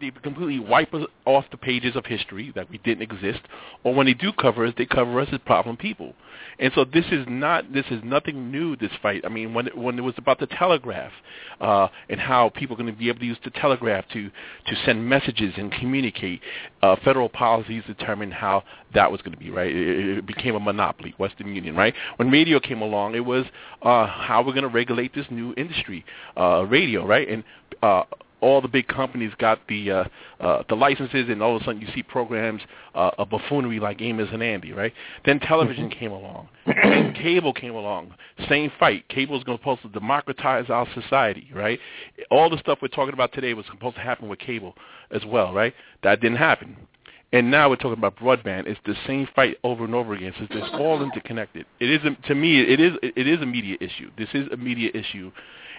they 0.03 0.11
completely 0.23 0.59
wipe 0.59 0.93
us 0.93 1.07
off 1.25 1.45
the 1.51 1.57
pages 1.57 1.97
of 1.97 2.05
history 2.05 2.53
that 2.55 2.69
we 2.69 2.79
didn't 2.79 3.03
exist, 3.03 3.41
or 3.85 3.95
when 3.95 4.07
they 4.07 4.15
do 4.15 4.33
cover 4.33 4.67
us, 4.67 4.75
they 4.77 4.85
cover 4.85 5.21
us 5.21 5.29
as 5.33 5.39
problem 5.47 5.77
people. 5.77 6.15
And 6.59 6.73
so 6.75 6.85
this 6.85 7.05
is 7.11 7.25
not 7.29 7.73
this 7.73 7.87
is 7.91 8.03
nothing 8.05 8.51
new. 8.51 8.77
This 8.77 8.91
fight. 9.01 9.23
I 9.25 9.29
mean, 9.29 9.55
when 9.55 9.69
it, 9.69 9.79
when 9.79 9.99
it 9.99 10.03
was 10.03 10.15
about 10.19 10.41
the 10.41 10.47
telegraph 10.47 11.13
uh, 11.61 11.89
and 12.11 12.21
how 12.21 12.51
people 12.51 12.75
are 12.75 12.83
going 12.83 12.93
to 12.93 12.99
be 12.99 13.09
able 13.09 13.21
to 13.21 13.25
use 13.25 13.39
the 13.45 13.51
telegraph 13.51 14.05
to 14.13 14.29
to 14.29 14.77
send 14.85 15.09
messages 15.09 15.55
and 15.57 15.73
communicate, 15.73 16.41
uh, 16.83 16.97
federal 17.05 17.29
policies 17.29 17.83
determined 17.87 18.35
how 18.35 18.65
that 18.95 19.11
was 19.11 19.23
going 19.23 19.33
to 19.33 19.39
be. 19.39 19.51
Right. 19.51 19.75
It, 19.75 20.19
it 20.19 20.27
became 20.27 20.55
a 20.55 20.61
monopoly. 20.61 21.15
Western 21.19 21.55
Union. 21.55 21.77
Right. 21.77 21.95
When 22.17 22.31
radio 22.31 22.59
came 22.61 22.83
along, 22.83 23.15
it 23.15 23.25
was 23.25 23.47
uh, 23.83 24.07
how 24.07 24.43
we're 24.45 24.53
going 24.53 24.63
to 24.63 24.69
regulate 24.69 25.15
this 25.15 25.27
new 25.31 25.55
industry, 25.57 26.05
uh, 26.37 26.67
radio. 26.69 27.07
Right. 27.07 27.29
And 27.29 27.45
uh, 27.83 28.05
all 28.43 28.61
the 28.61 28.69
big 28.69 28.89
companies 28.89 29.33
got 29.39 29.61
the 29.69 29.91
uh, 29.91 30.05
uh, 30.41 30.63
the 30.69 30.75
licenses, 30.75 31.29
and 31.29 31.43
all 31.43 31.57
of 31.57 31.63
a 31.63 31.65
sudden 31.65 31.81
you 31.81 31.89
see 31.95 32.03
programs 32.03 32.61
uh, 32.95 33.11
of 33.17 33.31
buffoonery 33.31 33.81
like 33.81 34.03
Amos 34.03 34.29
and 34.33 34.43
Andy, 34.43 34.73
right? 34.73 34.93
Then 35.25 35.41
television 35.41 35.89
mm-hmm. 35.89 35.99
came 35.99 36.13
along, 36.13 36.49
and 36.67 37.15
cable 37.15 37.55
came 37.55 37.75
along. 37.75 38.15
Same 38.49 38.71
fight. 38.79 39.09
Cable 39.09 39.39
is 39.39 39.45
going 39.45 39.57
to 39.57 39.63
supposed 39.63 39.83
to 39.83 39.89
democratize 39.89 40.69
our 40.69 40.87
society, 40.93 41.49
right? 41.55 41.79
All 42.31 42.51
the 42.51 42.59
stuff 42.59 42.79
we're 42.83 42.89
talking 42.89 43.15
about 43.15 43.33
today 43.33 43.55
was 43.55 43.65
supposed 43.71 43.97
to 43.97 44.03
happen 44.03 44.29
with 44.29 44.41
cable 44.41 44.75
as 45.13 45.25
well, 45.25 45.53
right? 45.53 45.73
That 46.03 46.21
didn't 46.21 46.39
happen. 46.39 46.77
And 47.33 47.51
now 47.51 47.71
we're 47.71 47.77
talking 47.77 47.93
about 47.93 48.17
broadband. 48.17 48.67
It's 48.67 48.81
the 48.85 48.95
same 49.07 49.27
fight 49.35 49.57
over 49.65 49.85
and 49.85 49.95
over 49.95 50.13
again. 50.15 50.35
So 50.37 50.47
it's 50.51 50.75
all 50.75 51.03
interconnected. 51.13 51.65
It 51.81 51.91
is 51.91 52.01
to 52.27 52.35
me. 52.35 52.61
It 52.61 52.79
is. 52.79 52.93
It 53.03 53.27
is 53.27 53.41
a 53.41 53.47
media 53.47 53.77
issue. 53.81 54.11
This 54.19 54.29
is 54.35 54.49
a 54.53 54.57
media 54.57 54.91
issue 54.93 55.33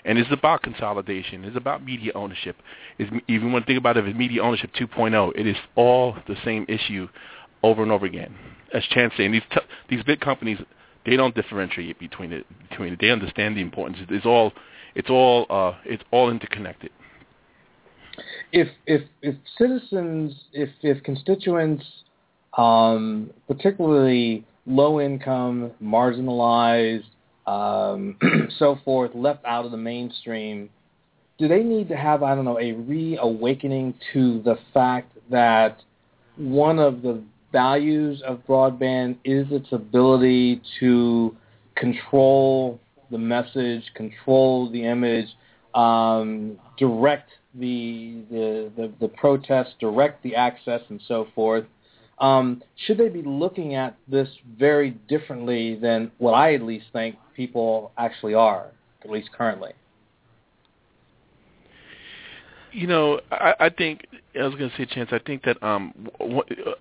and 0.06 0.18
it's 0.18 0.32
about 0.32 0.62
consolidation. 0.62 1.44
It's 1.46 1.58
about 1.58 1.84
media 1.84 2.12
ownership. 2.16 2.58
It's, 2.98 3.10
when 3.12 3.22
you 3.28 3.62
think 3.66 3.78
about 3.78 3.98
it 3.98 4.06
as 4.06 4.16
media 4.16 4.42
ownership 4.42 4.72
2.0, 4.80 5.32
it 5.36 5.48
is 5.48 5.56
all 5.76 6.18
the 6.28 6.36
same 6.44 6.66
issue 6.68 7.08
over 7.62 7.82
and 7.82 7.92
over 7.92 8.06
again. 8.06 8.36
As 8.74 8.84
Chance 8.90 9.14
saying, 9.18 9.32
these 9.32 9.44
t- 9.52 9.62
these 9.90 10.04
big 10.04 10.20
companies 10.20 10.58
they 11.06 11.16
don't 11.16 11.36
differentiate 11.36 12.00
between 12.00 12.32
it 12.32 12.46
between 12.70 12.94
it. 12.94 13.00
They 13.02 13.10
understand 13.10 13.58
the 13.58 13.62
importance. 13.62 14.00
It's 14.10 14.26
all 14.26 14.54
it's 14.96 15.10
all 15.10 15.46
uh, 15.50 15.74
it's 15.86 16.04
all 16.12 16.30
interconnected. 16.30 16.92
If 18.52 18.70
if 18.86 19.02
if 19.22 19.36
citizens 19.58 20.34
if 20.54 20.70
if 20.82 21.04
constituents, 21.04 21.86
um, 22.58 23.32
particularly 23.48 24.46
low 24.66 25.02
income, 25.02 25.72
marginalized, 25.82 27.06
um, 27.46 28.18
so 28.58 28.78
forth, 28.86 29.12
left 29.14 29.46
out 29.46 29.66
of 29.66 29.72
the 29.72 29.78
mainstream, 29.78 30.70
do 31.38 31.48
they 31.48 31.64
need 31.64 31.90
to 31.90 31.96
have, 31.96 32.24
I 32.24 32.36
don't 32.36 32.46
know, 32.46 32.60
a 32.60 32.74
reawakening 32.74 33.96
to 34.14 34.42
the 34.44 34.58
fact 34.74 35.18
that 35.32 35.80
one 36.38 36.80
of 36.80 37.02
the 37.02 37.22
values 37.52 38.22
of 38.26 38.40
broadband 38.48 39.18
is 39.24 39.48
its 39.52 39.68
ability 39.72 40.62
to 40.80 41.36
control 41.76 42.80
the 43.12 43.18
message, 43.18 43.84
control 43.96 44.70
the 44.72 44.86
image, 44.86 45.28
um, 45.76 46.58
direct 46.78 47.30
the, 47.56 48.24
the, 48.30 48.72
the, 48.76 48.92
the 49.00 49.08
protest, 49.08 49.72
direct 49.80 50.22
the 50.24 50.36
access, 50.36 50.82
and 50.90 51.02
so 51.08 51.28
forth. 51.36 51.66
Um, 52.20 52.64
should 52.86 52.98
they 52.98 53.10
be 53.10 53.22
looking 53.22 53.76
at 53.76 53.98
this 54.08 54.30
very 54.58 54.92
differently 55.08 55.76
than 55.76 56.12
what 56.20 56.34
I 56.34 56.54
at 56.54 56.62
least 56.62 56.86
think 56.94 57.16
people 57.36 57.92
actually 57.98 58.34
are, 58.34 58.68
at 59.04 59.10
least 59.10 59.32
currently? 59.32 59.72
You 62.72 62.88
know, 62.88 63.20
I, 63.32 63.54
I 63.60 63.70
think 63.70 64.08
I 64.36 64.44
was 64.44 64.56
going 64.56 64.70
to 64.70 64.78
say, 64.78 64.86
Chance. 64.86 65.10
I 65.12 65.20
think 65.20 65.44
that 65.44 65.62
um, 65.62 66.10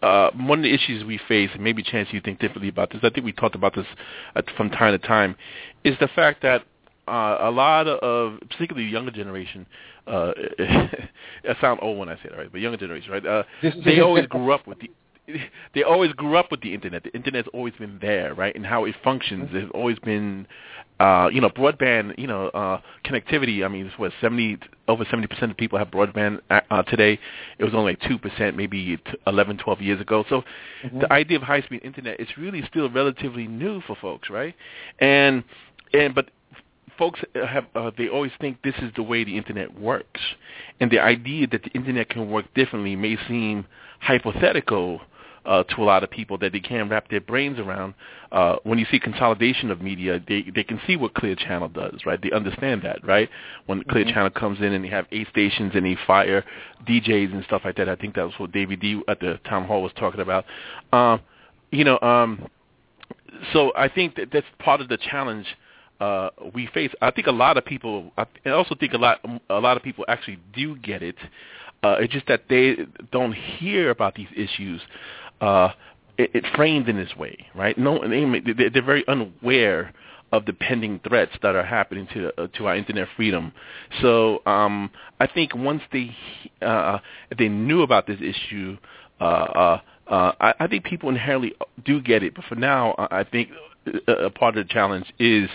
uh, 0.03 0.31
one 0.37 0.59
of 0.59 0.63
the 0.63 0.73
issues 0.73 1.05
we 1.05 1.21
face, 1.29 1.51
and 1.53 1.63
maybe 1.63 1.83
Chance, 1.83 2.09
you 2.13 2.21
think 2.21 2.39
differently 2.39 2.69
about 2.69 2.91
this. 2.91 3.01
I 3.03 3.11
think 3.11 3.27
we 3.27 3.33
talked 3.33 3.55
about 3.55 3.75
this 3.75 3.87
at, 4.35 4.45
from 4.57 4.71
time 4.71 4.99
to 4.99 5.07
time, 5.07 5.37
is 5.85 5.95
the 6.01 6.09
fact 6.09 6.43
that 6.43 6.63
uh, 7.09 7.39
a 7.41 7.51
lot 7.51 7.87
of, 7.87 8.39
particularly 8.49 8.87
the 8.87 8.93
younger 8.93 9.11
generation, 9.11 9.67
uh, 10.07 10.33
I 10.59 11.57
sound 11.61 11.81
old 11.83 11.99
when 11.99 12.09
I 12.09 12.15
say 12.17 12.31
that, 12.31 12.39
right? 12.39 12.51
But 12.51 12.61
younger 12.61 12.79
generation, 12.79 13.11
right? 13.11 13.27
Uh, 13.27 13.43
they 13.85 14.01
always 14.01 14.27
grew 14.27 14.53
up 14.53 14.67
with 14.67 14.79
the 14.79 14.91
they 15.75 15.83
always 15.83 16.13
grew 16.13 16.37
up 16.37 16.51
with 16.51 16.61
the 16.63 16.75
internet. 16.75 17.05
The 17.05 17.15
internet's 17.15 17.49
always 17.53 17.75
been 17.75 17.99
there, 18.01 18.35
right? 18.35 18.55
And 18.55 18.67
how 18.67 18.85
it 18.85 18.95
functions 19.03 19.49
mm-hmm. 19.49 19.61
has 19.61 19.71
always 19.75 19.99
been, 19.99 20.47
uh, 21.01 21.29
you 21.33 21.41
know, 21.41 21.51
broadband, 21.51 22.19
you 22.19 22.27
know, 22.27 22.49
uh, 22.49 22.81
connectivity. 23.05 23.65
I 23.65 23.69
mean, 23.69 23.87
it's 23.87 23.99
what 23.99 24.13
seventy 24.21 24.59
over 24.89 25.05
seventy 25.05 25.27
percent 25.27 25.51
of 25.51 25.57
people 25.57 25.79
have 25.79 25.89
broadband 25.89 26.41
uh, 26.51 26.61
uh 26.71 26.83
today. 26.83 27.19
It 27.59 27.65
was 27.65 27.75
only 27.75 27.93
like 27.93 28.01
two 28.01 28.19
percent, 28.19 28.57
maybe 28.57 28.99
eleven, 29.27 29.59
twelve 29.59 29.81
years 29.81 30.01
ago. 30.01 30.25
So, 30.29 30.43
mm-hmm. 30.85 31.01
the 31.01 31.13
idea 31.13 31.39
of 31.39 31.43
high-speed 31.43 31.83
internet 31.85 32.21
is 32.21 32.29
really 32.37 32.63
still 32.69 32.91
relatively 32.91 33.47
new 33.47 33.81
for 33.83 33.97
folks, 34.01 34.31
right? 34.31 34.55
And 34.99 35.45
and 35.93 36.15
but 36.15 36.31
folks 36.99 37.21
have 37.35 37.67
uh, 37.75 37.91
they 37.97 38.09
always 38.09 38.33
think 38.41 38.63
this 38.63 38.75
is 38.83 38.93
the 38.97 39.03
way 39.03 39.25
the 39.25 39.37
internet 39.37 39.79
works, 39.79 40.21
and 40.81 40.91
the 40.91 40.99
idea 40.99 41.47
that 41.47 41.63
the 41.63 41.71
internet 41.71 42.09
can 42.09 42.31
work 42.31 42.53
differently 42.55 42.97
may 42.97 43.17
seem 43.29 43.67
hypothetical 44.01 45.01
uh, 45.45 45.65
to 45.65 45.83
a 45.83 45.85
lot 45.85 46.05
of 46.05 46.11
people 46.11 46.39
that 46.39 46.53
they 46.53 46.61
can't 46.61 46.91
wrap 46.91 47.09
their 47.09 47.21
brains 47.21 47.59
around. 47.59 47.95
Uh, 48.31 48.57
when 48.65 48.79
you 48.79 48.87
see 48.91 48.99
consolidation 48.99 49.71
of 49.71 49.81
media, 49.83 50.21
they 50.27 50.45
they 50.55 50.65
can 50.65 50.81
see 50.87 50.97
what 50.97 51.15
Clear 51.15 51.35
Channel 51.35 51.69
does, 51.69 52.01
right? 52.07 52.21
They 52.23 52.31
understand 52.31 52.83
that, 52.83 53.05
right? 53.07 53.29
When 53.67 53.83
Clear 53.85 54.05
mm-hmm. 54.05 54.15
Channel 54.15 54.31
comes 54.31 54.59
in 54.61 54.73
and 54.73 54.85
they 54.85 54.89
have 54.89 55.07
eight 55.13 55.29
stations 55.31 55.73
and 55.75 55.85
they 55.85 55.97
fire 56.07 56.45
DJs 56.87 57.33
and 57.33 57.45
stuff 57.45 57.63
like 57.65 57.77
that. 57.77 57.89
I 57.89 57.97
think 57.97 58.15
that 58.15 58.25
was 58.25 58.35
what 58.39 58.53
David 58.53 58.81
D 58.81 59.03
at 59.09 59.21
the 59.21 59.39
town 59.49 59.65
hall 59.67 59.83
was 59.83 59.93
talking 59.97 60.21
about. 60.21 60.45
Um, 60.93 61.21
you 61.71 61.85
know, 61.85 61.99
um, 62.01 62.49
so 63.53 63.73
I 63.77 63.89
think 63.89 64.17
that 64.17 64.29
that's 64.33 64.47
part 64.59 64.81
of 64.81 64.89
the 64.89 64.99
challenge 64.99 65.47
uh, 66.01 66.31
we 66.55 66.69
face. 66.75 66.91
I 67.01 67.11
think 67.11 67.27
a 67.27 67.33
lot 67.33 67.57
of 67.57 67.65
people, 67.65 68.13
I 68.17 68.51
also 68.51 68.75
think 68.75 68.93
a 68.93 68.99
lot, 68.99 69.21
a 69.49 69.61
lot 69.61 69.77
of 69.77 69.83
people 69.83 70.05
actually 70.09 70.39
do 70.55 70.77
get 70.77 71.03
it. 71.03 71.17
Uh, 71.83 71.97
it's 72.01 72.13
just 72.13 72.27
that 72.29 72.45
they 72.49 72.77
don't 73.11 73.33
hear 73.33 73.91
about 73.91 74.15
these 74.15 74.29
issues 74.37 74.81
uh, 75.43 75.71
it, 76.17 76.31
it 76.35 76.45
framed 76.55 76.89
in 76.89 76.97
this 76.97 77.15
way, 77.17 77.37
right? 77.55 77.77
No, 77.77 78.01
they, 78.09 78.71
they're 78.71 78.83
very 78.83 79.07
unaware 79.09 79.93
of 80.33 80.47
the 80.47 80.53
pending 80.55 81.01
threats 81.07 81.33
that 81.43 81.55
are 81.55 81.65
happening 81.65 82.09
to 82.15 82.33
uh, 82.41 82.47
to 82.55 82.67
our 82.67 82.77
internet 82.77 83.07
freedom. 83.17 83.53
So 84.01 84.41
um, 84.47 84.91
I 85.21 85.27
think 85.27 85.55
once 85.55 85.83
they 85.93 86.17
uh, 86.63 86.99
they 87.39 87.49
knew 87.49 87.83
about 87.83 88.07
this 88.07 88.21
issue, 88.21 88.79
uh, 89.21 89.25
uh, 89.25 89.81
uh, 90.09 90.33
I, 90.41 90.55
I 90.61 90.67
think 90.69 90.85
people 90.85 91.11
inherently 91.11 91.55
do 91.85 92.01
get 92.01 92.23
it. 92.23 92.35
But 92.35 92.47
for 92.47 92.55
now, 92.55 92.95
I 93.11 93.25
think 93.25 93.51
a 94.09 94.31
part 94.31 94.57
of 94.57 94.67
the 94.67 94.73
challenge 94.73 95.13
is 95.19 95.51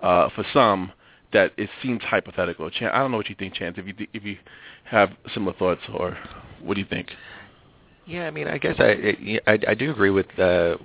uh, 0.00 0.30
for 0.34 0.44
some 0.52 0.92
that 1.32 1.52
it 1.56 1.68
seems 1.82 2.02
hypothetical. 2.02 2.70
I 2.80 2.98
don't 2.98 3.10
know 3.10 3.16
what 3.16 3.28
you 3.28 3.36
think, 3.38 3.54
Chance. 3.54 3.76
If 3.78 3.86
you 3.86 4.06
if 4.14 4.24
you 4.24 4.38
have 4.84 5.10
similar 5.34 5.54
thoughts, 5.54 5.82
or 5.92 6.16
what 6.62 6.74
do 6.74 6.80
you 6.80 6.86
think? 6.86 7.10
Yeah, 8.06 8.26
I 8.26 8.30
mean, 8.30 8.48
I 8.48 8.58
guess 8.58 8.76
I 8.78 9.40
I, 9.46 9.58
I 9.68 9.74
do 9.74 9.90
agree 9.90 10.10
with 10.10 10.38
uh, 10.38 10.76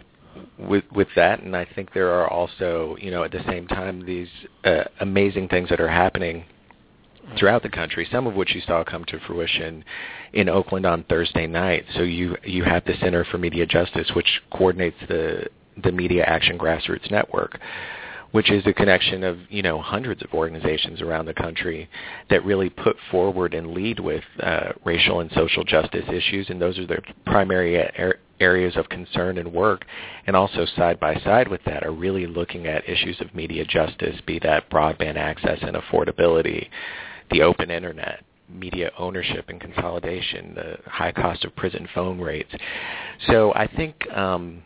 with 0.58 0.84
with 0.92 1.08
that, 1.16 1.42
and 1.42 1.56
I 1.56 1.66
think 1.66 1.94
there 1.94 2.12
are 2.12 2.28
also, 2.28 2.96
you 3.00 3.12
know, 3.12 3.24
at 3.24 3.32
the 3.32 3.44
same 3.48 3.68
time, 3.68 4.06
these 4.06 4.30
uh, 4.64 4.84
amazing 5.00 5.48
things 5.48 5.70
that 5.70 5.80
are 5.80 5.88
happening 5.88 6.46
throughout 7.38 7.64
the 7.64 7.70
country, 7.70 8.08
some 8.12 8.28
of 8.28 8.36
which 8.36 8.56
you 8.56 8.62
saw 8.62 8.84
come 8.84 9.04
to 9.06 9.20
fruition 9.26 9.84
in 10.34 10.48
Oakland 10.48 10.86
on 10.86 11.04
Thursday 11.04 11.48
night. 11.48 11.86
So 11.96 12.02
you 12.02 12.38
you 12.44 12.64
have 12.64 12.86
the 12.86 12.94
Center 13.02 13.26
for 13.26 13.38
Media 13.38 13.66
Justice, 13.66 14.12
which 14.16 14.42
coordinates 14.52 14.98
the 15.08 15.48
the 15.84 15.92
Media 15.92 16.24
Action 16.24 16.58
Grassroots 16.58 17.10
Network, 17.12 17.60
which 18.32 18.52
is 18.52 18.66
a 18.66 18.74
connection 18.74 19.24
of 19.24 19.38
you 19.50 19.62
know 19.62 19.82
hundreds 19.82 20.22
of 20.22 20.34
organizations 20.34 21.02
around 21.02 21.26
the 21.26 21.34
country 21.34 21.90
that 22.30 22.44
really 22.46 22.70
put 22.70 22.96
forward 23.12 23.54
and 23.54 23.72
lead 23.72 24.00
with 24.00 24.24
uh, 24.42 24.72
racial 24.84 25.20
and 25.20 25.32
social 25.32 25.64
justice 25.64 26.06
issues, 26.12 26.50
and 26.50 26.62
those 26.62 26.78
are 26.78 26.88
their 26.88 27.04
primary 27.26 27.82
areas 28.40 28.76
of 28.76 28.90
concern 28.90 29.38
and 29.38 29.52
work. 29.52 29.86
And 30.26 30.36
also 30.36 30.66
side 30.76 31.00
by 31.00 31.16
side 31.22 31.48
with 31.48 31.64
that 31.66 31.84
are 31.84 31.92
really 31.92 32.28
looking 32.28 32.68
at 32.68 32.88
issues 32.88 33.20
of 33.22 33.34
media 33.34 33.66
justice, 33.66 34.16
be 34.26 34.40
that 34.40 34.70
broadband 34.70 35.16
access 35.16 35.60
and 35.62 35.76
affordability, 35.76 36.68
the 37.32 37.42
open 37.42 37.72
internet, 37.72 38.24
media 38.50 38.92
ownership 38.98 39.50
and 39.50 39.60
consolidation, 39.60 40.54
the 40.56 40.78
high 40.86 41.12
cost 41.12 41.44
of 41.46 41.56
prison 41.56 41.88
phone 41.94 42.20
rates. 42.20 42.52
So 43.28 43.54
I 43.54 43.68
think 43.68 44.10
um, 44.12 44.64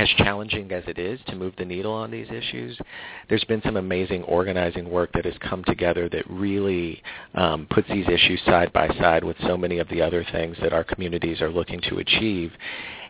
as 0.00 0.08
challenging 0.16 0.72
as 0.72 0.82
it 0.86 0.98
is 0.98 1.20
to 1.26 1.36
move 1.36 1.52
the 1.58 1.64
needle 1.64 1.92
on 1.92 2.10
these 2.10 2.28
issues, 2.30 2.78
there's 3.28 3.44
been 3.44 3.60
some 3.60 3.76
amazing 3.76 4.22
organizing 4.22 4.88
work 4.88 5.12
that 5.12 5.26
has 5.26 5.34
come 5.46 5.62
together 5.64 6.08
that 6.08 6.24
really 6.30 7.02
um, 7.34 7.66
puts 7.68 7.86
these 7.88 8.08
issues 8.08 8.40
side 8.46 8.72
by 8.72 8.88
side 8.98 9.22
with 9.22 9.36
so 9.42 9.58
many 9.58 9.78
of 9.78 9.86
the 9.90 10.00
other 10.00 10.24
things 10.32 10.56
that 10.62 10.72
our 10.72 10.84
communities 10.84 11.42
are 11.42 11.50
looking 11.50 11.82
to 11.82 11.98
achieve. 11.98 12.50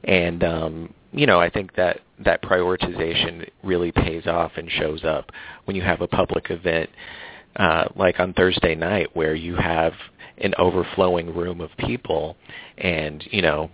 And 0.02 0.42
um, 0.42 0.94
you 1.12 1.26
know, 1.26 1.40
I 1.40 1.48
think 1.48 1.76
that 1.76 2.00
that 2.24 2.42
prioritization 2.42 3.48
really 3.62 3.92
pays 3.92 4.26
off 4.26 4.50
and 4.56 4.68
shows 4.68 5.04
up 5.04 5.30
when 5.66 5.76
you 5.76 5.82
have 5.82 6.00
a 6.00 6.08
public 6.08 6.50
event 6.50 6.90
uh, 7.54 7.84
like 7.94 8.18
on 8.18 8.32
Thursday 8.32 8.74
night 8.74 9.14
where 9.14 9.36
you 9.36 9.54
have 9.54 9.92
an 10.38 10.54
overflowing 10.58 11.32
room 11.36 11.60
of 11.60 11.70
people 11.78 12.36
and 12.78 13.22
you 13.30 13.42
know 13.42 13.70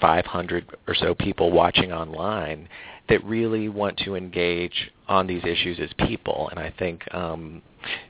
500 0.00 0.76
or 0.86 0.94
so 0.94 1.14
people 1.14 1.50
watching 1.50 1.92
online 1.92 2.68
that 3.08 3.24
really 3.24 3.68
want 3.68 3.98
to 3.98 4.14
engage 4.14 4.90
on 5.08 5.26
these 5.26 5.42
issues 5.44 5.78
as 5.80 5.90
people 6.06 6.48
and 6.50 6.58
I 6.58 6.72
think 6.78 7.02
um 7.14 7.62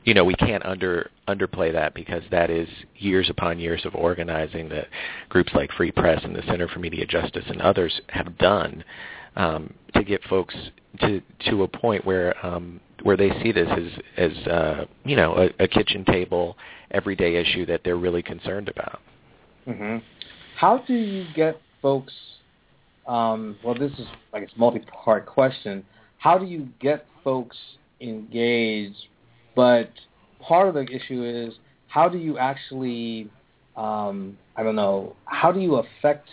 you 0.04 0.12
know 0.14 0.24
we 0.24 0.34
can't 0.34 0.64
under 0.66 1.10
underplay 1.28 1.72
that 1.72 1.94
because 1.94 2.22
that 2.30 2.50
is 2.50 2.68
years 2.96 3.30
upon 3.30 3.58
years 3.58 3.84
of 3.84 3.94
organizing 3.94 4.68
that 4.68 4.88
groups 5.28 5.52
like 5.54 5.72
Free 5.72 5.92
Press 5.92 6.22
and 6.24 6.36
the 6.36 6.42
Center 6.42 6.68
for 6.68 6.78
Media 6.78 7.06
Justice 7.06 7.44
and 7.48 7.62
others 7.62 8.00
have 8.08 8.36
done 8.38 8.84
um, 9.36 9.72
to 9.94 10.04
get 10.04 10.22
folks 10.24 10.54
to 11.00 11.22
to 11.46 11.62
a 11.62 11.68
point 11.68 12.04
where 12.04 12.34
um, 12.44 12.80
where 13.02 13.16
they 13.16 13.30
see 13.42 13.52
this 13.52 13.68
as 13.70 14.30
as 14.30 14.46
uh, 14.46 14.84
you 15.04 15.16
know 15.16 15.34
a, 15.34 15.64
a 15.64 15.68
kitchen 15.68 16.04
table 16.04 16.56
everyday 16.90 17.36
issue 17.36 17.64
that 17.66 17.80
they're 17.84 17.96
really 17.96 18.22
concerned 18.22 18.68
about. 18.68 19.00
Mm-hmm. 19.66 19.98
How 20.62 20.78
do 20.78 20.94
you 20.94 21.26
get 21.34 21.60
folks? 21.82 22.12
Um, 23.08 23.58
well, 23.64 23.74
this 23.74 23.90
is 23.98 24.06
I 24.32 24.38
guess 24.38 24.50
multi-part 24.56 25.26
question. 25.26 25.84
How 26.18 26.38
do 26.38 26.46
you 26.46 26.68
get 26.80 27.04
folks 27.24 27.56
engaged? 28.00 29.08
But 29.56 29.90
part 30.40 30.68
of 30.68 30.74
the 30.74 30.82
issue 30.82 31.24
is 31.24 31.54
how 31.88 32.08
do 32.08 32.16
you 32.16 32.38
actually 32.38 33.28
um, 33.74 34.38
I 34.54 34.62
don't 34.62 34.76
know 34.76 35.16
how 35.24 35.50
do 35.50 35.58
you 35.58 35.74
affect 35.74 36.28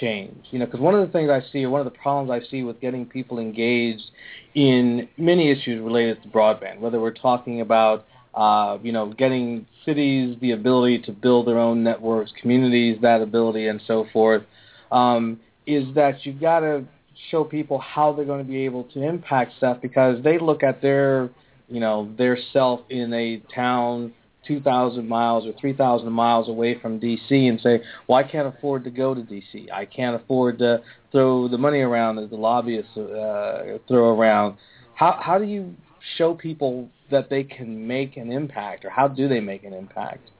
change? 0.00 0.44
You 0.50 0.58
know, 0.58 0.66
because 0.66 0.80
one 0.80 0.96
of 0.96 1.06
the 1.06 1.12
things 1.12 1.30
I 1.30 1.48
see, 1.52 1.62
or 1.62 1.70
one 1.70 1.80
of 1.80 1.84
the 1.84 1.96
problems 1.96 2.28
I 2.28 2.50
see 2.50 2.64
with 2.64 2.80
getting 2.80 3.06
people 3.06 3.38
engaged 3.38 4.10
in 4.56 5.08
many 5.16 5.48
issues 5.52 5.80
related 5.80 6.20
to 6.24 6.28
broadband, 6.28 6.80
whether 6.80 6.98
we're 6.98 7.12
talking 7.12 7.60
about 7.60 8.04
uh, 8.34 8.78
you 8.82 8.92
know, 8.92 9.12
getting 9.12 9.66
cities 9.84 10.36
the 10.40 10.52
ability 10.52 10.98
to 11.00 11.12
build 11.12 11.46
their 11.46 11.58
own 11.58 11.82
networks, 11.82 12.32
communities 12.40 12.98
that 13.02 13.20
ability, 13.20 13.66
and 13.66 13.80
so 13.86 14.06
forth, 14.12 14.42
um, 14.90 15.38
is 15.66 15.94
that 15.94 16.24
you've 16.24 16.40
got 16.40 16.60
to 16.60 16.84
show 17.30 17.44
people 17.44 17.78
how 17.78 18.12
they're 18.12 18.24
going 18.24 18.44
to 18.44 18.50
be 18.50 18.64
able 18.64 18.84
to 18.84 19.02
impact 19.02 19.52
stuff 19.56 19.78
because 19.80 20.22
they 20.24 20.38
look 20.38 20.62
at 20.62 20.82
their, 20.82 21.30
you 21.68 21.80
know, 21.80 22.10
their 22.16 22.38
self 22.52 22.80
in 22.90 23.12
a 23.12 23.40
town 23.54 24.12
2,000 24.46 25.08
miles 25.08 25.46
or 25.46 25.52
3,000 25.60 26.10
miles 26.10 26.48
away 26.48 26.78
from 26.80 26.98
D.C. 26.98 27.46
and 27.46 27.60
say, 27.60 27.80
well, 28.08 28.18
I 28.18 28.24
can't 28.24 28.48
afford 28.48 28.84
to 28.84 28.90
go 28.90 29.14
to 29.14 29.22
D.C. 29.22 29.68
I 29.72 29.84
can't 29.84 30.20
afford 30.20 30.58
to 30.58 30.82
throw 31.12 31.48
the 31.48 31.58
money 31.58 31.78
around 31.78 32.16
that 32.16 32.30
the 32.30 32.36
lobbyists 32.36 32.96
uh, 32.96 33.78
throw 33.86 34.18
around. 34.18 34.56
How, 34.94 35.18
how 35.22 35.38
do 35.38 35.44
you 35.44 35.74
show 36.16 36.34
people 36.34 36.88
that 37.12 37.30
they 37.30 37.44
can 37.44 37.86
make 37.86 38.16
an 38.16 38.32
impact, 38.32 38.84
or 38.84 38.90
how 38.90 39.06
do 39.06 39.28
they 39.28 39.40
make 39.40 39.62
an 39.64 39.72
impact? 39.72 40.30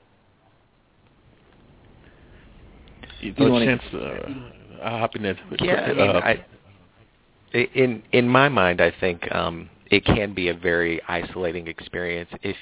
You 3.21 3.33
know, 3.39 3.65
chance, 3.65 3.83
uh, 3.95 4.99
happiness. 4.99 5.39
Yeah, 5.61 5.75
I 5.75 5.95
mean, 5.95 6.11
I, 6.11 6.45
in 7.53 8.03
in 8.11 8.29
my 8.29 8.49
mind, 8.49 8.81
I 8.81 8.93
think 9.01 9.33
um, 9.33 9.71
it 9.91 10.05
can 10.05 10.35
be 10.35 10.49
a 10.49 10.55
very 10.55 11.01
isolating 11.07 11.69
experience 11.69 12.31
if 12.43 12.57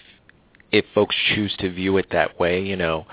if 0.71 0.85
folks 0.95 1.17
choose 1.35 1.55
to 1.61 1.73
view 1.73 1.97
it 1.97 2.07
that 2.13 2.39
way, 2.39 2.63
you 2.63 2.77
know, 2.77 3.07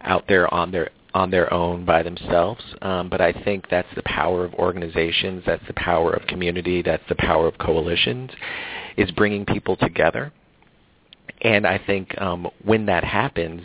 out 0.00 0.24
there 0.28 0.52
on 0.52 0.70
their 0.70 0.90
on 1.12 1.30
their 1.30 1.52
own 1.52 1.84
by 1.84 2.02
themselves. 2.02 2.62
Um, 2.82 3.08
but 3.08 3.20
I 3.20 3.32
think 3.44 3.68
that's 3.70 3.92
the 3.94 4.02
power 4.02 4.44
of 4.44 4.54
organizations. 4.54 5.42
That's 5.46 5.66
the 5.66 5.74
power 5.74 6.12
of 6.12 6.26
community. 6.26 6.82
That's 6.82 7.04
the 7.08 7.14
power 7.14 7.46
of 7.46 7.58
coalitions, 7.58 8.30
is 8.96 9.10
bringing 9.12 9.44
people 9.44 9.76
together. 9.76 10.32
And 11.44 11.66
I 11.66 11.78
think 11.78 12.18
um, 12.20 12.48
when 12.64 12.86
that 12.86 13.04
happens, 13.04 13.62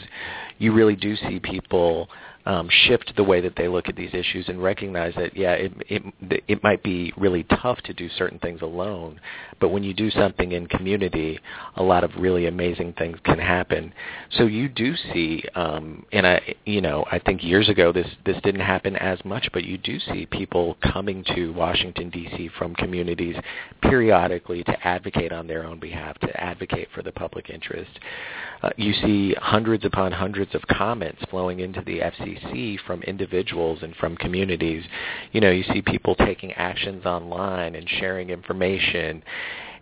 you 0.57 0.73
really 0.73 0.95
do 0.95 1.15
see 1.15 1.39
people 1.39 2.09
um, 2.49 2.67
shift 2.87 3.13
the 3.15 3.23
way 3.23 3.41
that 3.41 3.55
they 3.55 3.67
look 3.67 3.89
at 3.89 3.95
these 3.95 4.09
issues 4.11 4.49
and 4.49 4.61
recognize 4.61 5.13
that 5.15 5.37
yeah, 5.37 5.51
it, 5.51 5.71
it 5.87 6.43
it 6.47 6.63
might 6.63 6.81
be 6.81 7.13
really 7.15 7.43
tough 7.43 7.79
to 7.81 7.93
do 7.93 8.09
certain 8.17 8.39
things 8.39 8.63
alone, 8.63 9.19
but 9.59 9.69
when 9.69 9.83
you 9.83 9.93
do 9.93 10.09
something 10.09 10.53
in 10.53 10.65
community, 10.65 11.39
a 11.75 11.83
lot 11.83 12.03
of 12.03 12.09
really 12.17 12.47
amazing 12.47 12.93
things 12.93 13.19
can 13.23 13.37
happen. 13.37 13.93
So 14.31 14.47
you 14.47 14.67
do 14.67 14.95
see, 15.13 15.43
um, 15.53 16.03
and 16.11 16.25
I 16.25 16.55
you 16.65 16.81
know 16.81 17.05
I 17.11 17.19
think 17.19 17.43
years 17.43 17.69
ago 17.69 17.91
this 17.91 18.07
this 18.25 18.37
didn't 18.43 18.61
happen 18.61 18.95
as 18.95 19.23
much, 19.23 19.47
but 19.53 19.63
you 19.63 19.77
do 19.77 19.99
see 19.99 20.25
people 20.25 20.75
coming 20.91 21.23
to 21.35 21.53
Washington 21.53 22.09
D.C. 22.09 22.49
from 22.57 22.73
communities 22.73 23.35
periodically 23.83 24.63
to 24.63 24.87
advocate 24.87 25.31
on 25.31 25.45
their 25.45 25.65
own 25.65 25.79
behalf, 25.79 26.17
to 26.21 26.43
advocate 26.43 26.87
for 26.95 27.03
the 27.03 27.11
public 27.11 27.51
interest. 27.51 27.91
Uh, 28.63 28.71
you 28.75 28.91
see 28.91 29.35
hundreds 29.39 29.85
upon 29.85 30.11
hundreds 30.11 30.53
of 30.55 30.61
comments 30.67 31.21
flowing 31.29 31.59
into 31.59 31.81
the 31.85 31.99
FCC 31.99 32.38
see 32.51 32.77
from 32.85 33.01
individuals 33.03 33.79
and 33.81 33.95
from 33.95 34.15
communities. 34.17 34.83
You 35.31 35.41
know, 35.41 35.51
you 35.51 35.63
see 35.73 35.81
people 35.81 36.15
taking 36.15 36.53
actions 36.53 37.05
online 37.05 37.75
and 37.75 37.87
sharing 37.89 38.29
information 38.29 39.23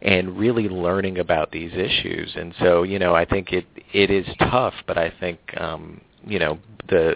and 0.01 0.37
really 0.37 0.69
learning 0.69 1.17
about 1.19 1.51
these 1.51 1.73
issues. 1.73 2.33
And 2.35 2.53
so, 2.59 2.83
you 2.83 2.99
know, 2.99 3.15
I 3.15 3.25
think 3.25 3.51
it 3.51 3.65
it 3.93 4.11
is 4.11 4.27
tough, 4.39 4.75
but 4.85 4.97
I 4.97 5.11
think 5.19 5.39
um, 5.57 6.01
you 6.25 6.39
know, 6.39 6.59
the 6.89 7.15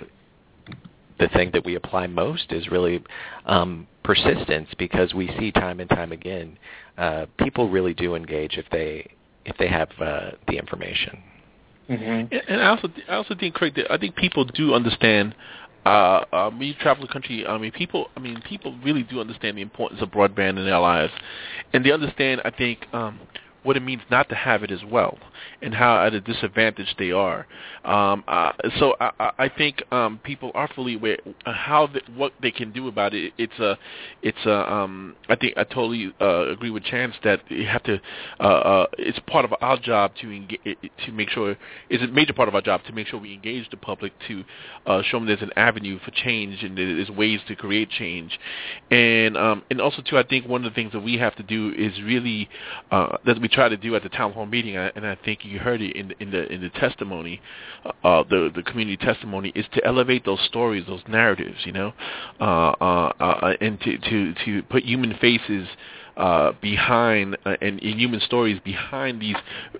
the 1.19 1.27
thing 1.29 1.51
that 1.53 1.63
we 1.63 1.75
apply 1.75 2.07
most 2.07 2.51
is 2.51 2.69
really 2.69 3.03
um, 3.45 3.87
persistence 4.03 4.69
because 4.79 5.13
we 5.13 5.27
see 5.39 5.51
time 5.51 5.79
and 5.79 5.89
time 5.89 6.11
again 6.11 6.57
uh, 6.97 7.25
people 7.39 7.69
really 7.69 7.93
do 7.93 8.15
engage 8.15 8.57
if 8.57 8.65
they 8.71 9.07
if 9.45 9.57
they 9.57 9.67
have 9.67 9.89
uh, 9.99 10.31
the 10.47 10.57
information. 10.57 11.21
Mm-hmm. 11.89 12.36
And 12.47 12.61
I 12.61 12.67
also 12.67 12.89
I 13.09 13.15
also 13.15 13.36
think 13.36 13.55
Craig 13.55 13.75
that 13.75 13.91
I 13.91 13.97
think 13.97 14.15
people 14.15 14.45
do 14.45 14.73
understand 14.73 15.36
uh, 15.86 16.23
uh, 16.32 16.51
when 16.51 16.61
you 16.67 16.73
travel 16.75 17.05
the 17.05 17.11
country, 17.11 17.45
I 17.45 17.57
mean, 17.57 17.71
people, 17.71 18.09
I 18.15 18.19
mean, 18.19 18.41
people 18.47 18.77
really 18.84 19.03
do 19.03 19.19
understand 19.19 19.57
the 19.57 19.61
importance 19.61 20.01
of 20.01 20.09
broadband 20.11 20.59
in 20.59 20.65
their 20.65 20.79
lives, 20.79 21.11
and 21.73 21.84
they 21.84 21.91
understand, 21.91 22.41
I 22.45 22.51
think, 22.51 22.86
um, 22.93 23.19
what 23.64 23.78
it 23.78 23.82
means 23.82 24.01
not 24.09 24.28
to 24.30 24.36
have 24.36 24.64
it 24.64 24.72
as 24.72 24.84
well, 24.84 25.18
and 25.62 25.74
how 25.74 26.03
at 26.05 26.14
a 26.14 26.22
disadvantage 26.22 26.95
they 26.97 27.12
are. 27.12 27.45
Um, 27.86 28.24
uh, 28.28 28.51
so 28.80 28.95
I, 28.99 29.32
I 29.38 29.49
think 29.49 29.84
um, 29.91 30.20
people 30.24 30.51
are 30.53 30.68
fully 30.68 30.95
aware 30.95 31.18
how 31.45 31.88
the, 31.88 32.01
what 32.16 32.34
they 32.41 32.51
can 32.51 32.72
do 32.72 32.88
about 32.88 33.14
it. 33.14 33.34
It's 33.38 33.57
a, 33.59 33.78
it's 34.22 34.45
a. 34.45 34.72
Um, 34.72 35.16
I 35.30 35.36
think 35.36 35.57
I 35.57 35.64
totally 35.64 36.14
uh, 36.20 36.49
agree 36.49 36.70
with 36.70 36.84
Chance 36.84 37.16
that 37.24 37.39
you 37.49 37.66
have 37.68 37.84
to. 37.84 37.99
Uh, 38.39 38.43
uh, 38.43 38.86
it's 38.97 39.20
part 39.28 39.45
of 39.45 39.53
our 39.62 39.78
job 39.78 40.14
to 40.22 40.32
engage, 40.32 40.78
to 41.05 41.12
make 41.12 41.30
sure. 41.30 41.55
It's 41.89 42.03
a 42.03 42.07
major 42.07 42.34
part 42.34 42.49
of 42.49 42.55
our 42.55 42.62
job 42.62 42.84
to 42.86 42.93
make 42.93 43.07
sure 43.07 43.20
we 43.20 43.34
engage 43.34 43.70
the 43.70 43.78
public 43.78 44.14
to 44.28 44.43
uh, 44.86 45.01
show 45.03 45.18
them 45.18 45.28
there's 45.28 45.41
an 45.41 45.51
avenue 45.55 45.99
for 46.03 46.12
change 46.12 46.64
and 46.64 46.78
there's 46.78 47.09
ways 47.09 47.39
to 47.47 47.55
create 47.55 47.89
change, 47.89 48.39
and 48.89 49.38
um, 49.38 49.64
and 49.70 49.82
also 49.82 50.01
too. 50.01 50.18
I 50.18 50.24
think 50.24 50.47
one 50.47 50.66
of 50.66 50.72
the 50.72 50.76
things 50.76 50.93
that 50.93 51.01
we 51.01 51.18
have 51.18 51.36
to 51.36 51.43
do 51.43 51.74
is 51.78 52.01
really 52.01 52.49
uh, 52.91 53.18
that 53.26 53.39
we 53.41 53.47
try 53.51 53.69
to 53.69 53.77
do 53.77 53.95
at 53.95 54.03
the 54.03 54.09
town 54.09 54.33
hall 54.33 54.45
meeting, 54.45 54.75
and 54.75 55.05
I 55.05 55.15
think 55.23 55.43
you 55.43 55.59
heard 55.59 55.81
it 55.81 55.95
in 55.95 56.09
the, 56.09 56.23
in 56.23 56.31
the 56.31 56.51
in 56.51 56.61
the 56.61 56.69
testimony, 56.69 57.41
uh, 58.03 58.23
the 58.29 58.51
the 58.53 58.63
community 58.63 58.97
testimony, 58.97 59.51
is 59.55 59.65
to 59.73 59.85
elevate 59.85 60.25
those 60.25 60.41
stories, 60.41 60.85
those 60.87 61.01
narratives, 61.07 61.57
you 61.65 61.71
know, 61.71 61.93
uh, 62.39 62.43
uh, 62.43 63.13
uh, 63.19 63.53
and 63.61 63.79
to 63.81 63.97
to 63.97 64.33
to 64.45 64.63
put 64.63 64.83
human 64.83 65.17
faces 65.19 65.67
uh, 66.18 66.51
behind 66.62 67.38
uh, 67.45 67.55
and, 67.62 67.82
and 67.82 67.99
human 67.99 68.20
stories 68.20 68.59
behind 68.64 69.22
these 69.22 69.36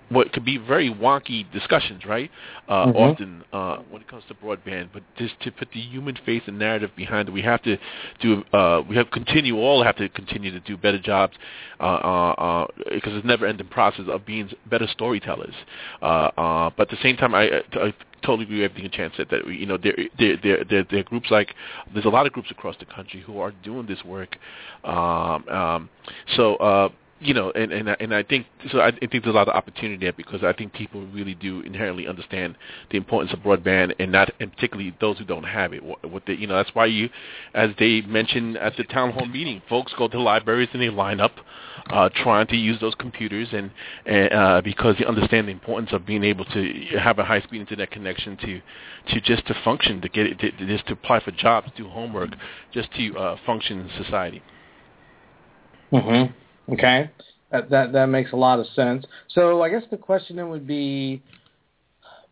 what 0.08 0.32
could 0.32 0.44
be 0.44 0.58
very 0.58 0.90
wonky 0.90 1.50
discussions, 1.52 2.04
right? 2.04 2.30
Uh, 2.68 2.86
mm-hmm. 2.86 2.96
Often 2.96 3.44
uh, 3.52 3.76
when 3.90 4.02
it 4.02 4.08
comes 4.08 4.24
to 4.28 4.34
broadband, 4.34 4.90
but 4.92 5.02
just 5.16 5.40
to 5.42 5.50
put 5.52 5.68
the 5.72 5.80
human 5.80 6.16
face 6.24 6.42
and 6.46 6.58
narrative 6.58 6.90
behind 6.96 7.28
it, 7.28 7.32
we 7.32 7.42
have 7.42 7.62
to 7.62 7.76
do. 8.20 8.42
Uh, 8.52 8.82
we 8.88 8.96
have 8.96 9.10
continue 9.10 9.56
all 9.56 9.82
have 9.84 9.96
to 9.96 10.08
continue 10.08 10.50
to 10.50 10.60
do 10.60 10.76
better 10.76 10.98
jobs 10.98 11.34
uh, 11.80 11.84
uh, 11.84 12.32
uh, 12.32 12.66
because 12.92 13.14
it's 13.14 13.24
a 13.24 13.26
never-ending 13.26 13.68
process 13.68 14.04
of 14.08 14.24
being 14.24 14.50
better 14.66 14.86
storytellers. 14.86 15.54
Uh, 16.00 16.04
uh, 16.36 16.70
but 16.76 16.90
at 16.90 16.96
the 16.96 17.02
same 17.02 17.16
time, 17.16 17.34
I, 17.34 17.62
I 17.74 17.94
totally 18.22 18.44
agree 18.44 18.62
with 18.62 18.70
everything 18.70 18.90
Chance 18.90 19.14
said. 19.16 19.28
That 19.30 19.46
you 19.46 19.66
know, 19.66 19.76
there, 19.76 19.96
there, 20.18 20.36
there, 20.42 20.64
there, 20.68 20.84
there 20.90 21.00
are 21.00 21.04
groups 21.04 21.30
like 21.30 21.54
there's 21.92 22.04
a 22.04 22.10
lot 22.10 22.26
of 22.26 22.32
groups 22.32 22.50
across 22.50 22.76
the 22.78 22.86
country 22.86 23.20
who 23.20 23.38
are 23.40 23.52
doing 23.62 23.86
this 23.86 24.02
work. 24.04 24.36
Um, 24.84 25.48
um, 25.48 25.90
so 26.36 26.56
uh, 26.56 26.88
you 27.22 27.34
know, 27.34 27.50
and 27.52 27.72
and 27.72 27.88
and 27.88 28.14
I 28.14 28.22
think 28.22 28.46
so. 28.70 28.80
I 28.80 28.90
think 28.90 29.10
there's 29.12 29.26
a 29.26 29.30
lot 29.30 29.48
of 29.48 29.54
opportunity 29.54 29.96
there 29.96 30.12
because 30.12 30.42
I 30.42 30.52
think 30.52 30.72
people 30.72 31.06
really 31.06 31.34
do 31.34 31.60
inherently 31.60 32.08
understand 32.08 32.56
the 32.90 32.96
importance 32.96 33.32
of 33.32 33.40
broadband, 33.40 33.94
and 33.98 34.12
not 34.12 34.30
and 34.40 34.52
particularly 34.52 34.94
those 35.00 35.18
who 35.18 35.24
don't 35.24 35.44
have 35.44 35.72
it. 35.72 35.82
What, 35.84 36.04
what 36.10 36.28
you 36.28 36.46
know, 36.46 36.56
that's 36.56 36.74
why 36.74 36.86
you, 36.86 37.08
as 37.54 37.70
they 37.78 38.00
mentioned 38.02 38.56
at 38.58 38.76
the 38.76 38.84
town 38.84 39.12
hall 39.12 39.26
meeting, 39.26 39.62
folks 39.68 39.92
go 39.96 40.08
to 40.08 40.20
libraries 40.20 40.68
and 40.72 40.82
they 40.82 40.90
line 40.90 41.20
up, 41.20 41.32
uh, 41.90 42.08
trying 42.22 42.48
to 42.48 42.56
use 42.56 42.80
those 42.80 42.94
computers, 42.96 43.48
and 43.52 43.70
and 44.04 44.32
uh, 44.32 44.60
because 44.62 44.96
they 44.98 45.04
understand 45.04 45.46
the 45.46 45.52
importance 45.52 45.92
of 45.92 46.04
being 46.04 46.24
able 46.24 46.44
to 46.46 46.84
have 47.00 47.18
a 47.18 47.24
high 47.24 47.40
speed 47.40 47.60
internet 47.60 47.90
connection 47.90 48.36
to 48.38 48.60
to 49.14 49.20
just 49.20 49.46
to 49.46 49.54
function, 49.64 50.00
to 50.00 50.08
get 50.08 50.26
it, 50.26 50.38
to, 50.40 50.50
just 50.66 50.86
to 50.88 50.94
apply 50.94 51.20
for 51.20 51.30
jobs, 51.30 51.70
do 51.76 51.88
homework, 51.88 52.30
just 52.72 52.92
to 52.94 53.16
uh, 53.16 53.36
function 53.46 53.80
in 53.80 54.04
society. 54.04 54.42
Mhm. 55.92 56.32
Okay, 56.70 57.10
that, 57.50 57.70
that 57.70 57.92
that 57.92 58.06
makes 58.06 58.32
a 58.32 58.36
lot 58.36 58.58
of 58.58 58.66
sense. 58.74 59.04
So 59.28 59.62
I 59.62 59.68
guess 59.68 59.82
the 59.90 59.96
question 59.96 60.36
then 60.36 60.48
would 60.48 60.66
be, 60.66 61.22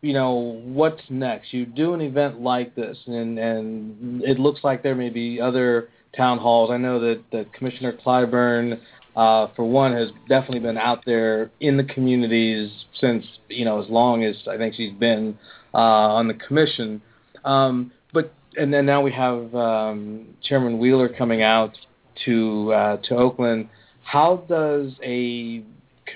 you 0.01 0.13
know, 0.13 0.61
what's 0.63 1.01
next? 1.09 1.53
You 1.53 1.65
do 1.65 1.93
an 1.93 2.01
event 2.01 2.41
like 2.41 2.75
this, 2.75 2.97
and 3.07 3.37
and 3.37 4.23
it 4.23 4.39
looks 4.39 4.61
like 4.63 4.83
there 4.83 4.95
may 4.95 5.09
be 5.09 5.39
other 5.39 5.89
town 6.15 6.37
halls. 6.37 6.71
I 6.71 6.77
know 6.77 6.99
that 6.99 7.23
that 7.31 7.53
Commissioner 7.53 7.97
Clyburn, 8.05 8.79
uh, 9.15 9.47
for 9.55 9.63
one, 9.63 9.93
has 9.93 10.09
definitely 10.27 10.59
been 10.59 10.77
out 10.77 11.03
there 11.05 11.51
in 11.59 11.77
the 11.77 11.83
communities 11.83 12.71
since 12.99 13.25
you 13.49 13.65
know 13.65 13.81
as 13.81 13.89
long 13.89 14.23
as 14.23 14.35
I 14.47 14.57
think 14.57 14.75
she's 14.75 14.93
been 14.93 15.37
uh, 15.73 15.77
on 15.77 16.27
the 16.27 16.35
commission. 16.35 17.01
Um, 17.43 17.91
but 18.13 18.33
and 18.57 18.73
then 18.73 18.85
now 18.85 19.01
we 19.01 19.11
have 19.11 19.53
um, 19.53 20.27
Chairman 20.41 20.79
Wheeler 20.79 21.09
coming 21.09 21.41
out 21.41 21.77
to 22.25 22.73
uh, 22.73 22.97
to 22.97 23.15
Oakland 23.15 23.69
how 24.11 24.43
does 24.49 24.91
a 25.01 25.63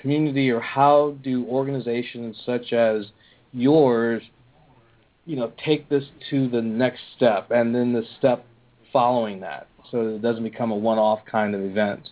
community 0.02 0.50
or 0.50 0.60
how 0.60 1.16
do 1.24 1.46
organizations 1.46 2.36
such 2.44 2.74
as 2.74 3.06
yours 3.52 4.22
you 5.24 5.34
know 5.34 5.50
take 5.64 5.88
this 5.88 6.04
to 6.28 6.46
the 6.50 6.60
next 6.60 7.00
step 7.16 7.50
and 7.50 7.74
then 7.74 7.94
the 7.94 8.02
step 8.18 8.44
following 8.92 9.40
that 9.40 9.66
so 9.90 10.04
that 10.04 10.14
it 10.16 10.22
doesn't 10.22 10.42
become 10.42 10.70
a 10.70 10.76
one-off 10.76 11.20
kind 11.30 11.54
of 11.54 11.62
event? 11.62 12.10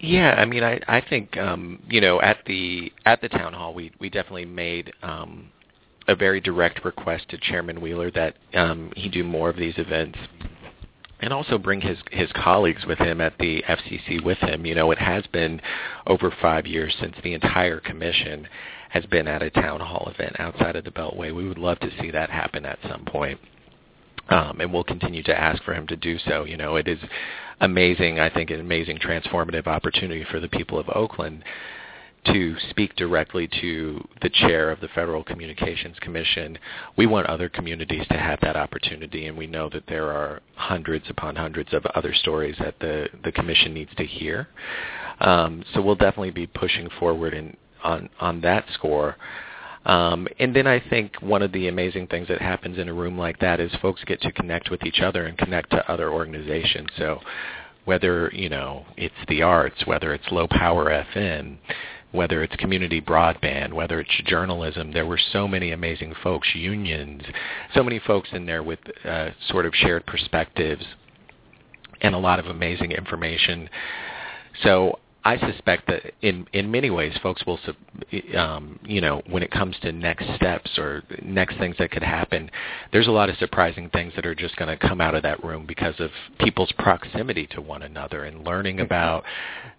Yeah 0.00 0.34
i 0.38 0.46
mean 0.46 0.64
i 0.64 0.80
i 0.88 1.02
think 1.06 1.36
um 1.36 1.82
you 1.90 2.00
know 2.00 2.22
at 2.22 2.38
the 2.46 2.90
at 3.04 3.20
the 3.20 3.28
town 3.28 3.52
hall 3.52 3.74
we 3.74 3.92
we 4.00 4.08
definitely 4.08 4.46
made 4.46 4.94
um 5.02 5.50
a 6.08 6.16
very 6.16 6.40
direct 6.40 6.84
request 6.86 7.28
to 7.30 7.38
chairman 7.38 7.82
wheeler 7.82 8.10
that 8.12 8.36
um 8.54 8.92
he 8.96 9.10
do 9.10 9.22
more 9.24 9.50
of 9.50 9.56
these 9.56 9.74
events 9.76 10.18
and 11.24 11.32
also 11.32 11.56
bring 11.56 11.80
his 11.80 11.96
his 12.12 12.30
colleagues 12.32 12.84
with 12.84 12.98
him 12.98 13.18
at 13.22 13.32
the 13.38 13.64
FCC 13.66 14.22
with 14.22 14.36
him. 14.38 14.66
You 14.66 14.74
know, 14.74 14.90
it 14.90 14.98
has 14.98 15.24
been 15.28 15.58
over 16.06 16.30
five 16.42 16.66
years 16.66 16.94
since 17.00 17.16
the 17.24 17.32
entire 17.32 17.80
commission 17.80 18.46
has 18.90 19.06
been 19.06 19.26
at 19.26 19.42
a 19.42 19.50
town 19.50 19.80
hall 19.80 20.12
event 20.14 20.38
outside 20.38 20.76
of 20.76 20.84
the 20.84 20.90
Beltway. 20.90 21.34
We 21.34 21.48
would 21.48 21.56
love 21.56 21.80
to 21.80 21.90
see 21.98 22.10
that 22.10 22.28
happen 22.28 22.66
at 22.66 22.78
some 22.86 23.06
point. 23.06 23.40
Um, 24.28 24.60
and 24.60 24.70
we'll 24.70 24.84
continue 24.84 25.22
to 25.22 25.38
ask 25.38 25.62
for 25.64 25.72
him 25.72 25.86
to 25.86 25.96
do 25.96 26.18
so. 26.18 26.44
You 26.44 26.58
know, 26.58 26.76
it 26.76 26.86
is 26.86 26.98
amazing. 27.60 28.20
I 28.20 28.28
think 28.28 28.50
an 28.50 28.60
amazing 28.60 28.98
transformative 28.98 29.66
opportunity 29.66 30.26
for 30.30 30.40
the 30.40 30.48
people 30.48 30.78
of 30.78 30.90
Oakland 30.90 31.42
to 32.26 32.56
speak 32.70 32.96
directly 32.96 33.48
to 33.60 34.06
the 34.22 34.30
chair 34.30 34.70
of 34.70 34.80
the 34.80 34.88
Federal 34.88 35.22
Communications 35.24 35.96
Commission. 36.00 36.58
We 36.96 37.06
want 37.06 37.26
other 37.26 37.48
communities 37.48 38.06
to 38.08 38.18
have 38.18 38.40
that 38.40 38.56
opportunity, 38.56 39.26
and 39.26 39.36
we 39.36 39.46
know 39.46 39.68
that 39.70 39.86
there 39.86 40.10
are 40.10 40.40
hundreds 40.54 41.08
upon 41.10 41.36
hundreds 41.36 41.72
of 41.72 41.84
other 41.94 42.14
stories 42.14 42.56
that 42.60 42.78
the, 42.80 43.08
the 43.24 43.32
commission 43.32 43.74
needs 43.74 43.94
to 43.96 44.04
hear. 44.04 44.48
Um, 45.20 45.64
so 45.72 45.82
we'll 45.82 45.94
definitely 45.94 46.30
be 46.30 46.46
pushing 46.46 46.88
forward 46.98 47.34
in, 47.34 47.56
on, 47.82 48.08
on 48.20 48.40
that 48.40 48.64
score. 48.74 49.16
Um, 49.86 50.26
and 50.38 50.56
then 50.56 50.66
I 50.66 50.80
think 50.88 51.20
one 51.20 51.42
of 51.42 51.52
the 51.52 51.68
amazing 51.68 52.06
things 52.06 52.28
that 52.28 52.40
happens 52.40 52.78
in 52.78 52.88
a 52.88 52.94
room 52.94 53.18
like 53.18 53.38
that 53.40 53.60
is 53.60 53.70
folks 53.82 54.02
get 54.04 54.20
to 54.22 54.32
connect 54.32 54.70
with 54.70 54.82
each 54.84 55.00
other 55.00 55.26
and 55.26 55.36
connect 55.36 55.70
to 55.70 55.90
other 55.90 56.10
organizations. 56.10 56.88
So 56.96 57.20
whether 57.84 58.30
you 58.32 58.48
know 58.48 58.86
it's 58.96 59.14
the 59.28 59.42
arts, 59.42 59.86
whether 59.86 60.14
it's 60.14 60.24
low 60.30 60.48
power 60.48 60.86
FM, 61.14 61.58
whether 62.14 62.44
it's 62.44 62.54
community 62.56 63.00
broadband, 63.00 63.72
whether 63.72 63.98
it's 63.98 64.22
journalism. 64.24 64.92
There 64.92 65.04
were 65.04 65.18
so 65.32 65.48
many 65.48 65.72
amazing 65.72 66.14
folks, 66.22 66.48
unions, 66.54 67.22
so 67.74 67.82
many 67.82 67.98
folks 67.98 68.28
in 68.32 68.46
there 68.46 68.62
with 68.62 68.78
uh, 69.04 69.30
sort 69.48 69.66
of 69.66 69.74
shared 69.74 70.06
perspectives 70.06 70.84
and 72.02 72.14
a 72.14 72.18
lot 72.18 72.38
of 72.38 72.46
amazing 72.46 72.92
information. 72.92 73.68
So 74.62 75.00
I 75.26 75.38
suspect 75.38 75.86
that 75.86 76.12
in 76.20 76.46
in 76.52 76.70
many 76.70 76.90
ways, 76.90 77.16
folks 77.22 77.44
will, 77.46 77.58
um, 78.36 78.78
you 78.84 79.00
know, 79.00 79.22
when 79.26 79.42
it 79.42 79.50
comes 79.50 79.74
to 79.80 79.90
next 79.90 80.26
steps 80.36 80.78
or 80.78 81.02
next 81.22 81.56
things 81.56 81.76
that 81.78 81.90
could 81.90 82.02
happen, 82.02 82.50
there's 82.92 83.06
a 83.06 83.10
lot 83.10 83.30
of 83.30 83.36
surprising 83.38 83.88
things 83.88 84.12
that 84.16 84.26
are 84.26 84.34
just 84.34 84.54
going 84.56 84.76
to 84.76 84.88
come 84.88 85.00
out 85.00 85.14
of 85.14 85.22
that 85.22 85.42
room 85.42 85.64
because 85.66 85.98
of 85.98 86.10
people's 86.38 86.72
proximity 86.78 87.46
to 87.48 87.62
one 87.62 87.82
another 87.82 88.24
and 88.24 88.44
learning 88.44 88.76
mm-hmm. 88.76 88.84
about 88.84 89.24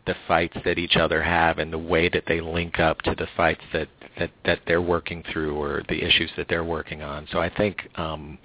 the 0.07 0.15
fights 0.27 0.57
that 0.65 0.79
each 0.79 0.95
other 0.95 1.21
have 1.21 1.59
and 1.59 1.71
the 1.71 1.77
way 1.77 2.09
that 2.09 2.23
they 2.27 2.41
link 2.41 2.79
up 2.79 3.01
to 3.03 3.13
the 3.15 3.27
fights 3.37 3.61
that 3.71 3.87
that 4.17 4.31
that 4.45 4.59
they're 4.65 4.81
working 4.81 5.23
through 5.31 5.55
or 5.55 5.83
the 5.89 6.03
issues 6.03 6.31
that 6.37 6.47
they're 6.49 6.63
working 6.63 7.03
on. 7.03 7.27
So 7.31 7.39
I 7.39 7.49
think. 7.49 7.87
um 7.95 8.39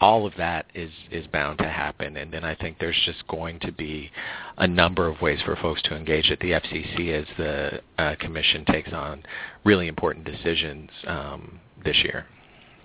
all 0.00 0.26
of 0.26 0.32
that 0.36 0.66
is 0.74 0.90
is 1.10 1.26
bound 1.28 1.58
to 1.58 1.68
happen 1.68 2.16
and 2.16 2.32
then 2.32 2.44
I 2.44 2.54
think 2.54 2.78
there's 2.78 3.00
just 3.04 3.26
going 3.28 3.58
to 3.60 3.72
be 3.72 4.10
a 4.58 4.66
number 4.66 5.08
of 5.08 5.20
ways 5.20 5.38
for 5.44 5.56
folks 5.56 5.82
to 5.82 5.96
engage 5.96 6.30
at 6.30 6.40
the 6.40 6.52
FCC 6.52 7.12
as 7.12 7.26
the 7.36 7.80
uh, 7.98 8.14
commission 8.18 8.64
takes 8.64 8.92
on 8.92 9.22
really 9.64 9.88
important 9.88 10.24
decisions 10.24 10.90
um, 11.06 11.60
this 11.84 11.96
year. 12.04 12.26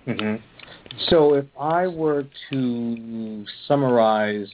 Mm-hmm. 0.06 0.36
So 1.08 1.34
if 1.34 1.46
I 1.58 1.86
were 1.86 2.26
to 2.50 3.44
summarize 3.66 4.48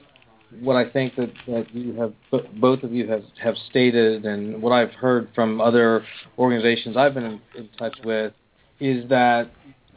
what 0.61 0.77
I 0.77 0.91
think 0.91 1.15
that, 1.17 1.31
that 1.47 1.75
you 1.75 1.95
have 1.95 2.13
both 2.61 2.83
of 2.83 2.93
you 2.93 3.09
have, 3.09 3.23
have 3.43 3.55
stated 3.69 4.25
and 4.25 4.63
what 4.63 4.73
I've 4.73 4.93
heard 4.93 5.29
from 5.35 5.61
other 5.61 6.05
organizations 6.39 6.97
I've 6.97 7.15
been 7.15 7.25
in, 7.25 7.41
in 7.57 7.69
touch 7.79 7.97
with 8.05 8.33
is 8.81 9.09
that 9.11 9.51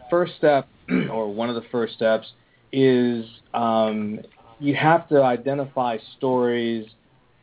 first 0.09 0.33
step 0.37 0.67
or 1.11 1.33
one 1.33 1.49
of 1.49 1.55
the 1.55 1.63
first 1.71 1.93
steps 1.93 2.27
is 2.71 3.25
um, 3.53 4.19
you 4.59 4.75
have 4.75 5.07
to 5.09 5.21
identify 5.21 5.97
stories 6.17 6.87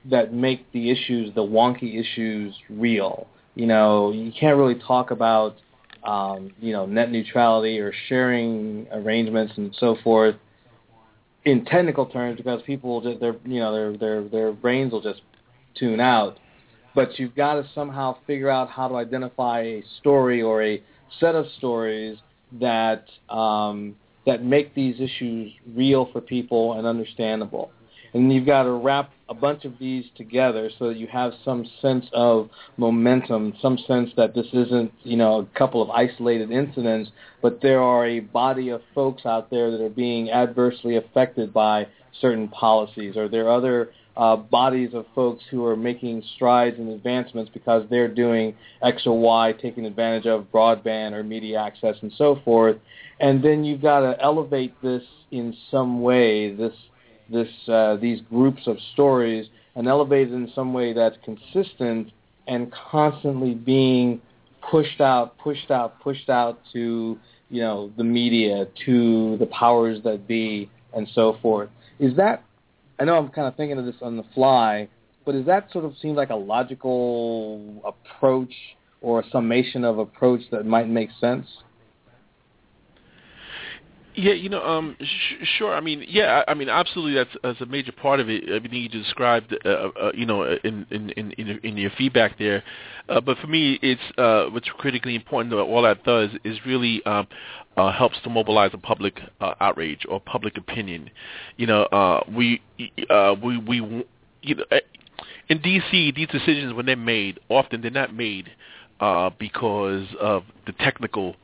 that 0.04 0.32
make 0.32 0.70
the 0.72 0.90
issues, 0.90 1.34
the 1.34 1.42
wonky 1.42 2.00
issues, 2.00 2.54
real. 2.70 3.26
You 3.54 3.66
know, 3.66 4.12
you 4.12 4.32
can't 4.38 4.56
really 4.56 4.76
talk 4.76 5.10
about 5.10 5.56
um, 6.04 6.52
you 6.60 6.72
know 6.72 6.86
net 6.86 7.10
neutrality 7.10 7.78
or 7.78 7.92
sharing 8.08 8.86
arrangements 8.92 9.52
and 9.56 9.74
so 9.78 9.96
forth 10.02 10.36
in 11.44 11.64
technical 11.64 12.06
terms 12.06 12.36
because 12.36 12.62
people 12.62 12.90
will 12.90 13.00
just 13.00 13.20
their 13.20 13.36
you 13.44 13.60
know 13.60 13.72
their 13.72 13.96
their 13.96 14.28
their 14.28 14.52
brains 14.52 14.92
will 14.92 15.02
just 15.02 15.22
tune 15.74 16.00
out. 16.00 16.38
But 16.94 17.18
you've 17.18 17.34
got 17.34 17.54
to 17.54 17.68
somehow 17.74 18.16
figure 18.26 18.50
out 18.50 18.70
how 18.70 18.88
to 18.88 18.94
identify 18.96 19.60
a 19.60 19.84
story 20.00 20.42
or 20.42 20.62
a 20.62 20.82
set 21.20 21.34
of 21.34 21.46
stories 21.58 22.18
that 22.60 23.04
um, 23.28 23.94
that 24.28 24.44
make 24.44 24.74
these 24.74 25.00
issues 25.00 25.50
real 25.74 26.06
for 26.12 26.20
people 26.20 26.74
and 26.74 26.86
understandable. 26.86 27.70
And 28.12 28.30
you've 28.30 28.44
got 28.44 28.64
to 28.64 28.72
wrap 28.72 29.10
a 29.30 29.34
bunch 29.34 29.64
of 29.64 29.72
these 29.78 30.04
together 30.16 30.70
so 30.78 30.88
that 30.88 30.98
you 30.98 31.06
have 31.06 31.32
some 31.46 31.66
sense 31.80 32.04
of 32.12 32.50
momentum, 32.76 33.54
some 33.62 33.78
sense 33.86 34.10
that 34.18 34.34
this 34.34 34.46
isn't, 34.52 34.92
you 35.02 35.16
know, 35.16 35.40
a 35.40 35.58
couple 35.58 35.80
of 35.80 35.88
isolated 35.88 36.50
incidents, 36.50 37.10
but 37.40 37.62
there 37.62 37.80
are 37.80 38.06
a 38.06 38.20
body 38.20 38.68
of 38.68 38.82
folks 38.94 39.24
out 39.24 39.48
there 39.50 39.70
that 39.70 39.80
are 39.82 39.88
being 39.88 40.30
adversely 40.30 40.96
affected 40.96 41.50
by 41.54 41.86
certain 42.20 42.48
policies, 42.48 43.16
or 43.16 43.28
there 43.30 43.46
are 43.46 43.56
other 43.56 43.90
uh, 44.18 44.36
bodies 44.36 44.90
of 44.92 45.06
folks 45.14 45.44
who 45.50 45.64
are 45.64 45.76
making 45.76 46.22
strides 46.34 46.78
and 46.78 46.90
advancements 46.90 47.50
because 47.54 47.84
they're 47.88 48.12
doing 48.12 48.54
X 48.82 49.02
or 49.06 49.18
Y, 49.18 49.54
taking 49.62 49.86
advantage 49.86 50.26
of 50.26 50.50
broadband 50.52 51.12
or 51.12 51.22
media 51.22 51.58
access 51.58 51.96
and 52.02 52.12
so 52.18 52.38
forth 52.44 52.76
and 53.20 53.42
then 53.42 53.64
you've 53.64 53.82
got 53.82 54.00
to 54.00 54.20
elevate 54.22 54.80
this 54.82 55.02
in 55.30 55.56
some 55.70 56.02
way, 56.02 56.54
this 56.54 56.72
this 57.30 57.48
uh, 57.68 57.96
these 57.96 58.20
groups 58.22 58.66
of 58.66 58.78
stories 58.94 59.46
and 59.76 59.86
elevate 59.86 60.28
it 60.28 60.34
in 60.34 60.50
some 60.54 60.72
way 60.72 60.92
that's 60.92 61.16
consistent 61.24 62.10
and 62.46 62.72
constantly 62.72 63.54
being 63.54 64.20
pushed 64.70 65.00
out, 65.00 65.36
pushed 65.38 65.70
out, 65.70 66.00
pushed 66.00 66.30
out 66.30 66.60
to 66.72 67.18
you 67.50 67.60
know 67.60 67.92
the 67.96 68.04
media, 68.04 68.66
to 68.86 69.36
the 69.38 69.46
powers 69.46 69.98
that 70.04 70.26
be, 70.26 70.70
and 70.94 71.08
so 71.14 71.36
forth. 71.42 71.70
Is 71.98 72.16
that? 72.16 72.44
I 73.01 73.05
know 73.05 73.16
I'm 73.16 73.28
kind 73.28 73.46
of 73.46 73.55
thinking 73.57 73.78
of 73.78 73.84
this 73.84 73.94
on 74.03 74.16
the 74.16 74.24
fly, 74.34 74.88
but 75.24 75.32
does 75.32 75.46
that 75.46 75.70
sort 75.72 75.84
of 75.84 75.94
seem 76.03 76.14
like 76.14 76.30
a 76.30 76.36
logical 76.36 77.82
approach 77.84 78.53
or 79.01 79.20
a 79.20 79.30
summation 79.30 79.84
of 79.84 79.99
approach 79.99 80.40
that 80.51 80.66
might 80.66 80.88
make 80.88 81.11
sense? 81.20 81.46
Yeah, 84.18 84.32
you 84.32 84.48
know, 84.48 84.64
um, 84.64 84.96
sh- 85.00 85.46
sure. 85.58 85.72
I 85.72 85.80
mean, 85.80 86.04
yeah, 86.08 86.42
I, 86.48 86.50
I 86.50 86.54
mean, 86.54 86.68
absolutely. 86.68 87.14
That's 87.14 87.30
that's 87.40 87.60
a 87.60 87.66
major 87.66 87.92
part 87.92 88.18
of 88.18 88.28
it. 88.28 88.48
Everything 88.48 88.82
you 88.82 88.88
described, 88.88 89.56
uh, 89.64 89.68
uh, 89.68 90.10
you 90.12 90.26
know, 90.26 90.42
in 90.64 90.84
in 90.90 91.10
in 91.10 91.30
in 91.62 91.76
your 91.76 91.92
feedback 91.96 92.36
there. 92.36 92.64
Uh, 93.08 93.20
but 93.20 93.38
for 93.38 93.46
me, 93.46 93.78
it's 93.80 94.00
uh, 94.18 94.46
what's 94.50 94.68
critically 94.70 95.14
important. 95.14 95.52
That 95.52 95.58
all 95.58 95.82
that 95.82 96.02
does 96.02 96.30
is 96.42 96.58
really 96.66 97.00
um, 97.06 97.28
uh, 97.76 97.92
helps 97.92 98.16
to 98.24 98.28
mobilize 98.28 98.72
a 98.74 98.78
public 98.78 99.20
uh, 99.40 99.54
outrage 99.60 100.04
or 100.08 100.18
public 100.18 100.58
opinion. 100.58 101.10
You 101.56 101.68
know, 101.68 101.82
uh, 101.84 102.24
we 102.28 102.60
uh, 103.10 103.36
we 103.40 103.58
we 103.58 104.04
you 104.42 104.54
know, 104.56 104.64
eh, 104.72 104.80
in 105.48 105.62
D.C. 105.62 106.10
these 106.16 106.26
decisions 106.26 106.74
when 106.74 106.86
they're 106.86 106.96
made, 106.96 107.38
often 107.48 107.82
they're 107.82 107.92
not 107.92 108.12
made 108.12 108.50
uh, 108.98 109.30
because 109.38 110.08
of 110.20 110.42
the 110.66 110.72
technical 110.72 111.36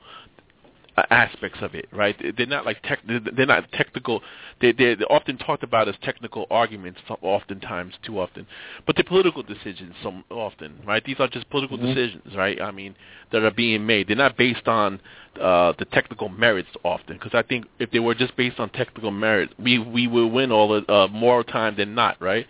aspects 0.97 1.59
of 1.61 1.75
it, 1.75 1.87
right? 1.93 2.17
They're 2.37 2.47
not 2.47 2.65
like 2.65 2.81
tech. 2.83 3.01
They're 3.07 3.47
not 3.47 3.71
technical. 3.73 4.23
They 4.61 4.73
they're 4.73 4.97
often 5.11 5.39
talked 5.39 5.63
about 5.63 5.89
as 5.89 5.97
technical 6.03 6.47
arguments, 6.51 7.01
oftentimes 7.23 7.95
too 8.05 8.21
often, 8.21 8.47
but 8.87 8.95
they're 8.95 9.05
political 9.05 9.43
decisions. 9.43 9.95
Some 10.03 10.25
often, 10.31 10.81
right? 10.87 11.05
These 11.05 11.17
are 11.19 11.29
just 11.29 11.51
political 11.51 11.79
mm-hmm. 11.79 11.89
decisions, 11.89 12.37
right? 12.37 12.61
I 12.61 12.71
mean, 12.71 12.95
that 13.33 13.43
are 13.43 13.51
being 13.51 13.85
made. 13.85 14.09
They're 14.09 14.17
not 14.17 14.37
based 14.37 14.69
on 14.69 15.01
uh, 15.41 15.73
the 15.79 15.85
technical 15.87 16.29
merits 16.29 16.69
often, 16.85 17.17
because 17.17 17.35
I 17.35 17.43
think 17.43 17.67
if 17.81 17.91
they 17.91 17.99
were 17.99 18.15
just 18.15 18.37
based 18.37 18.61
on 18.61 18.71
technical 18.71 19.11
merit, 19.11 19.51
we 19.59 19.79
we 19.79 20.07
will 20.07 20.31
win 20.31 20.53
all 20.53 20.69
the 20.69 20.93
uh, 20.93 21.09
more 21.09 21.43
time 21.43 21.75
than 21.77 21.95
not, 21.95 22.21
right? 22.21 22.47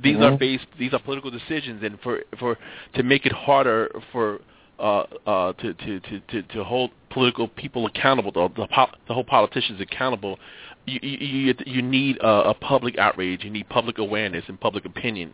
These 0.00 0.14
mm-hmm. 0.14 0.22
are 0.22 0.36
based. 0.36 0.66
These 0.78 0.92
are 0.92 1.00
political 1.00 1.32
decisions, 1.32 1.82
and 1.82 1.98
for 2.00 2.20
for 2.38 2.56
to 2.94 3.02
make 3.02 3.26
it 3.26 3.32
harder 3.32 3.90
for 4.12 4.40
uh, 4.80 5.06
uh, 5.26 5.52
to, 5.54 5.74
to, 5.74 6.00
to, 6.00 6.42
to 6.42 6.64
hold 6.64 6.90
political 7.10 7.48
people 7.48 7.86
accountable, 7.86 8.32
the, 8.32 8.48
the, 8.56 8.86
the 9.08 9.14
whole 9.14 9.24
politicians 9.24 9.80
accountable, 9.80 10.38
you, 10.86 10.98
you, 11.02 11.54
you 11.66 11.82
need 11.82 12.16
a, 12.18 12.50
a 12.50 12.54
public 12.54 12.98
outrage. 12.98 13.44
You 13.44 13.50
need 13.50 13.68
public 13.68 13.98
awareness 13.98 14.44
and 14.48 14.60
public 14.60 14.84
opinion. 14.84 15.32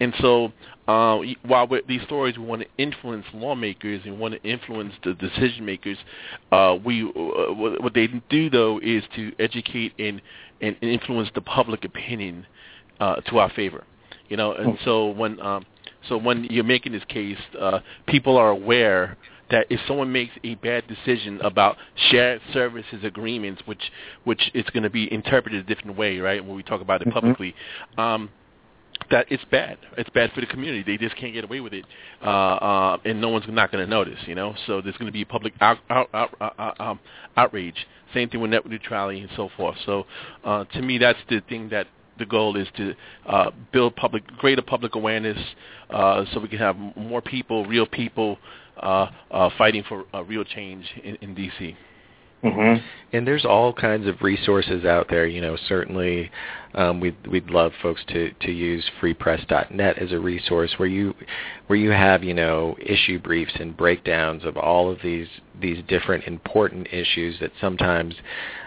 And 0.00 0.12
so, 0.20 0.52
uh, 0.88 1.18
while 1.46 1.68
these 1.86 2.02
stories 2.02 2.36
we 2.36 2.44
want 2.44 2.62
to 2.62 2.68
influence 2.76 3.24
lawmakers 3.32 4.00
and 4.04 4.18
want 4.18 4.34
to 4.34 4.42
influence 4.42 4.94
the 5.04 5.14
decision 5.14 5.64
makers, 5.64 5.98
uh, 6.50 6.76
we 6.84 7.02
uh, 7.02 7.52
what 7.52 7.94
they 7.94 8.08
do 8.28 8.50
though 8.50 8.80
is 8.82 9.04
to 9.14 9.32
educate 9.38 9.92
and 9.98 10.20
and 10.60 10.76
influence 10.80 11.28
the 11.34 11.40
public 11.40 11.84
opinion 11.84 12.46
uh, 13.00 13.16
to 13.16 13.38
our 13.38 13.50
favor. 13.50 13.84
You 14.28 14.36
know, 14.36 14.54
and 14.54 14.78
so 14.84 15.10
when 15.10 15.38
um, 15.40 15.66
so 16.08 16.16
when 16.16 16.44
you're 16.44 16.64
making 16.64 16.92
this 16.92 17.04
case, 17.08 17.38
uh, 17.58 17.80
people 18.06 18.36
are 18.36 18.50
aware 18.50 19.16
that 19.50 19.66
if 19.70 19.80
someone 19.86 20.10
makes 20.10 20.32
a 20.44 20.54
bad 20.56 20.84
decision 20.88 21.40
about 21.42 21.76
shared 22.10 22.40
services 22.52 23.04
agreements, 23.04 23.62
which 23.66 23.92
which 24.24 24.50
is 24.54 24.64
going 24.72 24.82
to 24.82 24.90
be 24.90 25.12
interpreted 25.12 25.60
a 25.60 25.74
different 25.74 25.96
way, 25.96 26.18
right? 26.18 26.44
When 26.44 26.56
we 26.56 26.62
talk 26.62 26.80
about 26.80 27.02
it 27.02 27.08
mm-hmm. 27.08 27.14
publicly, 27.14 27.54
um, 27.98 28.30
that 29.10 29.26
it's 29.30 29.44
bad. 29.50 29.78
It's 29.98 30.10
bad 30.10 30.32
for 30.32 30.40
the 30.40 30.46
community. 30.46 30.82
They 30.82 30.96
just 30.96 31.16
can't 31.20 31.34
get 31.34 31.44
away 31.44 31.60
with 31.60 31.74
it, 31.74 31.84
uh, 32.22 32.26
uh, 32.26 32.98
and 33.04 33.20
no 33.20 33.28
one's 33.28 33.44
not 33.48 33.70
going 33.70 33.84
to 33.84 33.90
notice. 33.90 34.18
You 34.26 34.34
know, 34.34 34.54
so 34.66 34.80
there's 34.80 34.96
going 34.96 35.06
to 35.06 35.12
be 35.12 35.24
public 35.24 35.52
out, 35.60 35.78
out, 35.90 36.08
out, 36.14 36.80
um, 36.80 36.98
outrage. 37.36 37.86
Same 38.14 38.28
thing 38.28 38.40
with 38.40 38.50
net 38.50 38.66
neutrality 38.66 39.20
and 39.20 39.30
so 39.36 39.50
forth. 39.56 39.76
So, 39.86 40.06
uh, 40.44 40.64
to 40.64 40.82
me, 40.82 40.98
that's 40.98 41.18
the 41.28 41.40
thing 41.48 41.68
that 41.70 41.86
the 42.22 42.26
goal 42.26 42.56
is 42.56 42.68
to 42.76 42.94
uh, 43.26 43.50
build 43.72 43.96
public 43.96 44.24
greater 44.38 44.62
public 44.62 44.94
awareness 44.94 45.38
uh, 45.90 46.24
so 46.32 46.40
we 46.40 46.48
can 46.48 46.58
have 46.58 46.76
more 46.96 47.20
people, 47.20 47.66
real 47.66 47.86
people, 47.86 48.38
uh, 48.80 49.08
uh, 49.30 49.50
fighting 49.58 49.82
for 49.88 50.04
uh, 50.14 50.22
real 50.22 50.44
change 50.44 50.86
in, 51.02 51.16
in 51.16 51.34
D.C. 51.34 51.76
Mm-hmm. 52.44 52.84
And 53.12 53.26
there's 53.26 53.44
all 53.44 53.72
kinds 53.72 54.06
of 54.08 54.20
resources 54.20 54.84
out 54.84 55.06
there. 55.08 55.26
You 55.26 55.40
know, 55.40 55.56
certainly 55.68 56.30
um, 56.74 56.98
we'd 56.98 57.16
we'd 57.26 57.50
love 57.50 57.72
folks 57.80 58.02
to 58.08 58.32
to 58.32 58.50
use 58.50 58.84
freepress.net 59.00 59.98
as 59.98 60.10
a 60.10 60.18
resource 60.18 60.72
where 60.76 60.88
you 60.88 61.14
where 61.68 61.78
you 61.78 61.90
have 61.90 62.24
you 62.24 62.34
know 62.34 62.76
issue 62.80 63.20
briefs 63.20 63.52
and 63.60 63.76
breakdowns 63.76 64.44
of 64.44 64.56
all 64.56 64.90
of 64.90 64.98
these 65.04 65.28
these 65.60 65.84
different 65.86 66.24
important 66.24 66.88
issues 66.92 67.38
that 67.40 67.52
sometimes, 67.60 68.14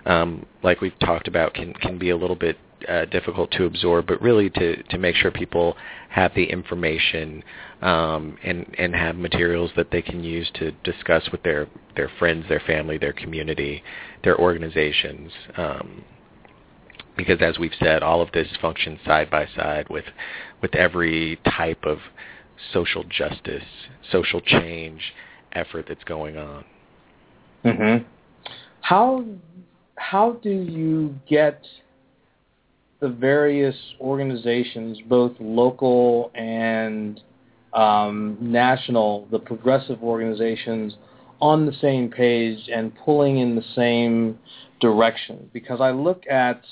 um, 0.06 0.46
like 0.64 0.80
we've 0.80 0.98
talked 1.00 1.28
about, 1.28 1.54
can 1.54 1.74
can 1.74 1.98
be 1.98 2.12
a 2.12 2.18
little 2.18 2.38
bit 2.38 2.58
uh, 2.88 3.06
difficult 3.06 3.52
to 3.52 3.66
absorb, 3.66 4.08
but 4.08 4.22
really 4.22 4.50
to, 4.52 4.82
to 4.84 4.98
make 4.98 5.16
sure 5.16 5.32
people 5.32 5.76
have 6.10 6.34
the 6.36 6.46
information 6.46 7.44
um, 7.82 8.38
and 8.44 8.74
and 8.78 8.96
have 8.96 9.16
materials 9.16 9.72
that 9.76 9.92
they 9.92 10.02
can 10.02 10.24
use 10.24 10.50
to 10.56 10.72
discuss 10.84 11.30
with 11.32 11.44
their 11.44 11.68
their 11.96 12.10
friends, 12.18 12.46
their 12.48 12.62
family, 12.62 12.98
their 12.98 13.14
community, 13.14 13.84
their 14.24 14.40
organizations. 14.40 15.32
Um, 15.58 16.04
because 17.18 17.42
as 17.42 17.58
we've 17.60 17.74
said, 17.80 18.04
all 18.04 18.22
of 18.22 18.32
this 18.32 18.48
functions 18.62 19.00
side 19.06 19.30
by 19.30 19.48
side 19.56 19.88
with 19.90 20.06
with 20.62 20.76
every 20.76 21.40
type 21.46 21.84
of 21.84 22.00
social 22.74 23.04
justice, 23.04 23.64
social 24.12 24.42
change 24.42 25.14
effort 25.54 25.86
that's 25.88 26.04
going 26.04 26.38
on. 26.38 26.66
Mm-hmm. 27.64 28.04
How 28.82 29.26
how 29.96 30.34
do 30.44 30.50
you 30.50 31.16
get 31.28 31.66
the 33.06 33.12
various 33.12 33.76
organizations, 34.02 34.98
both 35.08 35.34
local 35.40 36.32
and 36.34 37.22
um, 37.74 38.36
national, 38.42 39.28
the 39.30 39.38
progressive 39.38 40.02
organizations, 40.02 40.96
on 41.40 41.68
the 41.68 41.74
same 41.74 42.10
page 42.10 42.68
and 42.74 42.92
pulling 43.06 43.38
in 43.38 43.56
the 43.56 43.64
same 43.76 44.40
direction. 44.82 45.52
Because 45.54 45.82
I 45.82 45.92
look 45.92 46.24
at, 46.28 46.64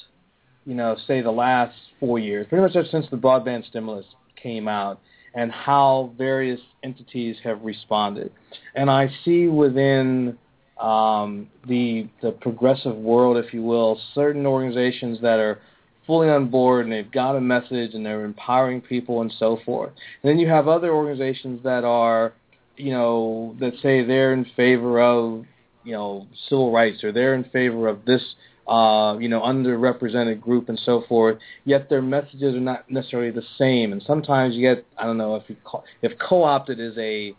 you 0.66 0.74
know, 0.74 0.98
say 1.06 1.22
the 1.22 1.30
last 1.30 1.76
four 2.00 2.18
years, 2.18 2.48
pretty 2.50 2.64
much 2.64 2.90
since 2.90 3.06
the 3.12 3.18
broadband 3.18 3.68
stimulus 3.68 4.08
came 4.36 4.68
out, 4.68 5.00
and 5.36 5.52
how 5.52 6.14
various 6.18 6.62
entities 6.82 7.36
have 7.44 7.62
responded. 7.62 8.32
And 8.74 8.90
I 8.90 9.08
see 9.24 9.46
within 9.46 10.36
um, 10.82 11.48
the 11.68 12.08
the 12.24 12.32
progressive 12.32 12.96
world, 12.96 13.38
if 13.38 13.54
you 13.54 13.62
will, 13.62 14.02
certain 14.16 14.48
organizations 14.48 15.22
that 15.22 15.38
are 15.38 15.62
fully 16.06 16.30
on 16.30 16.50
board 16.50 16.86
and 16.86 16.92
they've 16.92 17.12
got 17.12 17.36
a 17.36 17.42
message 17.42 17.94
and 17.94 18.06
they're 18.06 18.26
empowering 18.26 18.82
people 18.82 19.22
and 19.22 19.34
so 19.38 19.60
forth. 19.66 19.92
And 20.22 20.30
then 20.30 20.40
you 20.40 20.48
have 20.48 20.68
other 20.68 20.94
organizations 20.94 21.62
that 21.64 21.84
are, 21.84 22.34
you 22.78 22.92
know, 22.92 23.56
that 23.60 23.74
say 23.82 24.04
they're 24.04 24.34
in 24.34 24.46
favor 24.56 25.02
of, 25.02 25.46
you 25.84 25.94
know, 25.94 26.28
civil 26.50 26.72
rights 26.72 27.04
or 27.04 27.12
they're 27.12 27.36
in 27.36 27.44
favor 27.46 27.88
of 27.88 28.06
this, 28.06 28.22
uh, 28.68 29.18
you 29.20 29.30
know, 29.30 29.42
underrepresented 29.42 30.42
group 30.42 30.70
and 30.70 30.80
so 30.86 31.04
forth. 31.08 31.38
Yet 31.66 31.90
their 31.90 32.02
messages 32.02 32.56
are 32.56 32.60
not 32.60 32.90
necessarily 32.90 33.32
the 33.32 33.44
same. 33.58 33.92
And 33.92 34.02
sometimes 34.06 34.56
you 34.56 34.62
get, 34.62 34.86
I 34.98 35.06
don't 35.06 35.18
know 35.18 35.36
if 35.36 35.44
you 35.48 35.56
call, 35.64 35.84
if 36.02 36.18
co-opted 36.20 36.80
is 36.80 36.98
a 36.98 37.36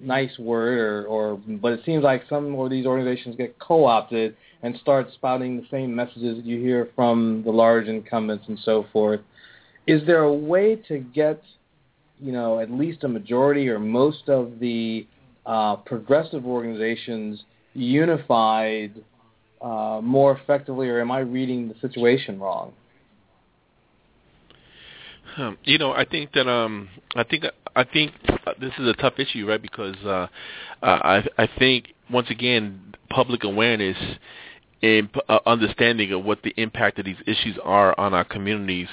nice 0.00 0.38
word 0.38 0.78
or, 0.78 1.06
or 1.06 1.36
but 1.36 1.72
it 1.72 1.80
seems 1.84 2.02
like 2.02 2.22
some 2.28 2.54
of 2.58 2.70
these 2.70 2.86
organizations 2.86 3.36
get 3.36 3.58
co-opted 3.58 4.36
and 4.62 4.76
start 4.76 5.08
spouting 5.14 5.56
the 5.56 5.66
same 5.70 5.94
messages 5.94 6.36
that 6.36 6.44
you 6.44 6.60
hear 6.60 6.88
from 6.94 7.42
the 7.44 7.50
large 7.50 7.88
incumbents 7.88 8.44
and 8.48 8.58
so 8.64 8.86
forth. 8.92 9.20
Is 9.86 10.06
there 10.06 10.22
a 10.22 10.32
way 10.32 10.76
to 10.88 10.98
get, 10.98 11.42
you 12.20 12.32
know, 12.32 12.60
at 12.60 12.70
least 12.70 13.02
a 13.04 13.08
majority 13.08 13.68
or 13.68 13.78
most 13.78 14.28
of 14.28 14.60
the 14.60 15.06
uh, 15.44 15.76
progressive 15.76 16.46
organizations 16.46 17.42
unified 17.74 18.92
uh, 19.60 20.00
more 20.02 20.36
effectively, 20.36 20.88
or 20.88 21.00
am 21.00 21.10
I 21.10 21.20
reading 21.20 21.68
the 21.68 21.74
situation 21.80 22.38
wrong? 22.38 22.72
Um, 25.36 25.56
you 25.64 25.78
know, 25.78 25.92
I 25.92 26.04
think 26.04 26.32
that 26.32 26.48
um, 26.48 26.88
I 27.14 27.24
think 27.24 27.44
I 27.74 27.84
think 27.84 28.12
this 28.60 28.72
is 28.78 28.86
a 28.86 28.92
tough 28.94 29.14
issue, 29.18 29.46
right? 29.48 29.62
Because 29.62 29.96
uh, 30.04 30.26
I 30.82 31.26
I 31.38 31.48
think 31.58 31.94
once 32.10 32.28
again, 32.30 32.94
public 33.08 33.44
awareness 33.44 33.96
and 34.82 35.08
uh, 35.28 35.38
understanding 35.46 36.12
of 36.12 36.24
what 36.24 36.42
the 36.42 36.54
impact 36.56 36.98
of 36.98 37.04
these 37.04 37.16
issues 37.26 37.58
are 37.62 37.98
on 37.98 38.14
our 38.14 38.24
communities 38.24 38.88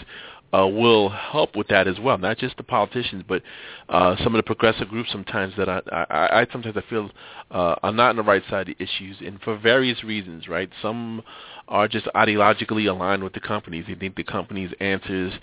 uh, 0.54 0.68
will 0.68 1.10
help 1.10 1.56
with 1.56 1.68
that 1.68 1.88
as 1.88 2.00
well. 2.00 2.18
Not 2.18 2.38
just 2.38 2.58
the 2.58 2.64
politicians, 2.64 3.24
but 3.28 3.42
uh, 3.88 4.16
some 4.24 4.34
of 4.34 4.40
the 4.40 4.44
progressive 4.44 4.90
groups 4.90 5.12
sometimes 5.12 5.54
that 5.58 5.70
I, 5.70 5.82
I, 5.92 6.42
I 6.42 6.48
sometimes 6.52 6.76
I 6.76 6.90
feel 6.90 7.12
uh, 7.52 7.76
are 7.84 7.92
not 7.92 8.12
on 8.12 8.16
the 8.16 8.24
right 8.24 8.44
side 8.50 8.70
of 8.70 8.78
the 8.78 8.84
issues, 8.84 9.18
and 9.20 9.40
for 9.42 9.58
various 9.58 10.04
reasons, 10.04 10.48
right? 10.48 10.70
Some 10.82 11.22
are 11.68 11.88
just 11.88 12.08
ideologically 12.16 12.90
aligned 12.90 13.24
with 13.24 13.34
the 13.34 13.40
companies. 13.40 13.86
They 13.88 13.94
think 13.94 14.16
the 14.16 14.24
companies' 14.24 14.72
answers 14.80 15.34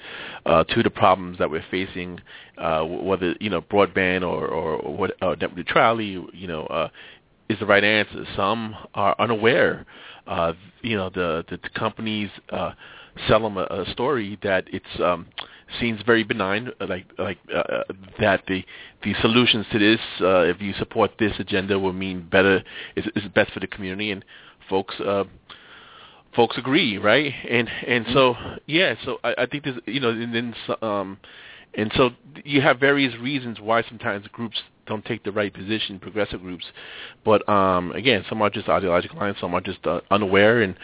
uh, 0.44 0.64
to 0.64 0.82
the 0.82 0.90
problems 0.90 1.38
that 1.38 1.48
we're 1.48 1.64
facing, 1.70 2.20
uh, 2.58 2.82
whether 2.82 3.34
you 3.40 3.48
know 3.48 3.62
broadband 3.62 4.22
or 4.22 4.48
or, 4.48 4.74
or 4.74 4.96
what 4.96 5.22
uh, 5.22 5.36
net 5.40 5.56
neutrality, 5.56 6.20
you 6.32 6.48
know, 6.48 6.64
uh, 6.64 6.88
is 7.48 7.58
the 7.58 7.66
right 7.66 7.84
answer. 7.84 8.24
Some 8.36 8.76
are 8.94 9.14
unaware. 9.18 9.86
Uh, 10.26 10.52
you 10.82 10.96
know, 10.96 11.10
the 11.10 11.44
the, 11.48 11.58
companies. 11.74 12.30
Uh, 12.50 12.72
sell 13.28 13.40
them 13.40 13.56
a, 13.56 13.64
a 13.70 13.84
story 13.92 14.38
that 14.42 14.64
it's 14.72 15.00
um, 15.02 15.26
seems 15.80 16.00
very 16.02 16.22
benign, 16.22 16.70
like 16.80 17.06
like 17.18 17.38
uh, 17.52 17.58
uh, 17.58 17.82
that 18.20 18.42
the 18.46 18.64
the 19.02 19.14
solutions 19.20 19.66
to 19.72 19.78
this, 19.78 20.00
uh, 20.20 20.40
if 20.40 20.60
you 20.60 20.72
support 20.74 21.12
this 21.18 21.32
agenda, 21.38 21.78
will 21.78 21.92
mean 21.92 22.26
better 22.28 22.62
is, 22.94 23.04
is 23.14 23.24
best 23.34 23.52
for 23.52 23.60
the 23.60 23.66
community, 23.66 24.10
and 24.10 24.24
folks. 24.68 24.98
Uh, 25.00 25.24
folks 26.34 26.58
agree, 26.58 26.98
right? 26.98 27.32
And 27.48 27.68
and 27.86 28.06
so 28.12 28.34
yeah, 28.66 28.94
so 29.04 29.18
I, 29.24 29.34
I 29.38 29.46
think 29.46 29.64
there's 29.64 29.78
you 29.86 30.00
know 30.00 30.10
and 30.10 30.34
then 30.34 30.54
um 30.82 31.18
and 31.74 31.92
so 31.96 32.10
you 32.44 32.60
have 32.60 32.78
various 32.78 33.14
reasons 33.18 33.60
why 33.60 33.82
sometimes 33.82 34.26
groups 34.28 34.56
don't 34.86 35.04
take 35.04 35.24
the 35.24 35.32
right 35.32 35.52
position, 35.52 35.98
progressive 35.98 36.40
groups. 36.40 36.64
But 37.24 37.46
um 37.48 37.92
again, 37.92 38.24
some 38.28 38.40
are 38.42 38.50
just 38.50 38.68
ideological 38.68 39.18
lines, 39.18 39.36
some 39.40 39.54
are 39.54 39.60
just 39.60 39.86
uh, 39.86 40.00
unaware 40.10 40.62
and 40.62 40.76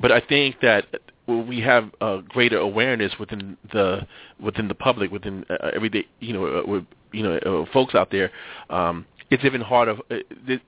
but 0.00 0.10
I 0.10 0.20
think 0.20 0.56
that 0.62 0.86
we 1.26 1.60
have 1.60 1.90
a 2.00 2.20
greater 2.28 2.58
awareness 2.58 3.12
within 3.18 3.56
the 3.72 4.06
within 4.40 4.68
the 4.68 4.74
public, 4.74 5.10
within 5.12 5.44
uh, 5.48 5.70
everyday, 5.74 6.06
you 6.20 6.32
know, 6.32 6.46
uh, 6.46 6.80
you 7.12 7.22
know, 7.22 7.36
uh, 7.38 7.72
folks 7.72 7.94
out 7.94 8.10
there. 8.10 8.30
Um, 8.70 9.06
it's 9.32 9.44
even 9.46 9.62
harder. 9.62 9.96
Uh, 10.10 10.16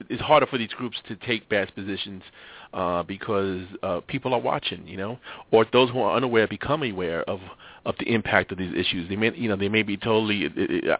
it's 0.08 0.22
harder 0.22 0.46
for 0.46 0.56
these 0.56 0.70
groups 0.70 0.96
to 1.08 1.16
take 1.16 1.48
bad 1.50 1.72
positions 1.74 2.22
uh, 2.72 3.02
because 3.02 3.62
uh, 3.82 4.00
people 4.08 4.32
are 4.32 4.40
watching, 4.40 4.86
you 4.88 4.96
know, 4.96 5.18
or 5.50 5.66
those 5.72 5.90
who 5.90 6.00
are 6.00 6.16
unaware 6.16 6.48
become 6.48 6.82
aware 6.82 7.22
of 7.28 7.40
of 7.84 7.94
the 7.98 8.10
impact 8.12 8.50
of 8.50 8.56
these 8.56 8.74
issues. 8.74 9.06
They 9.10 9.16
may, 9.16 9.34
you 9.34 9.50
know, 9.50 9.56
they 9.56 9.68
may 9.68 9.82
be 9.82 9.98
totally. 9.98 10.48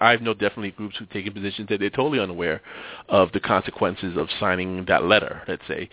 I've 0.00 0.20
know 0.20 0.34
definitely 0.34 0.72
groups 0.72 0.96
who 0.98 1.06
take 1.06 1.32
positions 1.32 1.68
that 1.70 1.80
they're 1.80 1.88
totally 1.88 2.20
unaware 2.20 2.60
of 3.08 3.32
the 3.32 3.40
consequences 3.40 4.16
of 4.18 4.28
signing 4.38 4.84
that 4.88 5.04
letter. 5.04 5.42
Let's 5.48 5.66
say, 5.66 5.88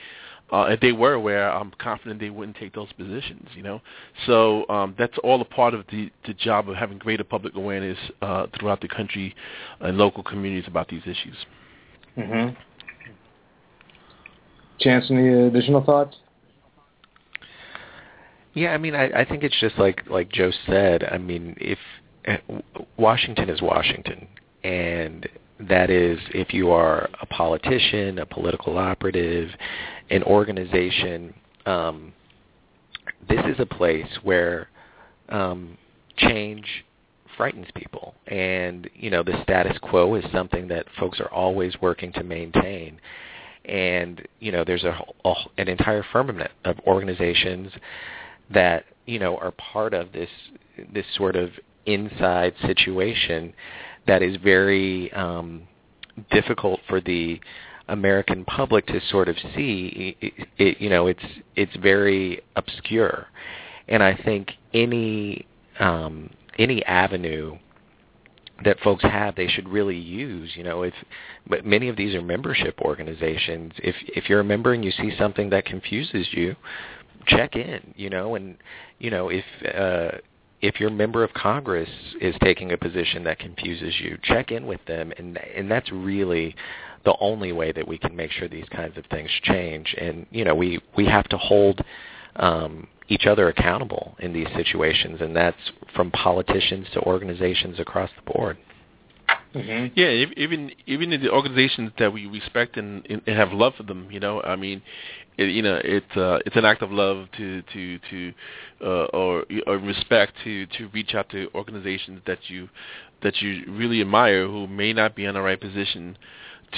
uh, 0.52 0.64
if 0.64 0.82
they 0.82 0.92
were 0.92 1.14
aware, 1.14 1.50
I'm 1.50 1.72
confident 1.80 2.20
they 2.20 2.30
wouldn't 2.30 2.58
take 2.58 2.74
those 2.74 2.92
positions. 2.92 3.48
You 3.56 3.64
know, 3.64 3.82
so 4.26 4.68
um, 4.68 4.94
that's 5.00 5.18
all 5.24 5.40
a 5.40 5.46
part 5.46 5.74
of 5.74 5.86
the, 5.90 6.12
the 6.28 6.34
job 6.34 6.70
of 6.70 6.76
having 6.76 6.98
greater 6.98 7.24
public 7.24 7.56
awareness 7.56 7.98
uh, 8.22 8.48
throughout 8.60 8.82
the 8.82 8.90
country 8.90 9.34
and 9.80 9.98
local 9.98 10.22
communities 10.22 10.68
about 10.68 10.90
these 10.90 11.04
issues. 11.04 11.38
Mm-hmm. 12.18 12.56
Chance, 14.80 15.06
any 15.12 15.28
additional 15.48 15.84
thoughts? 15.84 16.18
Yeah, 18.54 18.70
I 18.74 18.78
mean, 18.78 18.96
I, 18.96 19.10
I 19.12 19.26
think 19.26 19.44
it's 19.44 19.60
just 19.62 19.78
like 19.78 20.04
like 20.10 20.32
Joe 20.32 20.52
said. 20.66 21.04
I 21.04 21.18
mean, 21.18 21.56
if 21.60 21.80
Washington 22.98 23.50
is 23.50 23.62
Washington, 23.62 24.28
and 24.64 25.28
that 25.60 25.90
is 25.90 26.20
if 26.34 26.54
you 26.54 26.72
are 26.72 27.10
a 27.22 27.26
politician, 27.28 28.20
a 28.20 28.26
political 28.26 28.78
operative, 28.78 29.50
an 30.10 30.24
organization, 30.24 31.34
um, 31.66 32.12
this 33.30 33.40
is 33.46 33.60
a 33.60 33.66
place 33.66 34.08
where 34.24 34.68
um, 35.30 35.78
change 36.18 36.66
frightens 37.38 37.68
people. 37.76 38.16
And, 38.28 38.90
you 38.94 39.10
know, 39.10 39.24
the 39.24 39.42
status 39.44 39.78
quo 39.82 40.16
is 40.16 40.26
something 40.32 40.68
that 40.70 40.86
folks 41.00 41.20
are 41.20 41.32
always 41.32 41.74
working 41.82 42.12
to 42.14 42.24
maintain. 42.24 43.00
And, 43.66 44.28
you 44.40 44.52
know, 44.52 44.64
there's 44.64 44.84
a, 44.84 44.98
a 45.26 45.34
an 45.58 45.68
entire 45.68 46.04
firmament 46.12 46.52
of 46.66 46.80
organizations 46.88 47.72
that, 48.52 48.86
you 49.06 49.20
know, 49.20 49.38
are 49.38 49.52
part 49.52 49.94
of 49.94 50.12
this 50.12 50.30
this 50.94 51.06
sort 51.16 51.36
of 51.36 51.52
inside 51.86 52.54
situation 52.66 53.54
that 54.08 54.22
is 54.22 54.38
very 54.38 55.12
um, 55.14 55.64
difficult 56.32 56.80
for 56.88 57.02
the 57.02 57.40
American 57.88 58.46
public 58.46 58.86
to 58.88 59.00
sort 59.10 59.28
of 59.28 59.36
see. 59.56 60.16
It, 60.22 60.48
it, 60.58 60.82
you 60.82 60.90
know, 60.90 61.08
it's 61.08 61.24
it's 61.56 61.76
very 61.78 62.42
obscure, 62.56 63.28
and 63.88 64.02
I 64.02 64.16
think 64.24 64.52
any 64.74 65.46
um, 65.80 66.30
any 66.62 66.84
avenue 66.86 67.58
that 68.64 68.80
folks 68.82 69.04
have 69.04 69.36
they 69.36 69.48
should 69.48 69.68
really 69.68 69.98
use 69.98 70.52
you 70.56 70.64
know 70.64 70.84
if 70.84 70.94
but 71.48 71.66
many 71.66 71.90
of 71.90 71.98
these 71.98 72.14
are 72.14 72.22
membership 72.22 72.80
organizations 72.82 73.72
if 73.80 73.96
if 74.16 74.30
you're 74.30 74.42
a 74.42 74.44
member 74.44 74.74
and 74.74 74.86
you 74.86 74.92
see 74.92 75.12
something 75.18 75.50
that 75.50 75.66
confuses 75.66 76.28
you 76.32 76.56
check 77.26 77.56
in 77.56 77.94
you 77.96 78.10
know 78.10 78.36
and 78.36 78.58
you 79.00 79.10
know 79.10 79.30
if 79.30 79.46
uh 79.76 80.18
if 80.62 80.80
your 80.80 80.92
member 80.92 81.24
of 81.24 81.34
Congress 81.34 81.90
is 82.20 82.36
taking 82.42 82.72
a 82.72 82.78
position 82.78 83.24
that 83.24 83.40
confuses 83.40 83.96
you, 84.00 84.18
check 84.24 84.52
in 84.52 84.68
with 84.68 84.84
them, 84.86 85.12
and 85.18 85.38
and 85.38 85.70
that's 85.70 85.92
really 85.92 86.56
the 87.04 87.16
only 87.20 87.52
way 87.52 87.72
that 87.72 87.88
we 87.88 87.98
can 87.98 88.16
make 88.16 88.32
sure 88.32 88.48
these 88.48 88.70
kinds 88.70 88.98
of 88.98 89.06
things 89.08 89.30
change. 89.44 89.96
And 90.00 90.26
you 90.30 90.46
know, 90.46 90.54
we 90.54 90.80
we 90.96 91.06
have 91.06 91.28
to 91.30 91.38
hold 91.38 91.82
um, 92.38 92.88
each 93.08 93.26
other 93.26 93.50
accountable 93.50 94.16
in 94.20 94.34
these 94.34 94.48
situations, 94.56 95.20
and 95.22 95.36
that's 95.36 95.58
from 95.96 96.12
politicians 96.12 96.88
to 96.94 97.02
organizations 97.02 97.80
across 97.80 98.10
the 98.16 98.32
board. 98.32 98.58
Mm-hmm. 99.54 99.94
Yeah, 100.00 100.26
even 100.38 100.72
even 100.88 101.12
in 101.12 101.22
the 101.22 101.30
organizations 101.30 101.92
that 102.00 102.14
we 102.14 102.26
respect 102.26 102.78
and, 102.78 103.06
and 103.10 103.22
have 103.28 103.52
love 103.52 103.74
for 103.76 103.84
them, 103.84 104.08
you 104.10 104.20
know, 104.20 104.42
I 104.42 104.56
mean, 104.56 104.82
it, 105.38 105.52
you 105.52 105.62
know, 105.62 105.80
it's 105.84 106.16
uh, 106.16 106.40
it's 106.46 106.56
an 106.56 106.64
act 106.64 106.82
of 106.82 106.92
love 106.92 107.28
to 107.38 107.62
to 107.74 108.00
to 108.10 108.34
uh, 108.82 109.04
or, 109.14 109.46
or 109.68 109.78
respect 109.78 110.34
to 110.46 110.66
to 110.78 110.88
reach 110.94 111.16
out 111.16 111.30
to 111.32 111.50
organizations 111.54 112.22
that 112.28 112.40
you 112.48 112.70
that 113.24 113.42
you 113.42 113.66
really 113.68 114.00
admire 114.00 114.48
who 114.48 114.68
may 114.68 114.94
not 114.94 115.16
be 115.16 115.26
in 115.26 115.34
the 115.34 115.42
right 115.42 115.60
position 115.60 116.18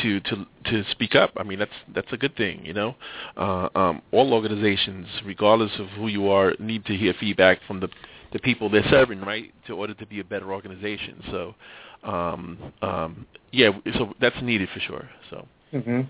to 0.01 0.19
to 0.21 0.45
to 0.65 0.83
speak 0.91 1.15
up. 1.15 1.31
I 1.37 1.43
mean, 1.43 1.59
that's 1.59 1.71
that's 1.93 2.11
a 2.11 2.17
good 2.17 2.35
thing, 2.35 2.65
you 2.65 2.73
know. 2.73 2.95
Uh, 3.37 3.69
um, 3.75 4.01
all 4.11 4.33
organizations, 4.33 5.07
regardless 5.25 5.71
of 5.79 5.87
who 5.89 6.07
you 6.07 6.29
are, 6.29 6.53
need 6.59 6.85
to 6.85 6.95
hear 6.95 7.13
feedback 7.19 7.59
from 7.67 7.79
the 7.79 7.89
the 8.31 8.39
people 8.39 8.69
they're 8.69 8.83
serving, 8.89 9.21
right, 9.21 9.53
to 9.67 9.73
order 9.73 9.93
to 9.93 10.05
be 10.05 10.19
a 10.19 10.23
better 10.23 10.51
organization. 10.51 11.21
So, 11.29 11.55
um, 12.03 12.73
um, 12.81 13.27
yeah, 13.51 13.69
so 13.97 14.13
that's 14.19 14.41
needed 14.41 14.69
for 14.73 14.79
sure. 14.79 15.09
So. 15.29 15.47
Mm-hmm. 15.73 16.01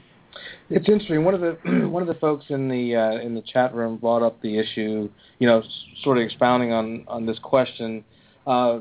It's 0.70 0.88
interesting. 0.88 1.24
One 1.24 1.34
of 1.36 1.42
the 1.42 1.88
one 1.90 2.02
of 2.02 2.08
the 2.08 2.16
folks 2.16 2.46
in 2.50 2.68
the 2.68 2.96
uh, 2.96 3.22
in 3.22 3.36
the 3.36 3.42
chat 3.42 3.74
room 3.74 3.98
brought 3.98 4.24
up 4.24 4.42
the 4.42 4.58
issue, 4.58 5.10
you 5.40 5.48
know, 5.48 5.64
sort 6.04 6.18
of 6.18 6.24
expounding 6.24 6.72
on 6.72 7.06
on 7.08 7.26
this 7.26 7.40
question. 7.40 8.04
Uh, 8.48 8.80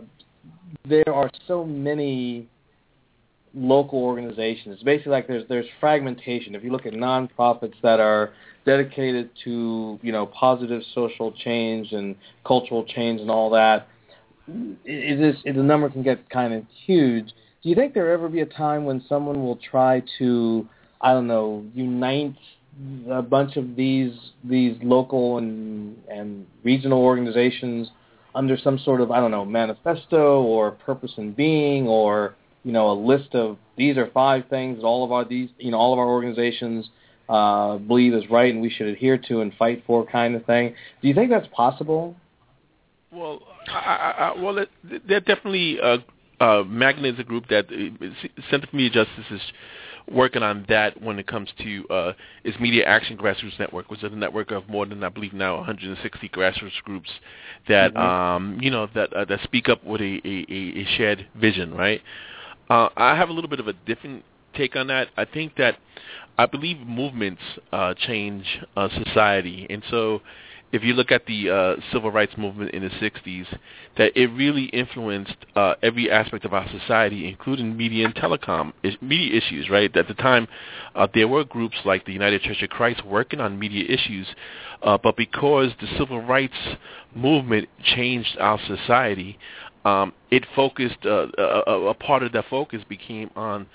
there 0.88 1.12
are 1.12 1.30
so 1.46 1.64
many 1.64 2.48
local 3.54 4.02
organizations. 4.02 4.74
It's 4.74 4.82
basically 4.82 5.12
like 5.12 5.26
there's 5.26 5.46
there's 5.48 5.66
fragmentation. 5.80 6.54
If 6.54 6.64
you 6.64 6.70
look 6.70 6.86
at 6.86 6.92
nonprofits 6.92 7.74
that 7.82 8.00
are 8.00 8.32
dedicated 8.64 9.30
to 9.44 9.98
you 10.02 10.12
know 10.12 10.26
positive 10.26 10.82
social 10.94 11.32
change 11.32 11.92
and 11.92 12.16
cultural 12.46 12.84
change 12.84 13.20
and 13.20 13.30
all 13.30 13.50
that, 13.50 13.88
is 14.48 15.36
it, 15.44 15.54
the 15.54 15.62
number 15.62 15.88
can 15.90 16.02
get 16.02 16.28
kind 16.30 16.54
of 16.54 16.64
huge. 16.86 17.26
Do 17.62 17.68
you 17.68 17.74
think 17.74 17.94
there 17.94 18.10
ever 18.12 18.28
be 18.28 18.40
a 18.40 18.46
time 18.46 18.84
when 18.84 19.04
someone 19.08 19.42
will 19.44 19.58
try 19.70 20.02
to 20.18 20.68
I 21.00 21.12
don't 21.12 21.26
know 21.26 21.64
unite 21.74 22.36
a 23.10 23.22
bunch 23.22 23.56
of 23.56 23.76
these 23.76 24.12
these 24.44 24.76
local 24.82 25.38
and 25.38 25.96
and 26.08 26.46
regional 26.64 27.00
organizations 27.00 27.90
under 28.34 28.56
some 28.56 28.78
sort 28.78 29.00
of 29.00 29.10
I 29.10 29.20
don't 29.20 29.30
know 29.30 29.44
manifesto 29.44 30.42
or 30.42 30.70
purpose 30.70 31.12
in 31.18 31.32
being 31.32 31.86
or 31.86 32.34
you 32.64 32.72
know, 32.72 32.90
a 32.90 32.94
list 32.94 33.34
of 33.34 33.58
these 33.76 33.96
are 33.96 34.10
five 34.12 34.44
things 34.48 34.78
that 34.78 34.84
all 34.84 35.04
of 35.04 35.12
our 35.12 35.24
these 35.24 35.50
you 35.58 35.70
know 35.70 35.78
all 35.78 35.92
of 35.92 35.98
our 35.98 36.08
organizations 36.08 36.88
uh, 37.28 37.78
believe 37.78 38.14
is 38.14 38.28
right 38.30 38.52
and 38.52 38.62
we 38.62 38.70
should 38.70 38.86
adhere 38.86 39.16
to 39.16 39.40
and 39.40 39.52
fight 39.54 39.82
for, 39.86 40.04
kind 40.06 40.34
of 40.34 40.44
thing. 40.44 40.74
Do 41.00 41.08
you 41.08 41.14
think 41.14 41.30
that's 41.30 41.48
possible? 41.48 42.16
Well, 43.10 43.40
I, 43.68 44.32
I, 44.34 44.40
well, 44.40 44.58
it, 44.58 44.70
they're 45.06 45.20
definitely 45.20 45.78
uh, 45.80 45.98
uh, 46.40 46.64
MAG-Net 46.64 47.14
is 47.14 47.20
a 47.20 47.24
group 47.24 47.48
that 47.48 47.66
uh, 47.66 48.06
Center 48.50 48.66
for 48.66 48.76
Media 48.76 49.04
Justice 49.04 49.30
is 49.30 49.40
working 50.10 50.42
on 50.42 50.64
that 50.68 51.00
when 51.00 51.18
it 51.18 51.26
comes 51.26 51.48
to 51.58 51.86
uh, 51.88 52.12
its 52.44 52.58
Media 52.58 52.84
Action 52.84 53.16
Grassroots 53.16 53.58
Network, 53.58 53.90
which 53.90 54.02
is 54.02 54.12
a 54.12 54.16
network 54.16 54.50
of 54.50 54.68
more 54.68 54.86
than 54.86 55.04
I 55.04 55.08
believe 55.08 55.32
now 55.32 55.56
160 55.58 56.28
grassroots 56.30 56.82
groups 56.84 57.10
that 57.68 57.94
mm-hmm. 57.94 58.02
um, 58.02 58.58
you 58.60 58.70
know 58.70 58.88
that 58.94 59.12
uh, 59.12 59.24
that 59.26 59.40
speak 59.44 59.68
up 59.68 59.84
with 59.84 60.00
a, 60.00 60.20
a, 60.24 60.80
a 60.80 60.84
shared 60.96 61.26
vision, 61.36 61.74
right? 61.74 62.02
Uh, 62.70 62.88
I 62.96 63.16
have 63.16 63.28
a 63.28 63.32
little 63.32 63.50
bit 63.50 63.60
of 63.60 63.68
a 63.68 63.72
different 63.72 64.24
take 64.54 64.76
on 64.76 64.86
that. 64.88 65.08
I 65.16 65.24
think 65.24 65.56
that 65.56 65.78
I 66.38 66.46
believe 66.46 66.78
movements 66.78 67.42
uh, 67.72 67.94
change 67.94 68.44
uh, 68.76 68.88
society, 69.04 69.66
and 69.68 69.82
so 69.90 70.22
if 70.72 70.82
you 70.82 70.94
look 70.94 71.12
at 71.12 71.26
the 71.26 71.50
uh, 71.50 71.76
civil 71.92 72.10
rights 72.10 72.32
movement 72.38 72.70
in 72.70 72.82
the 72.82 72.88
60s, 72.88 73.46
that 73.98 74.18
it 74.18 74.26
really 74.28 74.64
influenced 74.64 75.36
uh, 75.54 75.74
every 75.82 76.10
aspect 76.10 76.46
of 76.46 76.54
our 76.54 76.66
society, 76.70 77.28
including 77.28 77.76
media 77.76 78.06
and 78.06 78.14
telecom 78.14 78.72
media 79.02 79.36
issues. 79.36 79.68
Right 79.68 79.94
at 79.94 80.08
the 80.08 80.14
time, 80.14 80.48
uh, 80.94 81.06
there 81.12 81.28
were 81.28 81.44
groups 81.44 81.76
like 81.84 82.06
the 82.06 82.12
United 82.12 82.40
Church 82.40 82.62
of 82.62 82.70
Christ 82.70 83.04
working 83.04 83.38
on 83.38 83.58
media 83.58 83.84
issues, 83.86 84.26
uh, 84.82 84.96
but 84.96 85.16
because 85.16 85.72
the 85.78 85.86
civil 85.98 86.22
rights 86.22 86.56
movement 87.14 87.68
changed 87.94 88.38
our 88.40 88.58
society, 88.66 89.38
um, 89.84 90.12
it 90.30 90.46
focused. 90.54 91.04
Uh, 91.04 91.26
a, 91.38 91.72
a 91.88 91.94
part 91.94 92.22
of 92.22 92.32
that 92.32 92.44
focus 92.48 92.82
became 92.88 93.30
on 93.36 93.66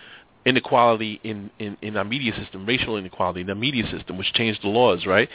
inequality 0.46 1.20
in, 1.24 1.52
in, 1.60 1.76
in 1.82 1.98
our 1.98 2.06
media 2.06 2.34
system, 2.36 2.66
racial 2.66 2.96
inequality 2.96 3.42
in 3.42 3.48
the 3.48 3.56
media 3.56 3.84
system, 3.92 4.18
which 4.18 4.32
changed 4.34 4.64
the 4.64 4.70
laws, 4.70 5.06
right? 5.06 5.30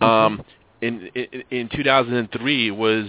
Mm-hmm. 0.00 0.04
Um, 0.04 0.44
in, 0.80 1.10
in 1.14 1.44
in 1.50 1.68
2003 1.68 2.70
was 2.70 3.06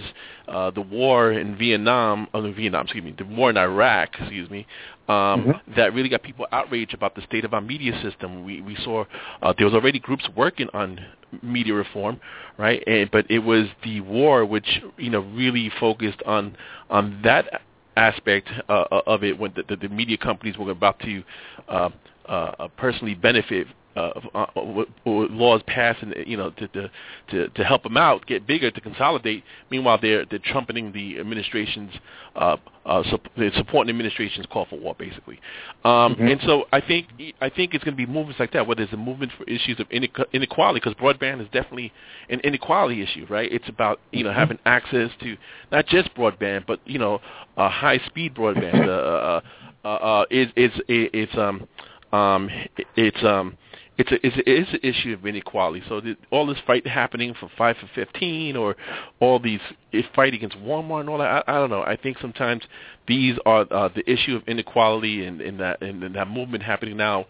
uh, 0.48 0.70
the 0.70 0.80
war 0.80 1.32
in 1.32 1.56
Vietnam, 1.56 2.28
oh, 2.34 2.52
Vietnam, 2.52 2.84
excuse 2.84 3.04
me, 3.04 3.14
the 3.16 3.24
war 3.24 3.50
in 3.50 3.56
Iraq, 3.56 4.10
excuse 4.20 4.50
me, 4.50 4.66
um, 5.08 5.14
mm-hmm. 5.16 5.74
that 5.76 5.94
really 5.94 6.08
got 6.08 6.22
people 6.22 6.46
outraged 6.52 6.94
about 6.94 7.14
the 7.14 7.22
state 7.22 7.44
of 7.44 7.54
our 7.54 7.60
media 7.60 7.98
system. 8.02 8.44
We 8.44 8.60
we 8.60 8.76
saw 8.76 9.04
uh, 9.42 9.52
there 9.56 9.66
was 9.66 9.74
already 9.74 9.98
groups 9.98 10.28
working 10.36 10.68
on 10.74 11.00
media 11.42 11.74
reform, 11.74 12.20
right? 12.58 12.82
And, 12.86 13.10
but 13.10 13.30
it 13.30 13.40
was 13.40 13.66
the 13.84 14.00
war 14.00 14.44
which 14.44 14.82
you 14.98 15.10
know 15.10 15.20
really 15.20 15.70
focused 15.80 16.22
on 16.26 16.56
on 16.90 17.20
that 17.24 17.62
aspect 17.96 18.48
uh, 18.68 18.84
of 19.06 19.22
it 19.22 19.38
when 19.38 19.52
the, 19.54 19.64
the, 19.68 19.76
the 19.76 19.88
media 19.88 20.16
companies 20.16 20.56
were 20.56 20.70
about 20.70 20.98
to 21.00 21.22
uh, 21.68 21.90
uh, 22.26 22.68
personally 22.76 23.14
benefit 23.14 23.66
uh, 23.96 24.12
uh, 24.34 24.46
laws 25.04 25.60
passed 25.66 26.02
and 26.02 26.14
you 26.26 26.36
know 26.36 26.50
to, 26.50 26.66
to 26.68 26.90
to 27.30 27.48
to 27.50 27.64
help 27.64 27.82
them 27.82 27.96
out 27.96 28.24
get 28.26 28.46
bigger 28.46 28.70
to 28.70 28.80
consolidate 28.80 29.44
meanwhile 29.70 29.98
they're 30.00 30.24
they're 30.26 30.38
trumpeting 30.38 30.92
the 30.92 31.18
administration's 31.18 31.92
uh 32.36 32.56
uh 32.86 33.02
they're 33.36 33.52
supporting 33.54 33.88
the 33.88 33.90
administration's 33.90 34.46
call 34.46 34.64
for 34.64 34.78
war 34.78 34.94
basically 34.98 35.38
um 35.84 36.14
mm-hmm. 36.14 36.28
and 36.28 36.40
so 36.46 36.64
i 36.72 36.80
think 36.80 37.06
i 37.40 37.50
think 37.50 37.74
it's 37.74 37.84
going 37.84 37.96
to 37.96 38.06
be 38.06 38.10
movements 38.10 38.40
like 38.40 38.52
that 38.52 38.66
where 38.66 38.76
there's 38.76 38.92
a 38.92 38.96
movement 38.96 39.30
for 39.36 39.44
issues 39.44 39.78
of 39.78 39.86
inequality 39.90 40.80
because 40.80 40.94
broadband 40.94 41.42
is 41.42 41.48
definitely 41.52 41.92
an 42.30 42.40
inequality 42.40 43.02
issue 43.02 43.26
right 43.28 43.52
it's 43.52 43.68
about 43.68 44.00
you 44.10 44.24
know 44.24 44.30
mm-hmm. 44.30 44.38
having 44.38 44.58
access 44.64 45.10
to 45.20 45.36
not 45.70 45.86
just 45.86 46.12
broadband 46.14 46.64
but 46.66 46.80
you 46.86 46.98
know 46.98 47.20
uh 47.58 47.68
high 47.68 47.98
speed 48.06 48.34
broadband 48.34 48.88
uh 48.88 49.40
uh 49.86 49.88
uh 49.88 50.24
is 50.30 50.48
is 50.56 50.70
it's 50.88 51.36
um 51.36 51.68
um 52.12 52.48
it's 52.96 53.22
um 53.22 53.56
it's 53.98 54.10
a 54.10 54.26
it's, 54.26 54.36
a, 54.36 54.50
it's 54.50 54.72
an 54.72 54.80
issue 54.82 55.12
of 55.12 55.26
inequality. 55.26 55.84
So 55.88 56.00
the, 56.00 56.16
all 56.30 56.46
this 56.46 56.58
fight 56.66 56.86
happening 56.86 57.34
for 57.38 57.50
fight 57.58 57.76
for 57.76 57.88
fifteen, 57.94 58.56
or 58.56 58.76
all 59.20 59.38
these 59.38 59.60
fight 60.14 60.34
against 60.34 60.56
Walmart 60.56 61.00
and 61.00 61.10
all 61.10 61.18
that. 61.18 61.44
I, 61.46 61.52
I 61.52 61.54
don't 61.58 61.70
know. 61.70 61.82
I 61.82 61.96
think 61.96 62.18
sometimes 62.18 62.62
these 63.06 63.36
are 63.44 63.66
uh, 63.70 63.88
the 63.94 64.10
issue 64.10 64.34
of 64.36 64.42
inequality 64.48 65.26
and, 65.26 65.40
and 65.40 65.60
that 65.60 65.82
and, 65.82 66.02
and 66.02 66.14
that 66.14 66.28
movement 66.28 66.62
happening 66.62 66.96
now 66.96 67.26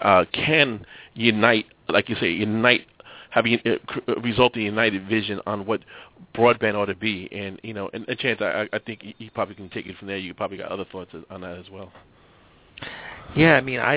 uh, 0.00 0.24
can 0.32 0.86
unite, 1.14 1.66
like 1.88 2.08
you 2.08 2.16
say, 2.20 2.30
unite 2.30 2.86
having 3.30 3.58
a, 3.66 3.74
uh, 3.74 4.20
result 4.22 4.54
in 4.54 4.62
a 4.62 4.64
united 4.64 5.08
vision 5.08 5.40
on 5.46 5.66
what 5.66 5.80
broadband 6.34 6.74
ought 6.74 6.86
to 6.86 6.94
be. 6.94 7.28
And 7.32 7.60
you 7.64 7.74
know, 7.74 7.90
and, 7.92 8.08
and 8.08 8.18
chance, 8.18 8.40
I, 8.40 8.68
I 8.72 8.78
think 8.78 9.02
you 9.18 9.30
probably 9.32 9.56
can 9.56 9.68
take 9.70 9.86
it 9.86 9.96
from 9.98 10.06
there. 10.06 10.18
You 10.18 10.34
probably 10.34 10.58
got 10.58 10.70
other 10.70 10.84
thoughts 10.90 11.10
on 11.30 11.40
that 11.40 11.58
as 11.58 11.68
well. 11.70 11.92
Yeah, 13.36 13.52
I 13.52 13.60
mean, 13.60 13.80
I 13.80 13.96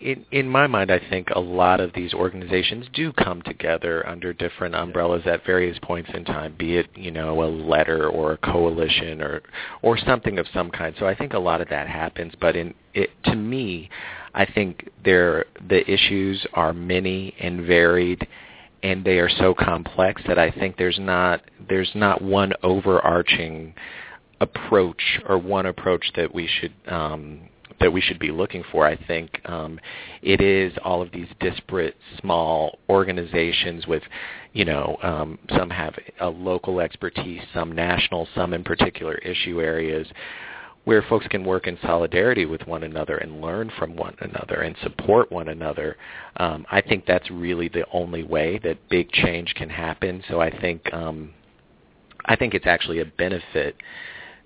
in 0.00 0.26
in 0.32 0.48
my 0.48 0.66
mind, 0.66 0.90
I 0.90 0.98
think 1.08 1.30
a 1.30 1.38
lot 1.38 1.78
of 1.78 1.92
these 1.94 2.12
organizations 2.12 2.86
do 2.92 3.12
come 3.12 3.40
together 3.42 4.04
under 4.08 4.32
different 4.32 4.74
umbrellas 4.74 5.22
at 5.24 5.46
various 5.46 5.78
points 5.82 6.10
in 6.12 6.24
time, 6.24 6.56
be 6.58 6.78
it 6.78 6.88
you 6.96 7.12
know 7.12 7.44
a 7.44 7.46
letter 7.46 8.08
or 8.08 8.32
a 8.32 8.38
coalition 8.38 9.22
or 9.22 9.42
or 9.82 9.96
something 9.96 10.36
of 10.40 10.46
some 10.52 10.68
kind. 10.68 10.96
So 10.98 11.06
I 11.06 11.14
think 11.14 11.32
a 11.32 11.38
lot 11.38 11.60
of 11.60 11.68
that 11.68 11.86
happens. 11.88 12.32
But 12.40 12.56
in 12.56 12.74
it, 12.92 13.10
to 13.26 13.36
me, 13.36 13.88
I 14.34 14.44
think 14.46 14.90
there 15.04 15.44
the 15.68 15.88
issues 15.88 16.44
are 16.54 16.72
many 16.72 17.36
and 17.38 17.64
varied, 17.64 18.26
and 18.82 19.04
they 19.04 19.20
are 19.20 19.30
so 19.30 19.54
complex 19.54 20.22
that 20.26 20.40
I 20.40 20.50
think 20.50 20.76
there's 20.76 20.98
not 20.98 21.40
there's 21.68 21.92
not 21.94 22.20
one 22.20 22.52
overarching 22.64 23.74
approach 24.40 25.20
or 25.28 25.38
one 25.38 25.66
approach 25.66 26.04
that 26.16 26.34
we 26.34 26.48
should 26.48 26.72
um, 26.92 27.42
that 27.82 27.92
we 27.92 28.00
should 28.00 28.18
be 28.18 28.30
looking 28.30 28.62
for. 28.70 28.86
I 28.86 28.96
think 29.06 29.40
um, 29.44 29.78
it 30.22 30.40
is 30.40 30.72
all 30.84 31.02
of 31.02 31.10
these 31.12 31.26
disparate 31.40 31.96
small 32.20 32.78
organizations 32.88 33.86
with, 33.86 34.02
you 34.52 34.64
know, 34.64 34.96
um, 35.02 35.38
some 35.56 35.68
have 35.68 35.94
a 36.20 36.28
local 36.28 36.80
expertise, 36.80 37.42
some 37.52 37.72
national, 37.72 38.28
some 38.34 38.54
in 38.54 38.62
particular 38.62 39.16
issue 39.16 39.60
areas 39.60 40.06
where 40.84 41.02
folks 41.02 41.26
can 41.28 41.44
work 41.44 41.66
in 41.66 41.78
solidarity 41.82 42.44
with 42.44 42.60
one 42.66 42.82
another 42.82 43.18
and 43.18 43.40
learn 43.40 43.70
from 43.78 43.94
one 43.94 44.16
another 44.20 44.62
and 44.62 44.76
support 44.82 45.30
one 45.30 45.48
another. 45.48 45.96
Um, 46.38 46.66
I 46.70 46.80
think 46.80 47.06
that's 47.06 47.30
really 47.30 47.68
the 47.68 47.84
only 47.92 48.24
way 48.24 48.58
that 48.64 48.88
big 48.88 49.10
change 49.12 49.54
can 49.54 49.70
happen. 49.70 50.24
So 50.28 50.40
I 50.40 50.50
think 50.60 50.92
um, 50.92 51.32
I 52.24 52.36
think 52.36 52.54
it's 52.54 52.66
actually 52.66 53.00
a 53.00 53.04
benefit 53.04 53.76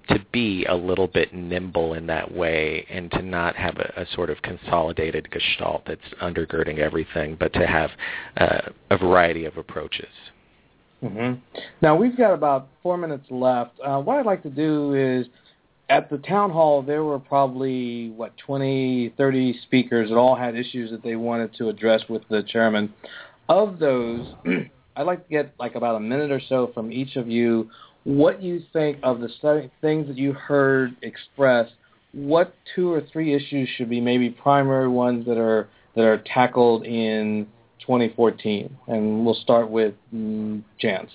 to 0.09 0.25
be 0.33 0.65
a 0.67 0.75
little 0.75 1.07
bit 1.07 1.35
nimble 1.35 1.95
in 1.95 2.07
that 2.07 2.33
way 2.33 2.87
and 2.91 3.11
to 3.13 3.23
not 3.23 3.57
have 3.57 3.77
a, 3.77 4.03
a 4.03 4.07
sort 4.15 4.31
of 4.31 4.41
consolidated 4.43 5.29
gestalt 5.31 5.83
that's 5.87 6.01
undergirding 6.23 6.79
everything, 6.79 7.37
but 7.39 7.53
to 7.53 7.67
have 7.67 7.91
uh, 8.37 8.61
a 8.91 8.97
variety 8.97 9.45
of 9.45 9.57
approaches. 9.57 10.09
Mm-hmm. 11.03 11.41
Now 11.83 11.97
we've 11.97 12.17
got 12.17 12.33
about 12.33 12.69
four 12.83 12.97
minutes 12.97 13.27
left. 13.31 13.73
Uh, 13.85 14.01
what 14.01 14.19
I'd 14.19 14.27
like 14.27 14.43
to 14.45 14.51
do 14.51 14.95
is, 14.95 15.27
at 15.89 16.11
the 16.11 16.19
town 16.19 16.51
hall, 16.51 16.83
there 16.83 17.05
were 17.05 17.19
probably 17.19 18.11
what 18.11 18.37
20, 18.39 19.15
30 19.17 19.61
speakers 19.63 20.09
that 20.09 20.17
all 20.17 20.35
had 20.35 20.57
issues 20.57 20.91
that 20.91 21.03
they 21.03 21.15
wanted 21.15 21.55
to 21.57 21.69
address 21.69 22.03
with 22.09 22.23
the 22.29 22.43
chairman. 22.43 22.93
Of 23.49 23.79
those, 23.79 24.27
I'd 24.97 25.07
like 25.07 25.23
to 25.25 25.31
get 25.31 25.55
like 25.61 25.77
about 25.77 25.97
a 25.97 26.01
minute 26.01 26.33
or 26.33 26.41
so 26.49 26.71
from 26.75 26.91
each 26.91 27.17
of 27.17 27.29
you 27.29 27.71
what 28.07 28.41
you 28.41 28.63
think 28.73 28.99
of 29.03 29.19
the 29.19 29.29
things 29.81 30.07
that 30.07 30.17
you 30.17 30.33
heard 30.33 30.97
expressed. 31.03 31.73
What 32.13 32.55
two 32.75 32.93
or 32.93 33.03
three 33.13 33.35
issues 33.35 33.69
should 33.77 33.91
be 33.91 34.01
maybe 34.01 34.31
primary 34.31 34.89
ones 34.89 35.27
that 35.27 35.37
are 35.37 35.69
that 35.97 36.05
are 36.05 36.19
tackled 36.19 36.87
in 36.87 37.49
2014? 37.81 38.75
And 38.87 39.25
we'll 39.25 39.35
start 39.35 39.69
with 39.69 39.95
mm, 40.15 40.63
Chance. 40.79 41.11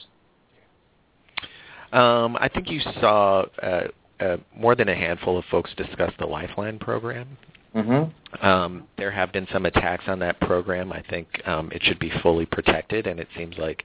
Um, 1.94 2.36
I 2.36 2.50
think 2.54 2.70
you 2.70 2.82
saw 3.00 3.46
uh, 3.64 3.84
uh, 4.20 4.38
more 4.56 4.76
than 4.76 4.90
a 4.90 4.96
handful 4.96 5.38
of 5.40 5.46
folks 5.50 5.72
discuss 5.78 6.12
the 6.20 6.26
Lifeline 6.26 6.78
program. 6.78 7.38
Mm-hmm. 7.76 8.46
Um, 8.46 8.88
there 8.98 9.12
have 9.12 9.32
been 9.32 9.48
some 9.52 9.66
attacks 9.66 10.06
on 10.08 10.20
that 10.20 10.40
program. 10.42 10.92
I 10.92 11.04
think 11.10 11.28
um, 11.46 11.72
it 11.72 11.82
should 11.84 12.00
be 12.00 12.12
fully 12.22 12.46
protected, 12.46 13.08
and 13.08 13.20
it 13.20 13.28
seems 13.36 13.58
like 13.58 13.84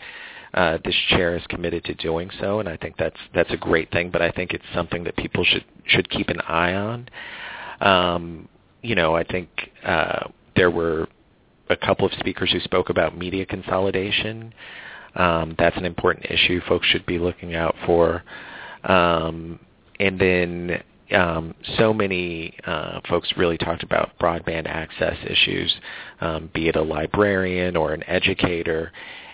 uh, 0.55 0.79
this 0.85 0.95
chair 1.11 1.37
is 1.37 1.43
committed 1.49 1.85
to 1.85 1.95
doing 1.95 2.31
so, 2.41 2.61
and 2.61 2.69
I 2.69 2.77
think 2.77 2.97
that's 2.97 3.19
that's 3.35 3.53
a 3.53 3.57
great 3.57 3.91
thing. 3.93 4.11
But 4.11 4.23
I 4.23 4.31
think 4.31 4.53
it's 4.53 4.65
something 4.75 5.05
that 5.05 5.17
people 5.17 5.45
should 5.45 5.65
should 5.87 6.09
keep 6.11 6.29
an 6.29 6.41
eye 6.41 6.75
on. 6.75 7.09
Um, 7.81 8.49
you 8.83 8.95
know, 8.95 9.15
I 9.15 9.25
think 9.25 9.49
uh, 9.85 10.29
there 10.57 10.71
were 10.71 11.09
a 11.69 11.77
couple 11.77 12.07
of 12.07 12.13
speakers 12.15 12.51
who 12.53 12.61
spoke 12.61 12.91
about 12.91 13.17
media 13.17 13.47
consolidation. 13.47 14.53
Um, 15.15 15.55
that's 15.59 15.77
an 15.77 15.85
important 15.85 16.27
issue 16.31 16.61
folks 16.69 16.87
should 16.87 17.07
be 17.07 17.19
looking 17.19 17.55
out 17.55 17.75
for. 17.85 18.23
Um, 18.85 19.59
and 19.99 20.21
then 20.21 20.83
um, 21.13 21.55
so 21.79 21.93
many 21.93 22.57
uh, 22.65 23.01
folks 23.09 23.33
really 23.37 23.59
talked 23.59 23.83
about 23.83 24.19
broadband 24.19 24.67
access 24.67 25.17
issues, 25.27 25.75
um, 26.21 26.51
be 26.53 26.69
it 26.69 26.77
a 26.77 26.83
librarian 26.83 27.77
or 27.77 27.93
an 27.93 28.03
educator, 28.09 28.93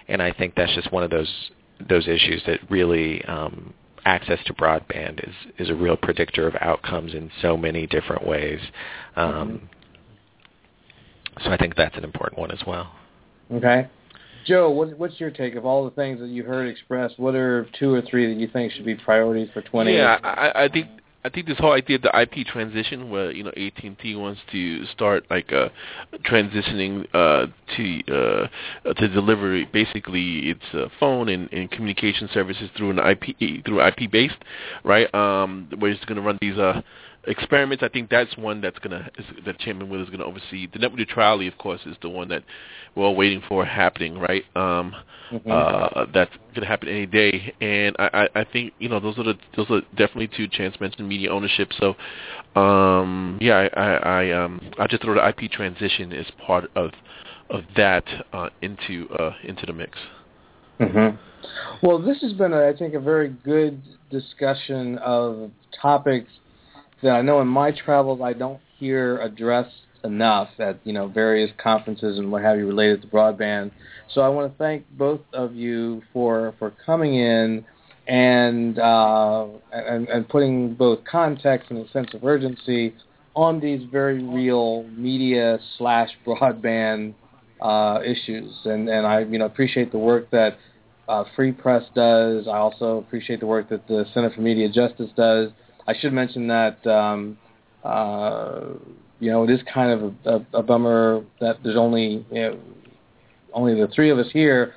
and 0.09 0.23
I 0.23 0.33
think 0.33 0.55
that's 0.55 0.75
just 0.75 0.93
one 0.93 1.03
of 1.03 1.11
those 1.11 1.51
those 1.89 2.07
issues 2.07 2.43
that 2.47 2.61
really 2.71 3.25
um, 3.25 3.75
access 4.05 4.39
to 4.47 4.55
broadband 4.55 5.27
is 5.27 5.35
is 5.59 5.71
a 5.71 5.75
real 5.75 5.97
predictor 5.97 6.47
of 6.47 6.55
outcomes 6.61 7.15
in 7.15 7.31
so 7.41 7.57
many 7.57 7.87
different 7.87 8.27
ways. 8.27 8.61
Um, 9.17 9.33
mm-hmm. 9.33 9.67
So 11.45 11.51
I 11.51 11.57
think 11.57 11.77
that's 11.77 11.97
an 11.97 12.05
important 12.05 12.39
one 12.39 12.51
as 12.51 12.61
well. 12.67 12.93
Okay. 13.51 13.89
Joe, 14.45 14.71
what, 14.71 14.99
what's 14.99 15.21
your 15.21 15.31
take 15.31 15.55
of 15.55 15.65
all 15.65 15.85
the 15.85 15.93
things 15.93 16.19
that 16.21 16.29
you 16.29 16.43
heard 16.43 16.69
expressed? 16.69 17.19
What 17.19 17.35
are 17.35 17.67
two 17.79 17.95
or 17.95 18.03
three 18.03 18.33
that 18.33 18.41
you 18.41 18.49
think 18.49 18.73
should 18.73 18.85
be 18.85 18.97
priorities 18.97 19.49
for 19.55 19.63
20? 19.63 19.95
Yeah, 19.95 20.19
I, 20.23 20.65
I 20.65 20.69
think 20.69 20.89
I 21.25 21.29
think 21.29 21.47
this 21.47 21.59
whole 21.59 21.73
idea 21.73 21.97
of 21.97 22.03
the 22.03 22.21
IP 22.21 22.47
transition, 22.47 23.09
where 23.11 23.31
you 23.31 23.45
know 23.45 23.53
AT&T 23.57 24.17
wants 24.17 24.41
to 24.51 24.85
start 24.87 25.25
like 25.31 25.53
uh, 25.53 25.69
transitioning 26.25 27.07
uh, 27.15 27.47
to 27.77 28.49
uh, 28.85 28.93
to 28.95 29.09
deliver 29.09 29.65
basically 29.73 30.51
its 30.51 30.65
uh, 30.73 30.89
phone 30.99 31.29
and, 31.29 31.53
and 31.53 31.71
communication 31.71 32.29
services 32.35 32.71
through 32.77 32.91
an 32.91 32.99
IP 32.99 33.65
through 33.65 33.87
IP 33.87 34.11
based, 34.11 34.39
right? 34.85 35.13
Um, 35.15 35.69
where 35.79 35.93
it's 35.93 36.05
going 36.05 36.17
to 36.17 36.23
run 36.23 36.39
these 36.41 36.59
uh, 36.59 36.83
experiments, 37.25 37.83
I 37.83 37.89
think 37.89 38.11
that's 38.11 38.37
one 38.37 38.61
that's 38.61 38.79
gonna 38.79 39.11
is, 39.19 39.25
that 39.45 39.59
Chairman 39.59 39.89
Will 39.89 40.03
is 40.03 40.11
gonna 40.11 40.25
oversee. 40.25 40.67
The 40.73 40.79
network 40.79 40.99
neutrality, 40.99 41.47
of 41.47 41.57
course, 41.59 41.81
is 41.87 41.97
the 42.03 42.09
one 42.09 42.29
that 42.29 42.43
we're 42.95 43.05
all 43.05 43.17
waiting 43.17 43.43
for 43.49 43.65
happening, 43.65 44.19
right? 44.19 44.45
Um, 44.57 44.95
mm-hmm. 45.31 45.51
uh, 45.51 46.07
that's 46.13 46.33
gonna 46.55 46.67
happen 46.67 46.89
any 46.89 47.07
day, 47.07 47.55
and 47.61 47.95
I, 47.99 48.29
I, 48.35 48.41
I 48.41 48.45
think 48.45 48.73
you 48.79 48.89
know 48.89 49.01
those 49.01 49.19
are 49.19 49.25
the 49.25 49.35
those 49.57 49.71
are 49.71 49.81
definitely 49.91 50.31
two. 50.37 50.49
Chance 50.49 50.81
mentioned 50.81 51.09
media 51.09 51.31
ownership, 51.31 51.71
so 51.79 51.95
um, 52.61 53.39
yeah, 53.41 53.69
I, 53.75 53.81
I, 53.81 54.23
I 54.23 54.45
um 54.45 54.61
I 54.79 54.87
just 54.87 55.03
throw 55.03 55.15
the 55.15 55.27
IP 55.27 55.51
transition 55.51 56.13
as 56.13 56.27
part 56.45 56.71
of 56.75 56.91
of 57.51 57.63
that 57.77 58.05
uh, 58.33 58.49
into 58.63 59.09
uh, 59.19 59.33
into 59.45 59.67
the 59.67 59.73
mix. 59.73 59.99
Mm-hmm. 60.81 61.17
Well, 61.87 61.99
this 62.01 62.21
has 62.23 62.33
been, 62.33 62.53
I 62.53 62.73
think, 62.73 62.95
a 62.95 63.01
very 63.01 63.29
good 63.29 63.83
discussion 64.11 64.99
of 64.99 65.51
topics 65.81 66.31
that 67.03 67.11
I 67.11 67.23
know 67.23 67.41
in 67.41 67.49
my 67.49 67.73
travels 67.73 68.21
I 68.23 68.33
don't 68.33 68.61
hear 68.79 69.19
addressed 69.19 69.75
enough 70.05 70.49
at 70.59 70.81
you 70.85 70.93
know 70.93 71.09
various 71.09 71.51
conferences 71.63 72.19
and 72.19 72.31
what 72.31 72.43
have 72.43 72.59
you 72.59 72.67
related 72.67 73.03
to 73.03 73.09
broadband. 73.09 73.71
So 74.15 74.21
I 74.21 74.29
want 74.29 74.53
to 74.53 74.59
thank 74.59 74.85
both 74.97 75.21
of 75.33 75.55
you 75.55 76.03
for 76.13 76.55
for 76.59 76.73
coming 76.85 77.15
in 77.15 77.65
and 78.07 78.79
uh, 78.79 79.47
and, 79.73 80.09
and 80.09 80.29
putting 80.29 80.75
both 80.75 81.01
context 81.11 81.71
and 81.71 81.87
a 81.87 81.91
sense 81.91 82.09
of 82.15 82.25
urgency 82.25 82.95
on 83.35 83.61
these 83.61 83.89
very 83.91 84.23
real 84.23 84.85
media 84.97 85.59
slash 85.79 86.11
broadband 86.27 87.15
uh, 87.61 88.01
issues. 88.05 88.53
And 88.65 88.89
and 88.89 89.07
I 89.07 89.21
you 89.21 89.39
know 89.39 89.47
appreciate 89.47 89.93
the 89.93 89.99
work 89.99 90.31
that 90.31 90.59
uh, 91.09 91.25
Free 91.37 91.53
Press 91.53 91.85
does. 91.95 92.47
I 92.49 92.57
also 92.57 92.99
appreciate 92.99 93.41
the 93.41 93.47
work 93.47 93.69
that 93.71 93.87
the 93.89 94.05
Center 94.15 94.31
for 94.31 94.41
Media 94.41 94.69
Justice 94.69 95.11
does. 95.17 95.51
I 95.87 95.95
should 95.99 96.13
mention 96.13 96.49
that 96.49 96.87
um, 96.87 97.39
uh, 97.85 98.61
you 99.21 99.31
know 99.31 99.45
it 99.45 99.51
is 99.51 99.61
kind 99.73 99.91
of 99.91 100.15
a, 100.25 100.31
a, 100.31 100.59
a 100.61 100.63
bummer 100.63 101.25
that 101.41 101.59
there's 101.63 101.77
only 101.77 102.25
you 102.31 102.41
know, 102.43 102.59
only 103.55 103.75
the 103.75 103.89
three 103.89 104.11
of 104.11 104.19
us 104.19 104.27
here, 104.33 104.75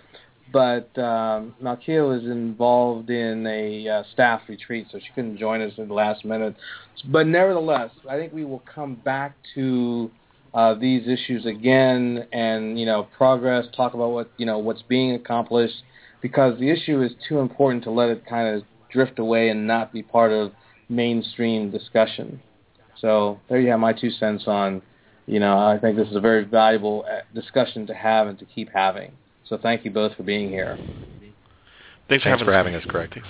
but 0.52 0.98
um, 0.98 1.54
is 1.60 2.24
involved 2.24 3.10
in 3.10 3.46
a 3.48 3.88
uh, 3.88 4.04
staff 4.14 4.42
retreat, 4.48 4.88
so 4.92 5.00
she 5.00 5.08
couldn't 5.14 5.38
join 5.38 5.62
us 5.62 5.74
at 5.78 5.88
the 5.88 5.94
last 5.94 6.26
minute. 6.26 6.56
But 7.12 7.28
nevertheless, 7.28 7.92
I 8.10 8.18
think 8.18 8.34
we 8.34 8.46
will 8.46 8.64
come 8.74 8.96
back 8.96 9.36
to 9.56 10.10
uh, 10.54 10.74
these 10.76 11.08
issues 11.08 11.46
again, 11.46 12.26
and 12.32 12.80
you 12.80 12.86
know, 12.86 13.08
progress. 13.18 13.66
Talk 13.76 13.94
about 13.94 14.12
what 14.12 14.32
you 14.38 14.46
know 14.46 14.58
what's 14.58 14.82
being 14.84 15.14
accomplished, 15.14 15.84
because 16.22 16.58
the 16.60 16.70
issue 16.70 17.02
is 17.02 17.12
too 17.28 17.40
important 17.40 17.84
to 17.84 17.92
let 17.92 18.10
it 18.10 18.26
kind 18.26 18.56
of 18.56 18.64
drift 18.92 19.20
away 19.20 19.50
and 19.50 19.68
not 19.68 19.92
be 19.92 20.02
part 20.02 20.32
of 20.32 20.54
mainstream 20.90 21.72
discussion. 21.72 22.42
So 23.00 23.40
there 23.50 23.60
you 23.60 23.70
have 23.70 23.80
my 23.80 23.94
two 23.94 24.10
cents 24.10 24.44
on, 24.48 24.82
you 25.26 25.40
know, 25.40 25.58
I 25.58 25.78
think 25.80 25.98
this 25.98 26.08
is 26.08 26.16
a 26.16 26.22
very 26.22 26.44
valuable 26.44 27.06
uh, 27.10 27.20
discussion 27.34 27.86
to 27.88 27.94
have 27.94 28.28
and 28.28 28.40
to 28.40 28.46
keep 28.46 28.70
having. 28.74 29.12
So 29.48 29.58
thank 29.58 29.86
you 29.86 29.92
both 29.92 30.16
for 30.16 30.24
being 30.24 30.50
here. 30.50 30.78
Thanks, 32.08 32.24
Thanks 32.24 32.44
for 32.44 32.54
having 32.54 32.76
us, 32.76 32.84
Craig. 32.88 33.12
Thanks. 33.14 33.28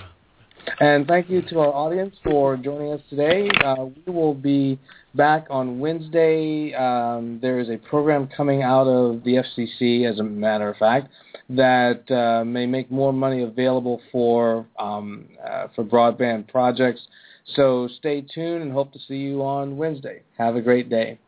And 0.80 1.06
thank 1.06 1.30
you 1.30 1.42
to 1.42 1.60
our 1.60 1.72
audience 1.72 2.14
for 2.24 2.56
joining 2.56 2.92
us 2.92 3.00
today. 3.08 3.48
Uh, 3.64 3.86
we 4.04 4.12
will 4.12 4.34
be 4.34 4.78
back 5.14 5.46
on 5.48 5.78
Wednesday. 5.78 6.74
Um, 6.74 7.38
there 7.40 7.60
is 7.60 7.70
a 7.70 7.76
program 7.76 8.28
coming 8.36 8.62
out 8.62 8.86
of 8.86 9.22
the 9.24 9.42
FCC, 9.42 10.10
as 10.10 10.18
a 10.18 10.24
matter 10.24 10.68
of 10.68 10.76
fact, 10.76 11.08
that 11.48 12.10
uh, 12.10 12.44
may 12.44 12.66
make 12.66 12.90
more 12.90 13.12
money 13.12 13.42
available 13.42 14.00
for 14.10 14.66
um, 14.78 15.26
uh, 15.48 15.68
for 15.74 15.84
broadband 15.84 16.48
projects. 16.48 17.00
So 17.54 17.88
stay 17.98 18.22
tuned 18.22 18.62
and 18.62 18.72
hope 18.72 18.92
to 18.92 18.98
see 18.98 19.16
you 19.16 19.42
on 19.42 19.76
Wednesday. 19.76 20.22
Have 20.38 20.56
a 20.56 20.60
great 20.60 20.88
day. 20.88 21.18